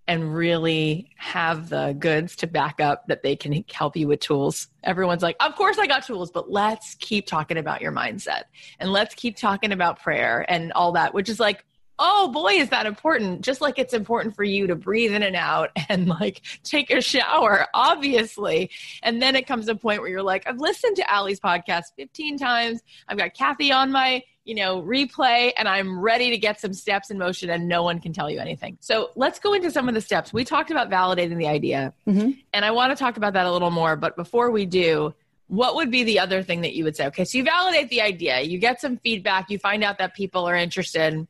and 0.09 0.35
really 0.35 1.07
have 1.15 1.69
the 1.69 1.95
goods 1.97 2.35
to 2.37 2.47
back 2.47 2.81
up 2.81 3.07
that 3.07 3.23
they 3.23 3.37
can 3.37 3.63
help 3.71 3.95
you 3.95 4.09
with 4.09 4.19
tools. 4.19 4.67
Everyone's 4.83 5.21
like, 5.23 5.37
of 5.39 5.55
course 5.55 5.77
I 5.77 5.87
got 5.87 6.05
tools, 6.05 6.31
but 6.31 6.51
let's 6.51 6.95
keep 6.95 7.27
talking 7.27 7.57
about 7.57 7.79
your 7.79 7.93
mindset 7.93 8.43
and 8.79 8.91
let's 8.91 9.15
keep 9.15 9.37
talking 9.37 9.71
about 9.71 10.01
prayer 10.01 10.45
and 10.49 10.73
all 10.73 10.91
that, 10.93 11.13
which 11.13 11.29
is 11.29 11.39
like 11.39 11.63
oh 11.99 12.29
boy, 12.29 12.53
is 12.53 12.69
that 12.69 12.85
important. 12.85 13.41
Just 13.41 13.62
like 13.62 13.77
it's 13.77 13.93
important 13.93 14.35
for 14.35 14.43
you 14.43 14.65
to 14.67 14.75
breathe 14.75 15.13
in 15.13 15.21
and 15.21 15.35
out 15.35 15.69
and 15.89 16.07
like 16.07 16.41
take 16.63 16.89
a 16.89 17.01
shower, 17.01 17.67
obviously. 17.73 18.71
And 19.03 19.21
then 19.21 19.35
it 19.35 19.45
comes 19.45 19.67
a 19.67 19.75
point 19.75 20.01
where 20.01 20.09
you're 20.09 20.23
like, 20.23 20.47
I've 20.47 20.59
listened 20.59 20.95
to 20.95 21.12
Alli's 21.12 21.39
podcast 21.39 21.85
15 21.97 22.38
times. 22.38 22.81
I've 23.07 23.17
got 23.17 23.33
Cathy 23.33 23.71
on 23.71 23.91
my, 23.91 24.23
you 24.45 24.55
know, 24.55 24.81
replay 24.81 25.51
and 25.57 25.67
I'm 25.67 25.99
ready 25.99 26.29
to 26.31 26.38
get 26.38 26.59
some 26.59 26.73
steps 26.73 27.12
in 27.12 27.17
motion 27.17 27.49
and 27.49 27.67
no 27.67 27.83
one 27.83 27.99
can 27.99 28.13
tell 28.13 28.29
you 28.29 28.39
anything. 28.39 28.77
So 28.79 29.12
let's 29.15 29.38
go 29.38 29.53
into 29.53 29.69
some 29.69 29.89
of 29.89 29.93
the 29.93 30.01
steps. 30.01 30.31
We 30.31 30.45
talked 30.45 30.71
about 30.71 30.89
validating 30.89 31.38
the 31.38 31.47
idea 31.47 31.93
mm-hmm. 32.07 32.31
and 32.53 32.65
I 32.65 32.71
want 32.71 32.97
to 32.97 33.01
talk 33.01 33.17
about 33.17 33.33
that 33.33 33.45
a 33.45 33.51
little 33.51 33.71
more. 33.71 33.95
But 33.97 34.15
before 34.15 34.49
we 34.49 34.65
do, 34.65 35.13
what 35.47 35.75
would 35.75 35.91
be 35.91 36.03
the 36.03 36.19
other 36.19 36.43
thing 36.43 36.62
that 36.62 36.75
you 36.75 36.83
would 36.83 36.95
say? 36.95 37.07
Okay, 37.07 37.25
so 37.25 37.38
you 37.38 37.43
validate 37.43 37.89
the 37.89 38.01
idea, 38.01 38.39
you 38.41 38.59
get 38.59 38.79
some 38.79 38.97
feedback, 38.97 39.49
you 39.49 39.57
find 39.57 39.83
out 39.83 39.97
that 39.97 40.13
people 40.13 40.47
are 40.47 40.55
interested 40.55 41.27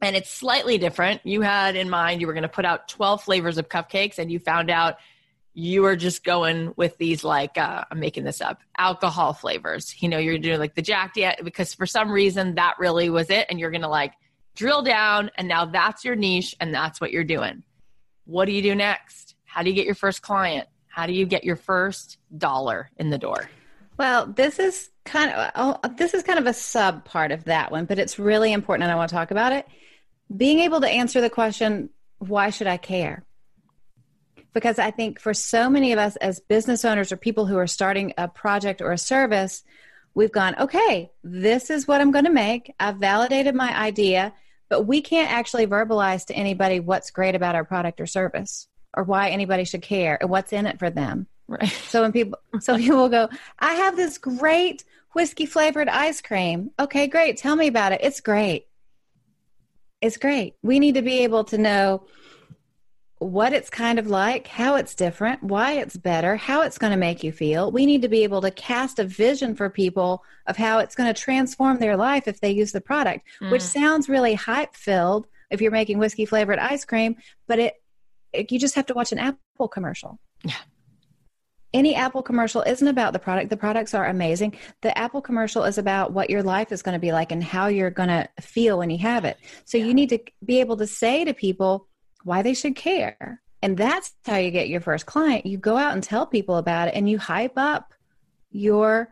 and 0.00 0.16
it's 0.16 0.30
slightly 0.30 0.78
different. 0.78 1.20
You 1.24 1.40
had 1.40 1.76
in 1.76 1.88
mind 1.88 2.20
you 2.20 2.26
were 2.26 2.32
going 2.32 2.42
to 2.42 2.48
put 2.48 2.64
out 2.64 2.88
12 2.88 3.22
flavors 3.22 3.58
of 3.58 3.68
cupcakes 3.68 4.18
and 4.18 4.30
you 4.30 4.38
found 4.38 4.70
out 4.70 4.96
you 5.54 5.82
were 5.82 5.94
just 5.94 6.24
going 6.24 6.74
with 6.76 6.98
these 6.98 7.22
like 7.22 7.56
uh, 7.56 7.84
I'm 7.90 8.00
making 8.00 8.24
this 8.24 8.40
up 8.40 8.60
alcohol 8.76 9.32
flavors. 9.32 9.94
You 10.02 10.08
know, 10.08 10.18
you're 10.18 10.38
doing 10.38 10.58
like 10.58 10.74
the 10.74 10.82
Jack 10.82 11.14
Dan 11.14 11.36
because 11.44 11.72
for 11.74 11.86
some 11.86 12.10
reason 12.10 12.56
that 12.56 12.74
really 12.78 13.08
was 13.08 13.30
it, 13.30 13.46
and 13.48 13.58
you're 13.58 13.70
gonna 13.70 13.88
like 13.88 14.14
drill 14.56 14.82
down, 14.82 15.30
and 15.36 15.46
now 15.46 15.64
that's 15.64 16.04
your 16.04 16.16
niche, 16.16 16.56
and 16.60 16.74
that's 16.74 17.00
what 17.00 17.12
you're 17.12 17.24
doing. 17.24 17.62
What 18.24 18.46
do 18.46 18.52
you 18.52 18.62
do 18.62 18.74
next? 18.74 19.36
How 19.44 19.62
do 19.62 19.70
you 19.70 19.76
get 19.76 19.86
your 19.86 19.94
first 19.94 20.22
client? 20.22 20.68
How 20.88 21.06
do 21.06 21.12
you 21.12 21.24
get 21.24 21.44
your 21.44 21.56
first 21.56 22.18
dollar 22.36 22.90
in 22.96 23.10
the 23.10 23.18
door? 23.18 23.48
Well, 23.96 24.26
this 24.26 24.58
is 24.58 24.90
kind 25.04 25.30
of 25.30 25.50
oh, 25.54 25.88
this 25.96 26.14
is 26.14 26.22
kind 26.22 26.38
of 26.38 26.46
a 26.46 26.52
sub 26.52 27.04
part 27.04 27.30
of 27.32 27.44
that 27.44 27.70
one, 27.70 27.84
but 27.84 27.98
it's 27.98 28.18
really 28.18 28.52
important, 28.52 28.84
and 28.84 28.92
I 28.92 28.96
want 28.96 29.10
to 29.10 29.14
talk 29.14 29.30
about 29.30 29.52
it 29.52 29.66
being 30.34 30.60
able 30.60 30.80
to 30.80 30.88
answer 30.88 31.20
the 31.20 31.30
question, 31.30 31.90
why 32.18 32.50
should 32.50 32.66
I 32.66 32.76
care? 32.76 33.24
Because 34.52 34.78
I 34.78 34.90
think 34.90 35.20
for 35.20 35.34
so 35.34 35.68
many 35.68 35.92
of 35.92 35.98
us 35.98 36.16
as 36.16 36.40
business 36.40 36.84
owners 36.84 37.10
or 37.10 37.16
people 37.16 37.46
who 37.46 37.58
are 37.58 37.66
starting 37.66 38.14
a 38.16 38.28
project 38.28 38.80
or 38.80 38.92
a 38.92 38.98
service, 38.98 39.62
we've 40.14 40.32
gone, 40.32 40.54
okay, 40.58 41.10
this 41.24 41.70
is 41.70 41.88
what 41.88 42.00
I'm 42.00 42.12
going 42.12 42.24
to 42.24 42.30
make. 42.30 42.72
I've 42.78 42.96
validated 42.96 43.54
my 43.54 43.76
idea, 43.76 44.32
but 44.68 44.82
we 44.82 45.00
can't 45.00 45.30
actually 45.30 45.66
verbalize 45.66 46.26
to 46.26 46.34
anybody 46.34 46.78
what's 46.78 47.10
great 47.10 47.34
about 47.34 47.56
our 47.56 47.64
product 47.64 48.00
or 48.00 48.06
service 48.06 48.68
or 48.96 49.02
why 49.02 49.30
anybody 49.30 49.64
should 49.64 49.82
care 49.82 50.16
and 50.20 50.30
what's 50.30 50.52
in 50.52 50.66
it 50.66 50.78
for 50.78 50.88
them. 50.88 51.26
Right. 51.46 51.68
So 51.68 52.02
when 52.02 52.12
people 52.12 52.38
so 52.60 52.76
people 52.78 52.98
will 52.98 53.08
go, 53.08 53.28
I 53.58 53.74
have 53.74 53.96
this 53.96 54.18
great 54.18 54.84
whiskey 55.12 55.46
flavored 55.46 55.88
ice 55.88 56.20
cream. 56.20 56.70
Okay, 56.78 57.06
great. 57.06 57.36
Tell 57.36 57.56
me 57.56 57.66
about 57.66 57.92
it. 57.92 58.00
It's 58.02 58.20
great 58.20 58.66
it's 60.04 60.18
great. 60.18 60.54
We 60.62 60.80
need 60.80 60.96
to 60.96 61.02
be 61.02 61.20
able 61.20 61.44
to 61.44 61.56
know 61.56 62.04
what 63.20 63.54
it's 63.54 63.70
kind 63.70 63.98
of 63.98 64.06
like, 64.06 64.46
how 64.46 64.74
it's 64.74 64.94
different, 64.94 65.42
why 65.42 65.72
it's 65.72 65.96
better, 65.96 66.36
how 66.36 66.60
it's 66.60 66.76
going 66.76 66.90
to 66.90 66.98
make 66.98 67.24
you 67.24 67.32
feel. 67.32 67.72
We 67.72 67.86
need 67.86 68.02
to 68.02 68.08
be 68.08 68.22
able 68.22 68.42
to 68.42 68.50
cast 68.50 68.98
a 68.98 69.04
vision 69.04 69.54
for 69.54 69.70
people 69.70 70.22
of 70.46 70.58
how 70.58 70.78
it's 70.80 70.94
going 70.94 71.12
to 71.12 71.18
transform 71.18 71.78
their 71.78 71.96
life 71.96 72.28
if 72.28 72.38
they 72.38 72.50
use 72.50 72.70
the 72.70 72.82
product, 72.82 73.26
mm. 73.40 73.50
which 73.50 73.62
sounds 73.62 74.10
really 74.10 74.34
hype 74.34 74.74
filled 74.74 75.26
if 75.48 75.62
you're 75.62 75.72
making 75.72 75.96
whiskey 75.96 76.26
flavored 76.26 76.58
ice 76.58 76.84
cream, 76.84 77.16
but 77.48 77.58
it, 77.58 77.74
it, 78.34 78.52
you 78.52 78.58
just 78.58 78.74
have 78.74 78.84
to 78.86 78.94
watch 78.94 79.10
an 79.10 79.18
Apple 79.18 79.68
commercial. 79.68 80.18
Yeah 80.42 80.54
any 81.74 81.94
Apple 81.94 82.22
commercial 82.22 82.62
isn't 82.62 82.86
about 82.86 83.12
the 83.12 83.18
product. 83.18 83.50
The 83.50 83.56
products 83.56 83.92
are 83.92 84.06
amazing. 84.06 84.56
The 84.80 84.96
Apple 84.96 85.20
commercial 85.20 85.64
is 85.64 85.76
about 85.76 86.12
what 86.12 86.30
your 86.30 86.42
life 86.42 86.72
is 86.72 86.82
going 86.82 86.94
to 86.94 87.00
be 87.00 87.12
like 87.12 87.32
and 87.32 87.42
how 87.42 87.66
you're 87.66 87.90
going 87.90 88.08
to 88.08 88.28
feel 88.40 88.78
when 88.78 88.90
you 88.90 88.98
have 88.98 89.24
it. 89.24 89.36
So 89.64 89.76
yeah. 89.76 89.86
you 89.86 89.94
need 89.94 90.08
to 90.10 90.20
be 90.44 90.60
able 90.60 90.76
to 90.78 90.86
say 90.86 91.24
to 91.24 91.34
people 91.34 91.88
why 92.22 92.42
they 92.42 92.54
should 92.54 92.76
care. 92.76 93.42
And 93.60 93.76
that's 93.76 94.14
how 94.24 94.36
you 94.36 94.50
get 94.50 94.68
your 94.68 94.80
first 94.80 95.04
client. 95.04 95.46
You 95.46 95.58
go 95.58 95.76
out 95.76 95.94
and 95.94 96.02
tell 96.02 96.26
people 96.26 96.56
about 96.56 96.88
it 96.88 96.94
and 96.94 97.10
you 97.10 97.18
hype 97.18 97.54
up 97.56 97.92
your 98.50 99.08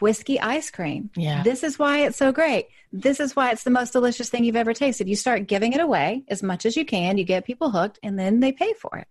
whiskey 0.00 0.38
ice 0.38 0.70
cream. 0.70 1.10
Yeah. 1.16 1.42
This 1.42 1.64
is 1.64 1.78
why 1.78 2.00
it's 2.00 2.16
so 2.16 2.30
great. 2.30 2.68
This 2.92 3.18
is 3.18 3.34
why 3.34 3.50
it's 3.50 3.64
the 3.64 3.70
most 3.70 3.92
delicious 3.92 4.28
thing 4.28 4.44
you've 4.44 4.56
ever 4.56 4.74
tasted. 4.74 5.08
You 5.08 5.16
start 5.16 5.48
giving 5.48 5.72
it 5.72 5.80
away 5.80 6.24
as 6.28 6.42
much 6.42 6.66
as 6.66 6.76
you 6.76 6.84
can, 6.84 7.18
you 7.18 7.24
get 7.24 7.44
people 7.44 7.70
hooked, 7.70 7.98
and 8.02 8.18
then 8.18 8.40
they 8.40 8.52
pay 8.52 8.72
for 8.74 8.96
it. 8.98 9.08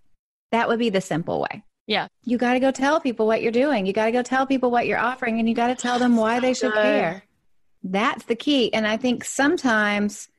That 0.51 0.69
would 0.69 0.79
be 0.79 0.89
the 0.89 1.01
simple 1.01 1.41
way. 1.41 1.63
Yeah. 1.85 2.07
You 2.23 2.37
got 2.37 2.53
to 2.53 2.59
go 2.59 2.71
tell 2.71 2.99
people 2.99 3.27
what 3.27 3.41
you're 3.41 3.51
doing. 3.51 3.85
You 3.85 3.93
got 3.93 4.05
to 4.05 4.11
go 4.11 4.21
tell 4.21 4.45
people 4.45 4.71
what 4.71 4.87
you're 4.87 4.99
offering 4.99 5.39
and 5.39 5.49
you 5.49 5.55
got 5.55 5.67
to 5.67 5.75
tell 5.75 5.99
them 5.99 6.15
why 6.15 6.39
they 6.39 6.53
should 6.53 6.73
care. 6.73 7.23
That's 7.83 8.23
the 8.25 8.35
key. 8.35 8.73
And 8.73 8.87
I 8.87 8.95
think 8.97 9.25
sometimes 9.25 10.29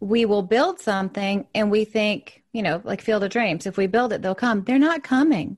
we 0.00 0.26
will 0.26 0.42
build 0.42 0.80
something 0.80 1.46
and 1.54 1.70
we 1.70 1.86
think, 1.86 2.42
you 2.52 2.62
know, 2.62 2.82
like 2.84 3.00
Field 3.00 3.24
of 3.24 3.30
Dreams, 3.30 3.66
if 3.66 3.78
we 3.78 3.86
build 3.86 4.12
it, 4.12 4.20
they'll 4.20 4.34
come. 4.34 4.64
They're 4.64 4.78
not 4.78 5.02
coming. 5.02 5.56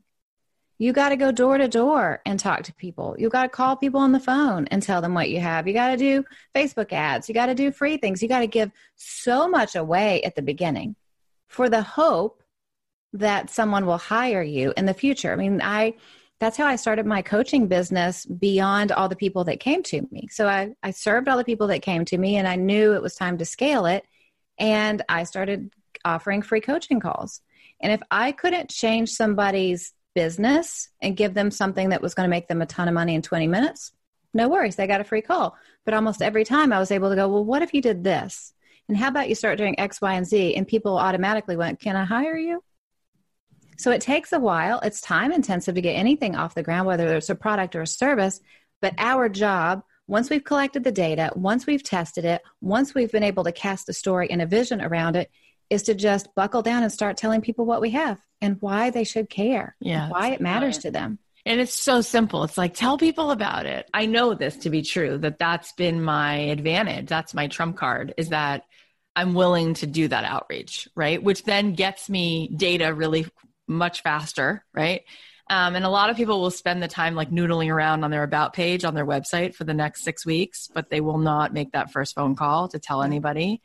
You 0.78 0.92
got 0.92 1.08
to 1.08 1.16
go 1.16 1.32
door 1.32 1.56
to 1.58 1.68
door 1.68 2.20
and 2.26 2.38
talk 2.38 2.62
to 2.64 2.74
people. 2.74 3.16
You 3.18 3.28
got 3.28 3.44
to 3.44 3.48
call 3.48 3.76
people 3.76 4.00
on 4.00 4.12
the 4.12 4.20
phone 4.20 4.66
and 4.68 4.82
tell 4.82 5.00
them 5.00 5.14
what 5.14 5.30
you 5.30 5.40
have. 5.40 5.66
You 5.66 5.72
got 5.72 5.88
to 5.88 5.96
do 5.96 6.24
Facebook 6.54 6.92
ads. 6.92 7.28
You 7.28 7.34
got 7.34 7.46
to 7.46 7.54
do 7.54 7.72
free 7.72 7.96
things. 7.96 8.22
You 8.22 8.28
got 8.28 8.40
to 8.40 8.46
give 8.46 8.70
so 8.94 9.48
much 9.48 9.74
away 9.74 10.22
at 10.22 10.36
the 10.36 10.42
beginning 10.42 10.94
for 11.48 11.68
the 11.68 11.82
hope 11.82 12.42
that 13.18 13.50
someone 13.50 13.86
will 13.86 13.98
hire 13.98 14.42
you 14.42 14.72
in 14.76 14.86
the 14.86 14.94
future. 14.94 15.32
I 15.32 15.36
mean, 15.36 15.60
I 15.62 15.94
that's 16.38 16.56
how 16.56 16.66
I 16.66 16.76
started 16.76 17.06
my 17.06 17.22
coaching 17.22 17.66
business 17.66 18.26
beyond 18.26 18.92
all 18.92 19.08
the 19.08 19.16
people 19.16 19.44
that 19.44 19.60
came 19.60 19.82
to 19.84 20.06
me. 20.10 20.28
So 20.30 20.46
I, 20.46 20.74
I 20.82 20.90
served 20.90 21.28
all 21.28 21.38
the 21.38 21.44
people 21.44 21.68
that 21.68 21.80
came 21.80 22.04
to 22.06 22.18
me 22.18 22.36
and 22.36 22.46
I 22.46 22.56
knew 22.56 22.92
it 22.92 23.00
was 23.00 23.14
time 23.14 23.38
to 23.38 23.46
scale 23.46 23.86
it. 23.86 24.04
And 24.58 25.02
I 25.08 25.24
started 25.24 25.72
offering 26.04 26.42
free 26.42 26.60
coaching 26.60 27.00
calls. 27.00 27.40
And 27.80 27.90
if 27.90 28.02
I 28.10 28.32
couldn't 28.32 28.68
change 28.68 29.10
somebody's 29.10 29.94
business 30.14 30.90
and 31.00 31.16
give 31.16 31.34
them 31.34 31.50
something 31.50 31.90
that 31.90 32.02
was 32.02 32.14
going 32.14 32.26
to 32.26 32.30
make 32.30 32.48
them 32.48 32.62
a 32.62 32.66
ton 32.66 32.88
of 32.88 32.94
money 32.94 33.14
in 33.14 33.22
20 33.22 33.46
minutes, 33.46 33.92
no 34.34 34.48
worries, 34.48 34.76
they 34.76 34.86
got 34.86 35.00
a 35.00 35.04
free 35.04 35.22
call. 35.22 35.56
But 35.84 35.94
almost 35.94 36.20
every 36.20 36.44
time 36.44 36.72
I 36.72 36.78
was 36.78 36.90
able 36.90 37.08
to 37.08 37.16
go, 37.16 37.28
well, 37.28 37.44
what 37.44 37.62
if 37.62 37.72
you 37.72 37.80
did 37.80 38.04
this? 38.04 38.52
And 38.88 38.96
how 38.96 39.08
about 39.08 39.28
you 39.28 39.34
start 39.34 39.58
doing 39.58 39.78
X, 39.80 40.00
Y, 40.00 40.12
and 40.12 40.26
Z? 40.26 40.54
And 40.54 40.68
people 40.68 40.98
automatically 40.98 41.56
went, 41.56 41.80
can 41.80 41.96
I 41.96 42.04
hire 42.04 42.36
you? 42.36 42.62
So 43.78 43.90
it 43.90 44.00
takes 44.00 44.32
a 44.32 44.40
while. 44.40 44.80
It's 44.80 45.00
time 45.00 45.32
intensive 45.32 45.74
to 45.74 45.80
get 45.80 45.92
anything 45.92 46.36
off 46.36 46.54
the 46.54 46.62
ground, 46.62 46.86
whether 46.86 47.14
it's 47.16 47.30
a 47.30 47.34
product 47.34 47.76
or 47.76 47.82
a 47.82 47.86
service. 47.86 48.40
But 48.80 48.94
our 48.98 49.28
job, 49.28 49.82
once 50.06 50.30
we've 50.30 50.44
collected 50.44 50.84
the 50.84 50.92
data, 50.92 51.32
once 51.34 51.66
we've 51.66 51.82
tested 51.82 52.24
it, 52.24 52.42
once 52.60 52.94
we've 52.94 53.12
been 53.12 53.22
able 53.22 53.44
to 53.44 53.52
cast 53.52 53.88
a 53.88 53.92
story 53.92 54.30
and 54.30 54.40
a 54.40 54.46
vision 54.46 54.80
around 54.80 55.16
it, 55.16 55.30
is 55.68 55.84
to 55.84 55.94
just 55.94 56.32
buckle 56.34 56.62
down 56.62 56.82
and 56.82 56.92
start 56.92 57.16
telling 57.16 57.40
people 57.40 57.66
what 57.66 57.80
we 57.80 57.90
have 57.90 58.20
and 58.40 58.56
why 58.60 58.90
they 58.90 59.04
should 59.04 59.28
care, 59.28 59.74
yeah, 59.80 60.08
why 60.08 60.30
it 60.30 60.40
matters 60.40 60.78
to 60.78 60.90
them. 60.90 61.18
And 61.44 61.60
it's 61.60 61.74
so 61.74 62.00
simple. 62.00 62.44
It's 62.44 62.58
like, 62.58 62.74
tell 62.74 62.98
people 62.98 63.30
about 63.30 63.66
it. 63.66 63.88
I 63.94 64.06
know 64.06 64.34
this 64.34 64.56
to 64.58 64.70
be 64.70 64.82
true, 64.82 65.18
that 65.18 65.38
that's 65.38 65.72
been 65.72 66.02
my 66.02 66.34
advantage. 66.34 67.06
That's 67.06 67.34
my 67.34 67.46
trump 67.46 67.76
card 67.76 68.14
is 68.16 68.30
that 68.30 68.62
I'm 69.14 69.32
willing 69.32 69.74
to 69.74 69.86
do 69.86 70.08
that 70.08 70.24
outreach, 70.24 70.88
right? 70.94 71.22
Which 71.22 71.44
then 71.44 71.72
gets 71.74 72.10
me 72.10 72.48
data 72.48 72.92
really 72.92 73.26
much 73.66 74.02
faster, 74.02 74.64
right? 74.74 75.02
Um, 75.48 75.76
and 75.76 75.84
a 75.84 75.90
lot 75.90 76.10
of 76.10 76.16
people 76.16 76.40
will 76.40 76.50
spend 76.50 76.82
the 76.82 76.88
time 76.88 77.14
like 77.14 77.30
noodling 77.30 77.72
around 77.72 78.02
on 78.02 78.10
their 78.10 78.24
about 78.24 78.52
page 78.52 78.84
on 78.84 78.94
their 78.94 79.06
website 79.06 79.54
for 79.54 79.64
the 79.64 79.74
next 79.74 80.02
six 80.02 80.26
weeks, 80.26 80.68
but 80.72 80.90
they 80.90 81.00
will 81.00 81.18
not 81.18 81.52
make 81.52 81.72
that 81.72 81.92
first 81.92 82.14
phone 82.14 82.34
call 82.34 82.68
to 82.68 82.80
tell 82.80 83.02
anybody. 83.02 83.62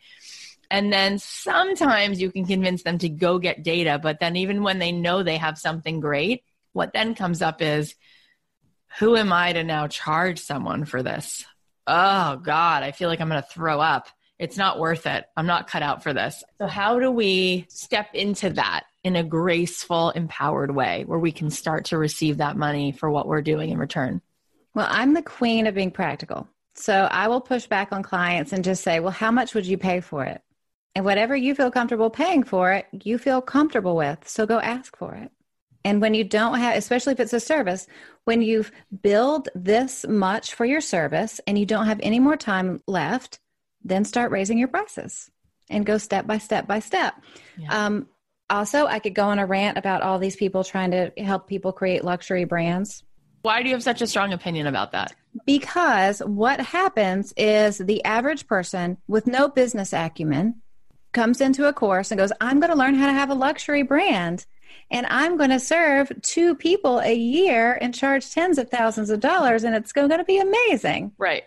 And 0.69 0.93
then 0.93 1.17
sometimes 1.17 2.21
you 2.21 2.31
can 2.31 2.45
convince 2.45 2.83
them 2.83 2.99
to 2.99 3.09
go 3.09 3.39
get 3.39 3.63
data, 3.63 3.99
but 4.01 4.19
then 4.19 4.35
even 4.35 4.63
when 4.63 4.79
they 4.79 4.91
know 4.91 5.23
they 5.23 5.37
have 5.37 5.57
something 5.57 5.99
great, 5.99 6.43
what 6.71 6.93
then 6.93 7.15
comes 7.15 7.41
up 7.41 7.61
is 7.61 7.95
who 8.99 9.15
am 9.15 9.33
I 9.33 9.53
to 9.53 9.63
now 9.63 9.87
charge 9.87 10.39
someone 10.39 10.85
for 10.85 11.01
this? 11.01 11.45
Oh 11.87 12.37
God, 12.37 12.83
I 12.83 12.91
feel 12.91 13.09
like 13.09 13.19
I'm 13.19 13.29
going 13.29 13.41
to 13.41 13.47
throw 13.47 13.79
up. 13.81 14.07
It's 14.41 14.57
not 14.57 14.79
worth 14.79 15.05
it. 15.05 15.25
I'm 15.37 15.45
not 15.45 15.67
cut 15.67 15.83
out 15.83 16.01
for 16.01 16.13
this. 16.13 16.43
So, 16.57 16.65
how 16.65 16.99
do 16.99 17.11
we 17.11 17.67
step 17.69 18.07
into 18.15 18.49
that 18.49 18.85
in 19.03 19.15
a 19.15 19.23
graceful, 19.23 20.09
empowered 20.09 20.73
way 20.73 21.03
where 21.05 21.19
we 21.19 21.31
can 21.31 21.51
start 21.51 21.85
to 21.85 21.97
receive 21.99 22.37
that 22.37 22.57
money 22.57 22.91
for 22.91 23.11
what 23.11 23.27
we're 23.27 23.43
doing 23.43 23.69
in 23.69 23.77
return? 23.77 24.19
Well, 24.73 24.87
I'm 24.89 25.13
the 25.13 25.21
queen 25.21 25.67
of 25.67 25.75
being 25.75 25.91
practical. 25.91 26.47
So, 26.73 27.07
I 27.11 27.27
will 27.27 27.39
push 27.39 27.67
back 27.67 27.91
on 27.91 28.01
clients 28.01 28.51
and 28.51 28.63
just 28.63 28.83
say, 28.83 28.99
well, 28.99 29.11
how 29.11 29.29
much 29.29 29.53
would 29.53 29.67
you 29.67 29.77
pay 29.77 29.99
for 29.99 30.25
it? 30.25 30.41
And 30.95 31.05
whatever 31.05 31.35
you 31.35 31.53
feel 31.53 31.69
comfortable 31.69 32.09
paying 32.09 32.43
for 32.43 32.73
it, 32.73 32.87
you 32.91 33.19
feel 33.19 33.43
comfortable 33.43 33.95
with. 33.95 34.27
So, 34.27 34.47
go 34.47 34.59
ask 34.59 34.97
for 34.97 35.13
it. 35.13 35.31
And 35.85 36.01
when 36.01 36.15
you 36.15 36.23
don't 36.23 36.57
have, 36.57 36.77
especially 36.77 37.13
if 37.13 37.19
it's 37.19 37.33
a 37.33 37.39
service, 37.39 37.85
when 38.23 38.41
you've 38.41 38.71
billed 39.03 39.49
this 39.53 40.03
much 40.07 40.55
for 40.55 40.65
your 40.65 40.81
service 40.81 41.39
and 41.45 41.59
you 41.59 41.67
don't 41.67 41.85
have 41.85 41.99
any 42.01 42.17
more 42.19 42.37
time 42.37 42.81
left, 42.87 43.39
then 43.84 44.05
start 44.05 44.32
raising 44.32 44.57
your 44.57 44.67
prices 44.67 45.29
and 45.69 45.86
go 45.86 45.97
step 45.97 46.27
by 46.27 46.38
step 46.38 46.67
by 46.67 46.79
step. 46.79 47.15
Yeah. 47.57 47.86
Um, 47.86 48.07
also, 48.49 48.86
I 48.86 48.99
could 48.99 49.15
go 49.15 49.27
on 49.27 49.39
a 49.39 49.45
rant 49.45 49.77
about 49.77 50.01
all 50.01 50.19
these 50.19 50.36
people 50.36 50.63
trying 50.63 50.91
to 50.91 51.11
help 51.17 51.47
people 51.47 51.71
create 51.71 52.03
luxury 52.03 52.43
brands. 52.43 53.03
Why 53.43 53.63
do 53.63 53.69
you 53.69 53.75
have 53.75 53.84
such 53.84 54.01
a 54.01 54.07
strong 54.07 54.34
opinion 54.34 54.67
about 54.67 54.91
that? 54.91 55.15
Because 55.45 56.19
what 56.19 56.59
happens 56.59 57.34
is 57.38 57.77
the 57.77 58.03
average 58.03 58.47
person 58.47 58.97
with 59.07 59.25
no 59.25 59.47
business 59.47 59.93
acumen 59.93 60.61
comes 61.13 61.41
into 61.41 61.67
a 61.67 61.73
course 61.73 62.11
and 62.11 62.19
goes, 62.19 62.32
I'm 62.41 62.59
going 62.59 62.71
to 62.71 62.77
learn 62.77 62.95
how 62.95 63.07
to 63.07 63.13
have 63.13 63.29
a 63.29 63.36
luxury 63.36 63.84
brand 63.84 64.45
and 64.89 65.05
I'm 65.07 65.38
going 65.38 65.49
to 65.49 65.59
serve 65.59 66.11
two 66.21 66.55
people 66.55 66.99
a 66.99 67.13
year 67.13 67.77
and 67.79 67.95
charge 67.95 68.32
tens 68.32 68.57
of 68.57 68.69
thousands 68.69 69.09
of 69.09 69.21
dollars, 69.21 69.63
and 69.63 69.73
it's 69.75 69.93
going 69.93 70.09
to 70.09 70.23
be 70.23 70.38
amazing. 70.38 71.13
Right. 71.17 71.43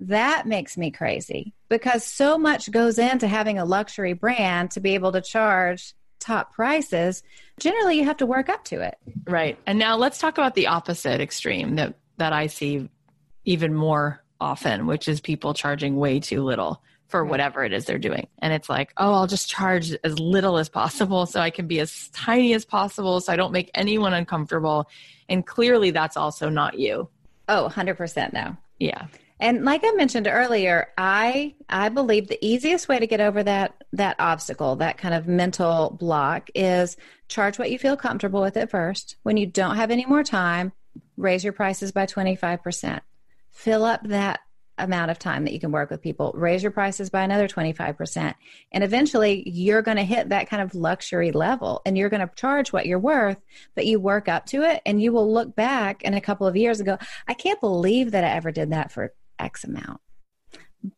That 0.00 0.46
makes 0.46 0.76
me 0.76 0.90
crazy 0.90 1.52
because 1.68 2.04
so 2.04 2.38
much 2.38 2.70
goes 2.70 2.98
into 2.98 3.28
having 3.28 3.58
a 3.58 3.64
luxury 3.64 4.14
brand 4.14 4.70
to 4.72 4.80
be 4.80 4.94
able 4.94 5.12
to 5.12 5.20
charge 5.20 5.94
top 6.18 6.52
prices. 6.54 7.22
Generally, 7.58 7.98
you 7.98 8.04
have 8.04 8.16
to 8.18 8.26
work 8.26 8.48
up 8.48 8.64
to 8.64 8.80
it. 8.80 8.96
Right. 9.26 9.58
And 9.66 9.78
now 9.78 9.96
let's 9.96 10.18
talk 10.18 10.38
about 10.38 10.54
the 10.54 10.68
opposite 10.68 11.20
extreme 11.20 11.76
that 11.76 11.94
that 12.16 12.32
I 12.32 12.46
see 12.46 12.88
even 13.44 13.74
more 13.74 14.22
often, 14.40 14.86
which 14.86 15.08
is 15.08 15.20
people 15.20 15.54
charging 15.54 15.96
way 15.96 16.20
too 16.20 16.42
little 16.42 16.82
for 17.08 17.24
whatever 17.24 17.64
it 17.64 17.72
is 17.72 17.86
they're 17.86 17.98
doing. 17.98 18.28
And 18.38 18.52
it's 18.52 18.68
like, 18.68 18.92
oh, 18.96 19.12
I'll 19.12 19.26
just 19.26 19.48
charge 19.48 19.92
as 20.04 20.18
little 20.18 20.58
as 20.58 20.68
possible 20.68 21.26
so 21.26 21.40
I 21.40 21.50
can 21.50 21.66
be 21.66 21.80
as 21.80 22.08
tiny 22.10 22.54
as 22.54 22.64
possible 22.64 23.20
so 23.20 23.32
I 23.32 23.36
don't 23.36 23.52
make 23.52 23.70
anyone 23.74 24.14
uncomfortable. 24.14 24.88
And 25.28 25.44
clearly 25.44 25.90
that's 25.90 26.16
also 26.16 26.48
not 26.48 26.78
you. 26.78 27.08
Oh, 27.48 27.68
100% 27.70 28.32
no. 28.32 28.56
Yeah. 28.78 29.06
And 29.40 29.64
like 29.64 29.80
I 29.84 29.92
mentioned 29.92 30.28
earlier, 30.30 30.88
I 30.98 31.54
I 31.68 31.88
believe 31.88 32.28
the 32.28 32.44
easiest 32.44 32.88
way 32.88 32.98
to 32.98 33.06
get 33.06 33.20
over 33.20 33.42
that 33.42 33.74
that 33.94 34.16
obstacle, 34.18 34.76
that 34.76 34.98
kind 34.98 35.14
of 35.14 35.26
mental 35.26 35.96
block 35.98 36.50
is 36.54 36.96
charge 37.28 37.58
what 37.58 37.70
you 37.70 37.78
feel 37.78 37.96
comfortable 37.96 38.42
with 38.42 38.58
at 38.58 38.70
first. 38.70 39.16
When 39.22 39.38
you 39.38 39.46
don't 39.46 39.76
have 39.76 39.90
any 39.90 40.04
more 40.04 40.22
time, 40.22 40.72
raise 41.16 41.42
your 41.42 41.54
prices 41.54 41.90
by 41.90 42.04
25%. 42.04 43.00
Fill 43.50 43.84
up 43.84 44.02
that 44.04 44.40
amount 44.76 45.10
of 45.10 45.18
time 45.18 45.44
that 45.44 45.52
you 45.52 45.60
can 45.60 45.72
work 45.72 45.90
with 45.90 46.02
people, 46.02 46.32
raise 46.34 46.62
your 46.62 46.72
prices 46.72 47.10
by 47.10 47.22
another 47.22 47.48
25%. 47.48 48.34
And 48.72 48.84
eventually 48.84 49.48
you're 49.48 49.82
going 49.82 49.98
to 49.98 50.02
hit 50.02 50.30
that 50.30 50.48
kind 50.48 50.62
of 50.62 50.74
luxury 50.74 51.32
level 51.32 51.82
and 51.84 51.96
you're 51.96 52.08
going 52.08 52.26
to 52.26 52.34
charge 52.34 52.72
what 52.72 52.86
you're 52.86 52.98
worth, 52.98 53.38
but 53.74 53.86
you 53.86 54.00
work 54.00 54.28
up 54.28 54.46
to 54.46 54.62
it 54.62 54.80
and 54.86 55.02
you 55.02 55.12
will 55.12 55.30
look 55.30 55.54
back 55.54 56.02
in 56.02 56.14
a 56.14 56.20
couple 56.20 56.46
of 56.46 56.56
years 56.56 56.80
and 56.80 56.86
go, 56.86 56.98
I 57.28 57.34
can't 57.34 57.60
believe 57.60 58.12
that 58.12 58.24
I 58.24 58.30
ever 58.30 58.50
did 58.50 58.70
that 58.70 58.90
for 58.90 59.12
X 59.40 59.64
amount. 59.64 60.00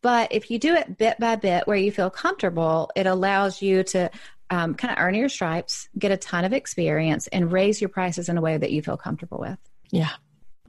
But 0.01 0.31
if 0.31 0.49
you 0.49 0.59
do 0.59 0.75
it 0.75 0.97
bit 0.97 1.19
by 1.19 1.35
bit 1.35 1.67
where 1.67 1.77
you 1.77 1.91
feel 1.91 2.09
comfortable, 2.09 2.91
it 2.95 3.05
allows 3.05 3.61
you 3.61 3.83
to 3.83 4.09
um, 4.49 4.75
kind 4.75 4.91
of 4.91 4.99
earn 4.99 5.15
your 5.15 5.29
stripes, 5.29 5.89
get 5.97 6.11
a 6.11 6.17
ton 6.17 6.45
of 6.45 6.53
experience, 6.53 7.27
and 7.27 7.51
raise 7.51 7.81
your 7.81 7.89
prices 7.89 8.29
in 8.29 8.37
a 8.37 8.41
way 8.41 8.57
that 8.57 8.71
you 8.71 8.81
feel 8.81 8.97
comfortable 8.97 9.39
with. 9.39 9.57
Yeah. 9.91 10.11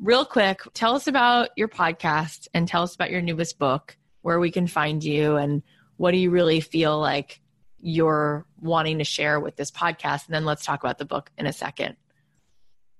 Real 0.00 0.24
quick, 0.24 0.60
tell 0.74 0.96
us 0.96 1.06
about 1.06 1.50
your 1.56 1.68
podcast 1.68 2.48
and 2.54 2.66
tell 2.66 2.82
us 2.82 2.94
about 2.94 3.10
your 3.10 3.20
newest 3.20 3.58
book, 3.58 3.96
where 4.22 4.40
we 4.40 4.50
can 4.50 4.66
find 4.66 5.04
you, 5.04 5.36
and 5.36 5.62
what 5.96 6.10
do 6.10 6.16
you 6.16 6.30
really 6.30 6.60
feel 6.60 6.98
like 6.98 7.40
you're 7.80 8.46
wanting 8.60 8.98
to 8.98 9.04
share 9.04 9.38
with 9.38 9.54
this 9.54 9.70
podcast? 9.70 10.26
And 10.26 10.34
then 10.34 10.44
let's 10.44 10.64
talk 10.64 10.82
about 10.82 10.98
the 10.98 11.04
book 11.04 11.30
in 11.38 11.46
a 11.46 11.52
second. 11.52 11.96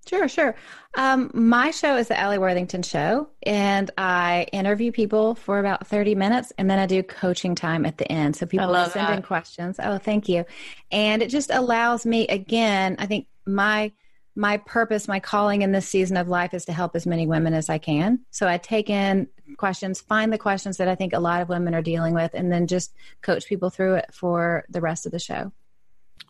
Sure, 0.07 0.29
sure. 0.29 0.55
Um, 0.97 1.31
my 1.33 1.71
show 1.71 1.97
is 1.97 2.09
the 2.09 2.19
Alli 2.19 2.39
Worthington 2.39 2.83
Show, 2.83 3.29
and 3.45 3.91
I 3.97 4.47
interview 4.53 4.93
people 4.93 5.35
for 5.35 5.59
about 5.59 5.87
30 5.87 6.15
minutes, 6.15 6.53
and 6.59 6.71
then 6.71 6.79
I 6.79 6.87
do 6.87 7.03
coaching 7.03 7.55
time 7.55 7.87
at 7.87 7.99
the 7.99 8.11
end. 8.11 8.37
So 8.37 8.47
people 8.47 8.73
send 8.75 9.07
that. 9.07 9.17
in 9.17 9.23
questions. 9.23 9.77
Oh, 9.83 9.99
thank 9.99 10.29
you. 10.29 10.45
And 10.91 11.23
it 11.23 11.31
just 11.31 11.51
allows 11.51 12.05
me, 12.05 12.27
again, 12.29 12.97
I 12.99 13.07
think 13.07 13.27
my 13.47 13.93
my 14.37 14.57
purpose, 14.57 15.07
my 15.07 15.21
calling 15.21 15.63
in 15.63 15.71
this 15.71 15.89
season 15.89 16.17
of 16.17 16.27
life 16.27 16.55
is 16.55 16.65
to 16.65 16.73
help 16.73 16.97
as 16.97 17.07
many 17.07 17.25
women 17.25 17.55
as 17.55 17.69
I 17.69 17.79
can. 17.79 18.19
So 18.33 18.49
I 18.49 18.59
take 18.59 18.91
in 18.91 19.29
questions, 19.59 20.01
find 20.01 20.33
the 20.33 20.39
questions 20.39 20.77
that 20.79 20.89
I 20.89 20.97
think 20.97 21.13
a 21.13 21.21
lot 21.21 21.41
of 21.41 21.49
women 21.49 21.73
are 21.73 21.83
dealing 21.83 22.15
with, 22.15 22.33
and 22.35 22.51
then 22.51 22.67
just 22.67 22.95
coach 23.23 23.47
people 23.47 23.71
through 23.71 23.95
it 23.95 24.13
for 24.13 24.65
the 24.69 24.81
rest 24.81 25.07
of 25.07 25.13
the 25.13 25.21
show. 25.21 25.53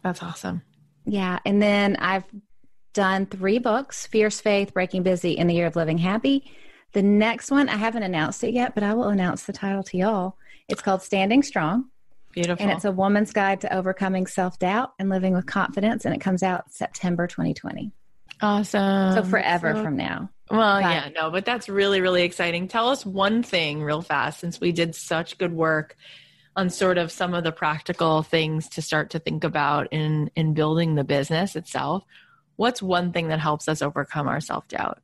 That's 0.03 0.23
awesome. 0.23 0.63
Yeah. 1.07 1.39
And 1.47 1.63
then 1.63 1.97
I've 1.97 2.25
done 2.95 3.27
three 3.27 3.59
books 3.59 4.07
Fierce 4.07 4.41
Faith, 4.41 4.73
Breaking 4.73 5.03
Busy, 5.03 5.33
in 5.33 5.47
the 5.47 5.55
Year 5.55 5.67
of 5.67 5.77
Living 5.77 5.99
Happy. 5.99 6.51
The 6.93 7.03
next 7.03 7.51
one, 7.51 7.69
I 7.69 7.77
haven't 7.77 8.05
announced 8.05 8.43
it 8.45 8.55
yet, 8.55 8.75
but 8.75 8.85
I 8.85 8.95
will 8.95 9.09
announce 9.09 9.45
the 9.45 9.53
title 9.53 9.83
to 9.83 9.97
y'all. 9.99 10.37
It's 10.69 10.81
called 10.81 11.03
Standing 11.03 11.43
Strong. 11.43 11.87
Beautiful. 12.33 12.63
And 12.65 12.73
it's 12.73 12.85
a 12.85 12.93
woman's 12.93 13.33
guide 13.33 13.61
to 13.61 13.77
overcoming 13.77 14.27
self 14.27 14.59
doubt 14.59 14.95
and 14.99 15.09
living 15.09 15.35
with 15.35 15.47
confidence. 15.47 16.05
And 16.05 16.15
it 16.15 16.21
comes 16.21 16.43
out 16.43 16.73
September 16.73 17.27
2020. 17.27 17.93
Awesome. 18.41 19.15
So 19.15 19.23
forever 19.23 19.75
so, 19.75 19.83
from 19.83 19.97
now. 19.97 20.31
Well, 20.51 20.83
but, 20.83 20.91
yeah, 20.91 21.09
no, 21.15 21.31
but 21.31 21.45
that's 21.45 21.69
really, 21.69 22.01
really 22.01 22.23
exciting. 22.23 22.69
Tell 22.69 22.89
us 22.89 23.07
one 23.07 23.43
thing 23.43 23.83
real 23.83 24.03
fast 24.03 24.41
since 24.41 24.61
we 24.61 24.73
did 24.73 24.95
such 24.95 25.39
good 25.39 25.53
work 25.53 25.97
on 26.57 26.71
sort 26.71 26.99
of 26.99 27.11
some 27.11 27.35
of 27.35 27.45
the 27.45 27.53
practical 27.53 28.23
things 28.23 28.69
to 28.71 28.83
start 28.83 29.11
to 29.11 29.19
think 29.19 29.45
about 29.45 29.89
in 29.93 30.31
in 30.37 30.55
building 30.55 30.95
the 30.95 31.05
business 31.05 31.57
itself. 31.57 32.05
What's 32.57 32.83
one 32.83 33.13
thing 33.13 33.29
that 33.29 33.41
helps 33.41 33.69
us 33.69 33.83
overcome 33.83 34.29
our 34.29 34.41
self 34.41 34.69
doubt? 34.69 35.01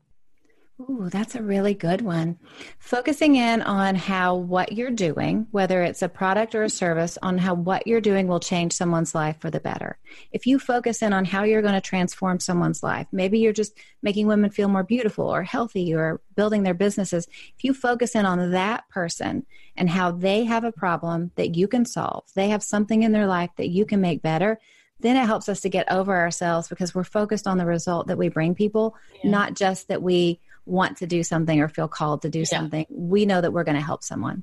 Ooh, 0.89 1.11
that's 1.11 1.35
a 1.35 1.43
really 1.43 1.75
good 1.75 2.01
one. 2.01 2.39
Focusing 2.79 3.37
in 3.37 3.61
on 3.61 3.97
how 3.97 4.37
what 4.37 4.73
you're 4.73 4.91
doing, 4.91 5.47
whether 5.51 5.83
it's 5.83 6.01
a 6.01 6.09
product 6.09 6.55
or 6.55 6.63
a 6.63 6.71
service, 6.71 7.19
on 7.21 7.37
how 7.37 7.53
what 7.53 7.87
you're 7.87 8.01
doing 8.01 8.29
will 8.29 8.41
change 8.41 8.73
someone's 8.73 9.15
life 9.15 9.37
for 9.41 9.51
the 9.51 9.61
better. 9.61 9.99
If 10.33 10.47
you 10.47 10.59
focus 10.59 11.03
in 11.03 11.13
on 11.13 11.27
how 11.27 11.43
you're 11.43 11.61
going 11.61 11.75
to 11.75 11.83
transform 11.83 12.41
someone's 12.41 12.83
life, 12.83 13.07
maybe 13.13 13.41
you're 13.41 13.53
just 13.53 13.77
making 14.03 14.27
women 14.27 14.51
feel 14.51 14.69
more 14.69 14.85
beautiful 14.85 15.27
or 15.27 15.43
healthy 15.43 15.93
or 15.93 16.23
building 16.35 16.63
their 16.63 16.73
businesses. 16.73 17.27
If 17.29 17.65
you 17.65 17.75
focus 17.75 18.15
in 18.15 18.25
on 18.25 18.53
that 18.53 18.89
person 18.89 19.45
and 19.77 19.91
how 19.91 20.13
they 20.13 20.45
have 20.45 20.65
a 20.65 20.73
problem 20.73 21.33
that 21.35 21.57
you 21.57 21.69
can 21.69 21.85
solve, 21.85 22.25
they 22.35 22.49
have 22.49 22.63
something 22.63 23.03
in 23.03 23.13
their 23.13 23.27
life 23.27 23.51
that 23.59 23.69
you 23.69 23.85
can 23.85 24.01
make 24.01 24.23
better, 24.23 24.59
then 25.01 25.17
it 25.17 25.27
helps 25.27 25.49
us 25.49 25.61
to 25.63 25.69
get 25.69 25.91
over 25.91 26.17
ourselves 26.17 26.69
because 26.69 26.95
we're 26.95 27.05
focused 27.05 27.47
on 27.47 27.59
the 27.59 27.67
result 27.67 28.07
that 28.09 28.19
we 28.19 28.29
bring 28.29 28.55
people, 28.55 28.95
yeah. 29.23 29.31
not 29.31 29.55
just 29.55 29.89
that 29.89 30.03
we 30.03 30.41
want 30.67 30.99
to 30.99 31.07
do 31.07 31.23
something 31.23 31.61
or 31.61 31.69
feel 31.69 31.89
called 31.89 32.23
to 32.23 32.29
do 32.29 32.41
yeah. 32.41 32.45
something, 32.45 32.87
we 32.91 33.27
know 33.27 33.41
that 33.41 33.53
we're 33.53 33.65
going 33.65 33.77
to 33.77 33.85
help 33.85 34.03
someone. 34.03 34.43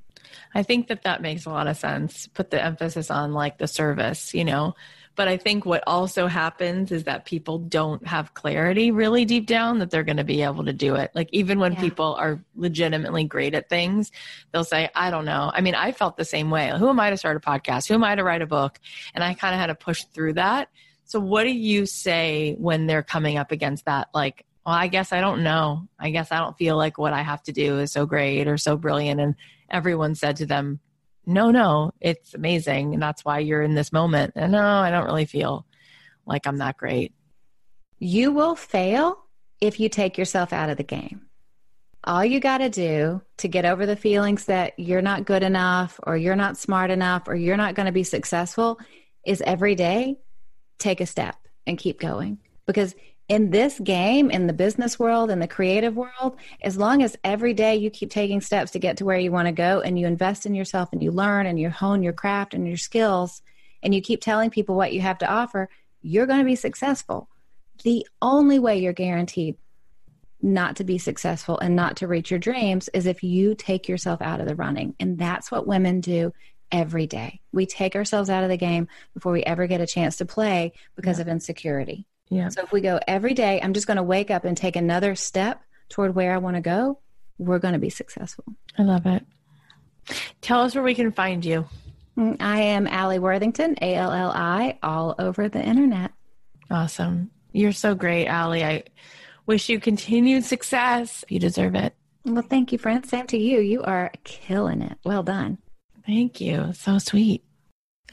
I 0.54 0.64
think 0.64 0.88
that 0.88 1.04
that 1.04 1.22
makes 1.22 1.46
a 1.46 1.50
lot 1.50 1.68
of 1.68 1.78
sense. 1.78 2.28
Put 2.28 2.50
the 2.50 2.64
emphasis 2.64 3.10
on 3.10 3.34
like 3.34 3.58
the 3.58 3.68
service, 3.68 4.34
you 4.34 4.44
know. 4.44 4.76
But 5.18 5.28
I 5.28 5.36
think 5.36 5.66
what 5.66 5.84
also 5.88 6.28
happens 6.28 6.92
is 6.92 7.06
that 7.06 7.26
people 7.26 7.58
don't 7.58 8.06
have 8.08 8.36
clarity 8.36 8.92
really 8.92 9.26
deep 9.26 9.48
down 9.48 9.80
that 9.80 9.90
they're 9.90 10.04
going 10.04 10.18
to 10.18 10.24
be 10.24 10.44
able 10.44 10.64
to 10.66 10.74
do 10.74 10.94
it. 10.94 11.12
Like 11.16 11.28
even 11.32 11.60
when 11.60 11.74
yeah. 11.74 11.82
people 11.82 12.16
are 12.20 12.40
legitimately 12.56 13.24
great 13.24 13.56
at 13.56 13.68
things, 13.68 14.12
they'll 14.52 14.64
say, 14.64 14.90
I 14.94 15.10
don't 15.10 15.26
know. 15.26 15.52
I 15.52 15.62
mean, 15.62 15.74
I 15.74 15.92
felt 15.92 16.18
the 16.18 16.24
same 16.24 16.52
way. 16.52 16.72
Who 16.78 16.88
am 16.88 17.00
I 17.00 17.10
to 17.10 17.18
start 17.18 17.36
a 17.36 17.40
podcast? 17.40 17.88
Who 17.88 17.96
am 17.96 18.04
I 18.04 18.14
to 18.14 18.24
write 18.24 18.44
a 18.44 18.48
book? 18.48 18.80
And 19.16 19.24
I 19.24 19.34
kind 19.34 19.56
of 19.56 19.60
had 19.60 19.68
to 19.68 19.76
push 19.76 20.04
through 20.14 20.34
that. 20.34 20.70
So 21.06 21.20
what 21.20 21.44
do 21.44 21.52
you 21.52 21.88
say 21.88 22.56
when 22.60 22.86
they're 22.86 23.02
coming 23.02 23.38
up 23.38 23.52
against 23.52 23.86
that 23.86 24.10
like 24.14 24.46
well, 24.68 24.76
I 24.76 24.88
guess 24.88 25.14
I 25.14 25.22
don't 25.22 25.44
know. 25.44 25.88
I 25.98 26.10
guess 26.10 26.30
I 26.30 26.40
don't 26.40 26.58
feel 26.58 26.76
like 26.76 26.98
what 26.98 27.14
I 27.14 27.22
have 27.22 27.42
to 27.44 27.54
do 27.54 27.80
is 27.80 27.94
so 27.94 28.06
great 28.06 28.50
or 28.50 28.58
so 28.58 28.76
brilliant. 28.76 29.22
And 29.22 29.36
everyone 29.72 30.14
said 30.14 30.36
to 30.38 30.46
them, 30.46 30.82
no, 31.28 31.52
no, 31.52 31.92
it's 32.00 32.34
amazing. 32.34 32.94
And 32.94 33.04
that's 33.04 33.26
why 33.26 33.40
you're 33.40 33.62
in 33.62 33.76
this 33.76 33.92
moment. 33.92 34.34
And 34.36 34.54
no, 34.54 34.64
I 34.64 34.90
don't 34.90 35.06
really 35.06 35.26
feel 35.26 35.66
like 36.26 36.48
I'm 36.48 36.58
that 36.58 36.78
great. 36.78 37.14
You 38.00 38.32
will 38.32 38.56
fail 38.56 39.20
if 39.60 39.80
you 39.80 39.90
take 39.90 40.18
yourself 40.18 40.54
out 40.54 40.70
of 40.70 40.78
the 40.78 40.84
game. 40.84 41.24
All 42.06 42.24
you 42.24 42.40
got 42.40 42.60
to 42.60 42.70
do 42.70 43.22
to 43.38 43.48
get 43.50 43.66
over 43.66 43.86
the 43.86 43.98
feelings 43.98 44.46
that 44.46 44.74
you're 44.78 45.02
not 45.02 45.26
good 45.26 45.44
enough 45.44 46.00
or 46.04 46.16
you're 46.16 46.38
not 46.38 46.58
smart 46.58 46.92
enough 46.92 47.28
or 47.28 47.36
you're 47.36 47.58
not 47.58 47.76
going 47.76 47.88
to 47.88 47.92
be 47.92 48.04
successful 48.04 48.80
is 49.26 49.42
every 49.42 49.76
day 49.76 50.18
take 50.80 51.02
a 51.02 51.06
step 51.06 51.36
and 51.66 51.78
keep 51.78 52.00
going. 52.00 52.38
Because 52.66 52.96
in 53.30 53.50
this 53.50 53.80
game, 53.80 54.32
in 54.32 54.48
the 54.48 54.54
business 54.54 54.98
world, 54.98 55.30
in 55.30 55.40
the 55.40 55.48
creative 55.48 55.98
world, 55.98 56.38
as 56.62 56.78
long 56.78 57.04
as 57.04 57.18
every 57.24 57.54
day 57.54 57.76
you 57.76 57.90
keep 57.90 58.10
taking 58.10 58.40
steps 58.40 58.72
to 58.72 58.80
get 58.80 58.98
to 58.98 59.06
where 59.06 59.18
you 59.18 59.32
want 59.32 59.48
to 59.48 59.52
go 59.52 59.82
and 59.82 60.00
you 60.00 60.08
invest 60.08 60.46
in 60.46 60.56
yourself 60.56 60.90
and 60.94 61.04
you 61.04 61.12
learn 61.12 61.46
and 61.46 61.60
you 61.60 61.70
hone 61.70 62.02
your 62.02 62.14
craft 62.14 62.54
and 62.54 62.68
your 62.68 62.78
skills 62.78 63.42
and 63.84 63.94
you 63.94 64.02
keep 64.02 64.22
telling 64.22 64.50
people 64.50 64.76
what 64.76 64.94
you 64.94 65.02
have 65.02 65.18
to 65.18 65.30
offer, 65.30 65.70
you're 66.02 66.26
going 66.26 66.40
to 66.40 66.46
be 66.46 66.56
successful. 66.56 67.28
The 67.84 68.08
only 68.22 68.60
way 68.60 68.80
you're 68.80 68.94
guaranteed 68.94 69.58
not 70.42 70.78
to 70.78 70.84
be 70.84 70.98
successful 70.98 71.60
and 71.60 71.76
not 71.76 71.98
to 71.98 72.08
reach 72.08 72.32
your 72.32 72.40
dreams 72.40 72.90
is 72.94 73.06
if 73.06 73.24
you 73.24 73.56
take 73.56 73.90
yourself 73.90 74.22
out 74.22 74.40
of 74.40 74.48
the 74.48 74.56
running. 74.56 74.96
And 75.00 75.18
that's 75.18 75.52
what 75.52 75.68
women 75.68 76.00
do 76.00 76.32
every 76.72 77.08
day. 77.08 77.42
We 77.52 77.66
take 77.66 77.96
ourselves 77.96 78.30
out 78.30 78.44
of 78.44 78.50
the 78.50 78.58
game 78.58 78.88
before 79.14 79.32
we 79.32 79.44
ever 79.44 79.68
get 79.68 79.82
a 79.82 79.88
chance 79.88 80.18
to 80.18 80.26
play 80.26 80.74
because 80.96 81.18
yeah. 81.18 81.24
of 81.24 81.28
insecurity. 81.28 82.06
Yeah. 82.30 82.50
So 82.50 82.62
if 82.64 82.72
we 82.72 82.82
go 82.82 83.00
every 83.08 83.34
day, 83.34 83.62
I'm 83.62 83.74
just 83.74 83.88
going 83.88 83.98
to 83.98 84.04
wake 84.04 84.32
up 84.32 84.46
and 84.46 84.58
take 84.58 84.76
another 84.76 85.16
step 85.16 85.62
toward 85.90 86.16
where 86.16 86.34
I 86.34 86.38
want 86.38 86.56
to 86.56 86.62
go, 86.62 87.00
we're 87.38 87.60
going 87.60 87.74
to 87.74 87.80
be 87.80 87.90
successful. 87.90 88.44
I 88.78 88.84
love 88.84 89.06
it. 89.06 89.24
Tell 90.42 90.62
us 90.62 90.76
where 90.76 90.84
we 90.84 90.96
can 90.96 91.12
find 91.12 91.44
you. 91.46 91.68
Mm, 92.18 92.38
I 92.42 92.62
am 92.62 92.88
Alli 92.88 93.20
Worthington, 93.20 93.76
A 93.82 93.96
L 93.96 94.12
L 94.12 94.32
I, 94.32 94.78
all 94.82 95.16
over 95.20 95.50
the 95.50 95.64
internet. 95.64 96.12
Awesome. 96.70 97.32
You're 97.54 97.72
so 97.72 97.96
great, 97.96 98.28
Alli. 98.28 98.64
I 98.64 98.84
wish 99.46 99.70
you 99.70 99.80
continued 99.80 100.44
success. 100.44 101.24
You 101.30 101.40
deserve 101.40 101.76
it. 101.76 101.94
Well, 102.26 102.44
thank 102.44 102.72
you, 102.72 102.78
friend. 102.78 103.06
Same 103.06 103.28
to 103.28 103.38
you. 103.38 103.60
You 103.60 103.84
are 103.84 104.12
killing 104.24 104.82
it. 104.82 104.98
Well 105.06 105.24
done. 105.24 105.60
Thank 106.06 106.42
you. 106.42 106.74
So 106.74 106.98
sweet. 106.98 107.44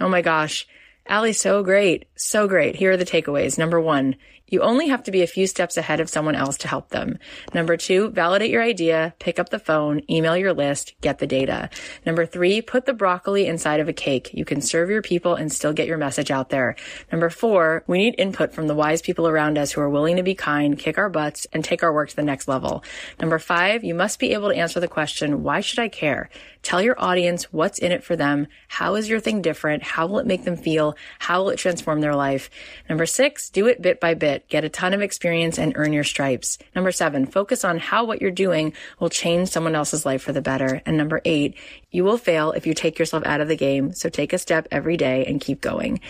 Oh 0.00 0.08
my 0.08 0.22
gosh. 0.22 0.66
Alli's 1.06 1.40
so 1.40 1.62
great. 1.62 2.06
So 2.16 2.48
great. 2.48 2.76
Here 2.76 2.92
are 2.92 2.96
the 2.96 3.04
takeaways. 3.04 3.58
Number 3.58 3.80
one, 3.80 4.16
you 4.46 4.60
only 4.60 4.88
have 4.88 5.02
to 5.04 5.10
be 5.10 5.22
a 5.22 5.26
few 5.26 5.46
steps 5.46 5.76
ahead 5.76 6.00
of 6.00 6.08
someone 6.08 6.34
else 6.34 6.58
to 6.58 6.68
help 6.68 6.90
them. 6.90 7.18
Number 7.54 7.76
two, 7.76 8.10
validate 8.10 8.50
your 8.50 8.62
idea, 8.62 9.14
pick 9.18 9.38
up 9.38 9.48
the 9.48 9.58
phone, 9.58 10.02
email 10.08 10.36
your 10.36 10.52
list, 10.52 10.94
get 11.00 11.18
the 11.18 11.26
data. 11.26 11.70
Number 12.04 12.24
three, 12.26 12.60
put 12.60 12.84
the 12.84 12.92
broccoli 12.92 13.46
inside 13.46 13.80
of 13.80 13.88
a 13.88 13.92
cake. 13.92 14.30
You 14.32 14.44
can 14.44 14.60
serve 14.60 14.90
your 14.90 15.02
people 15.02 15.34
and 15.34 15.50
still 15.50 15.72
get 15.72 15.86
your 15.86 15.98
message 15.98 16.30
out 16.30 16.50
there. 16.50 16.76
Number 17.10 17.30
four, 17.30 17.84
we 17.86 17.98
need 17.98 18.14
input 18.18 18.52
from 18.52 18.66
the 18.66 18.74
wise 18.74 19.02
people 19.02 19.26
around 19.26 19.58
us 19.58 19.72
who 19.72 19.80
are 19.80 19.90
willing 19.90 20.16
to 20.16 20.22
be 20.22 20.34
kind, 20.34 20.78
kick 20.78 20.98
our 20.98 21.10
butts, 21.10 21.46
and 21.52 21.64
take 21.64 21.82
our 21.82 21.92
work 21.92 22.10
to 22.10 22.16
the 22.16 22.22
next 22.22 22.46
level. 22.46 22.84
Number 23.20 23.38
five, 23.38 23.82
you 23.82 23.94
must 23.94 24.18
be 24.18 24.34
able 24.34 24.50
to 24.50 24.56
answer 24.56 24.78
the 24.78 24.88
question, 24.88 25.42
why 25.42 25.60
should 25.60 25.78
I 25.78 25.88
care? 25.88 26.28
Tell 26.64 26.80
your 26.80 26.98
audience 26.98 27.52
what's 27.52 27.78
in 27.78 27.92
it 27.92 28.02
for 28.02 28.16
them. 28.16 28.48
How 28.68 28.94
is 28.94 29.08
your 29.08 29.20
thing 29.20 29.42
different? 29.42 29.82
How 29.82 30.06
will 30.06 30.18
it 30.18 30.26
make 30.26 30.44
them 30.44 30.56
feel? 30.56 30.96
How 31.18 31.42
will 31.42 31.50
it 31.50 31.58
transform 31.58 32.00
their 32.00 32.16
life? 32.16 32.48
Number 32.88 33.04
six, 33.04 33.50
do 33.50 33.66
it 33.66 33.82
bit 33.82 34.00
by 34.00 34.14
bit. 34.14 34.48
Get 34.48 34.64
a 34.64 34.70
ton 34.70 34.94
of 34.94 35.02
experience 35.02 35.58
and 35.58 35.74
earn 35.76 35.92
your 35.92 36.04
stripes. 36.04 36.56
Number 36.74 36.90
seven, 36.90 37.26
focus 37.26 37.64
on 37.64 37.78
how 37.78 38.06
what 38.06 38.22
you're 38.22 38.30
doing 38.30 38.72
will 38.98 39.10
change 39.10 39.50
someone 39.50 39.74
else's 39.74 40.06
life 40.06 40.22
for 40.22 40.32
the 40.32 40.40
better. 40.40 40.80
And 40.86 40.96
number 40.96 41.20
eight, 41.26 41.54
you 41.90 42.02
will 42.02 42.18
fail 42.18 42.52
if 42.52 42.66
you 42.66 42.72
take 42.72 42.98
yourself 42.98 43.24
out 43.26 43.42
of 43.42 43.48
the 43.48 43.56
game. 43.56 43.92
So 43.92 44.08
take 44.08 44.32
a 44.32 44.38
step 44.38 44.66
every 44.70 44.96
day 44.96 45.26
and 45.26 45.42
keep 45.42 45.60
going. 45.60 46.00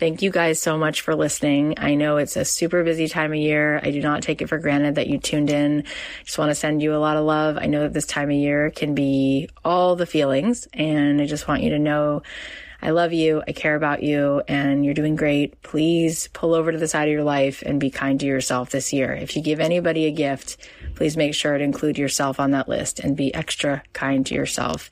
Thank 0.00 0.22
you 0.22 0.30
guys 0.30 0.58
so 0.58 0.78
much 0.78 1.02
for 1.02 1.14
listening. 1.14 1.74
I 1.76 1.94
know 1.94 2.16
it's 2.16 2.34
a 2.34 2.44
super 2.46 2.82
busy 2.84 3.06
time 3.06 3.32
of 3.32 3.38
year. 3.38 3.78
I 3.82 3.90
do 3.90 4.00
not 4.00 4.22
take 4.22 4.40
it 4.40 4.48
for 4.48 4.56
granted 4.56 4.94
that 4.94 5.08
you 5.08 5.18
tuned 5.18 5.50
in. 5.50 5.84
Just 6.24 6.38
want 6.38 6.50
to 6.50 6.54
send 6.54 6.80
you 6.80 6.94
a 6.94 6.96
lot 6.96 7.18
of 7.18 7.26
love. 7.26 7.58
I 7.60 7.66
know 7.66 7.80
that 7.82 7.92
this 7.92 8.06
time 8.06 8.30
of 8.30 8.34
year 8.34 8.70
can 8.70 8.94
be 8.94 9.50
all 9.62 9.96
the 9.96 10.06
feelings 10.06 10.66
and 10.72 11.20
I 11.20 11.26
just 11.26 11.46
want 11.46 11.62
you 11.62 11.68
to 11.72 11.78
know 11.78 12.22
I 12.80 12.92
love 12.92 13.12
you. 13.12 13.42
I 13.46 13.52
care 13.52 13.74
about 13.74 14.02
you 14.02 14.42
and 14.48 14.86
you're 14.86 14.94
doing 14.94 15.16
great. 15.16 15.60
Please 15.62 16.28
pull 16.28 16.54
over 16.54 16.72
to 16.72 16.78
the 16.78 16.88
side 16.88 17.08
of 17.08 17.12
your 17.12 17.22
life 17.22 17.62
and 17.66 17.78
be 17.78 17.90
kind 17.90 18.18
to 18.20 18.26
yourself 18.26 18.70
this 18.70 18.94
year. 18.94 19.12
If 19.12 19.36
you 19.36 19.42
give 19.42 19.60
anybody 19.60 20.06
a 20.06 20.12
gift, 20.12 20.56
please 20.94 21.16
make 21.16 21.34
sure 21.34 21.56
to 21.56 21.64
include 21.64 21.98
yourself 21.98 22.40
on 22.40 22.52
that 22.52 22.68
list 22.68 23.00
and 23.00 23.16
be 23.16 23.34
extra 23.34 23.82
kind 23.92 24.24
to 24.26 24.34
yourself. 24.34 24.90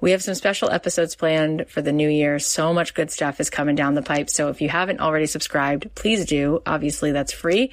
We 0.00 0.10
have 0.12 0.22
some 0.22 0.34
special 0.34 0.70
episodes 0.70 1.16
planned 1.16 1.66
for 1.68 1.82
the 1.82 1.92
new 1.92 2.08
year. 2.08 2.38
So 2.38 2.72
much 2.72 2.94
good 2.94 3.10
stuff 3.10 3.40
is 3.40 3.50
coming 3.50 3.74
down 3.74 3.94
the 3.94 4.02
pipe. 4.02 4.30
So 4.30 4.48
if 4.48 4.60
you 4.60 4.68
haven't 4.68 5.00
already 5.00 5.26
subscribed, 5.26 5.94
please 5.94 6.26
do. 6.26 6.62
Obviously 6.66 7.12
that's 7.12 7.32
free. 7.32 7.70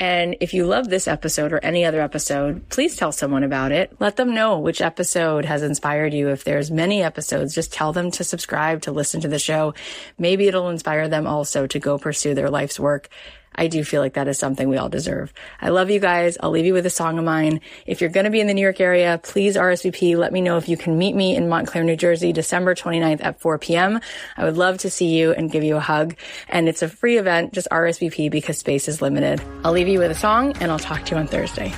And 0.00 0.36
if 0.40 0.54
you 0.54 0.64
love 0.64 0.88
this 0.88 1.06
episode 1.06 1.52
or 1.52 1.58
any 1.62 1.84
other 1.84 2.00
episode, 2.00 2.66
please 2.70 2.96
tell 2.96 3.12
someone 3.12 3.44
about 3.44 3.70
it. 3.70 3.94
Let 4.00 4.16
them 4.16 4.34
know 4.34 4.58
which 4.58 4.80
episode 4.80 5.44
has 5.44 5.62
inspired 5.62 6.14
you. 6.14 6.30
If 6.30 6.42
there's 6.42 6.70
many 6.70 7.02
episodes, 7.02 7.54
just 7.54 7.70
tell 7.70 7.92
them 7.92 8.10
to 8.12 8.24
subscribe, 8.24 8.80
to 8.82 8.92
listen 8.92 9.20
to 9.20 9.28
the 9.28 9.38
show. 9.38 9.74
Maybe 10.16 10.48
it'll 10.48 10.70
inspire 10.70 11.08
them 11.08 11.26
also 11.26 11.66
to 11.66 11.78
go 11.78 11.98
pursue 11.98 12.32
their 12.32 12.48
life's 12.48 12.80
work 12.80 13.10
I 13.54 13.66
do 13.66 13.84
feel 13.84 14.00
like 14.00 14.14
that 14.14 14.28
is 14.28 14.38
something 14.38 14.68
we 14.68 14.76
all 14.76 14.88
deserve. 14.88 15.32
I 15.60 15.70
love 15.70 15.90
you 15.90 16.00
guys. 16.00 16.38
I'll 16.40 16.50
leave 16.50 16.66
you 16.66 16.72
with 16.72 16.86
a 16.86 16.90
song 16.90 17.18
of 17.18 17.24
mine. 17.24 17.60
If 17.86 18.00
you're 18.00 18.10
going 18.10 18.24
to 18.24 18.30
be 18.30 18.40
in 18.40 18.46
the 18.46 18.54
New 18.54 18.62
York 18.62 18.80
area, 18.80 19.20
please 19.22 19.56
RSVP. 19.56 20.16
Let 20.16 20.32
me 20.32 20.40
know 20.40 20.56
if 20.56 20.68
you 20.68 20.76
can 20.76 20.98
meet 20.98 21.14
me 21.14 21.36
in 21.36 21.48
Montclair, 21.48 21.84
New 21.84 21.96
Jersey, 21.96 22.32
December 22.32 22.74
29th 22.74 23.24
at 23.24 23.40
4 23.40 23.58
p.m. 23.58 24.00
I 24.36 24.44
would 24.44 24.56
love 24.56 24.78
to 24.78 24.90
see 24.90 25.16
you 25.16 25.32
and 25.32 25.50
give 25.50 25.64
you 25.64 25.76
a 25.76 25.80
hug. 25.80 26.16
And 26.48 26.68
it's 26.68 26.82
a 26.82 26.88
free 26.88 27.18
event. 27.18 27.52
Just 27.52 27.68
RSVP 27.70 28.30
because 28.30 28.58
space 28.58 28.88
is 28.88 29.02
limited. 29.02 29.42
I'll 29.64 29.72
leave 29.72 29.88
you 29.88 29.98
with 29.98 30.10
a 30.10 30.14
song 30.14 30.56
and 30.60 30.70
I'll 30.70 30.78
talk 30.78 31.04
to 31.06 31.14
you 31.14 31.20
on 31.20 31.26
Thursday. 31.26 31.72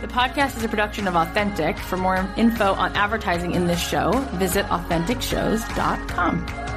The 0.00 0.08
podcast 0.08 0.56
is 0.56 0.64
a 0.64 0.68
production 0.68 1.06
of 1.06 1.14
Authentic. 1.14 1.78
For 1.78 1.98
more 1.98 2.26
info 2.38 2.72
on 2.72 2.96
advertising 2.96 3.52
in 3.52 3.66
this 3.66 3.86
show, 3.86 4.12
visit 4.32 4.64
AuthenticShows.com. 4.66 6.69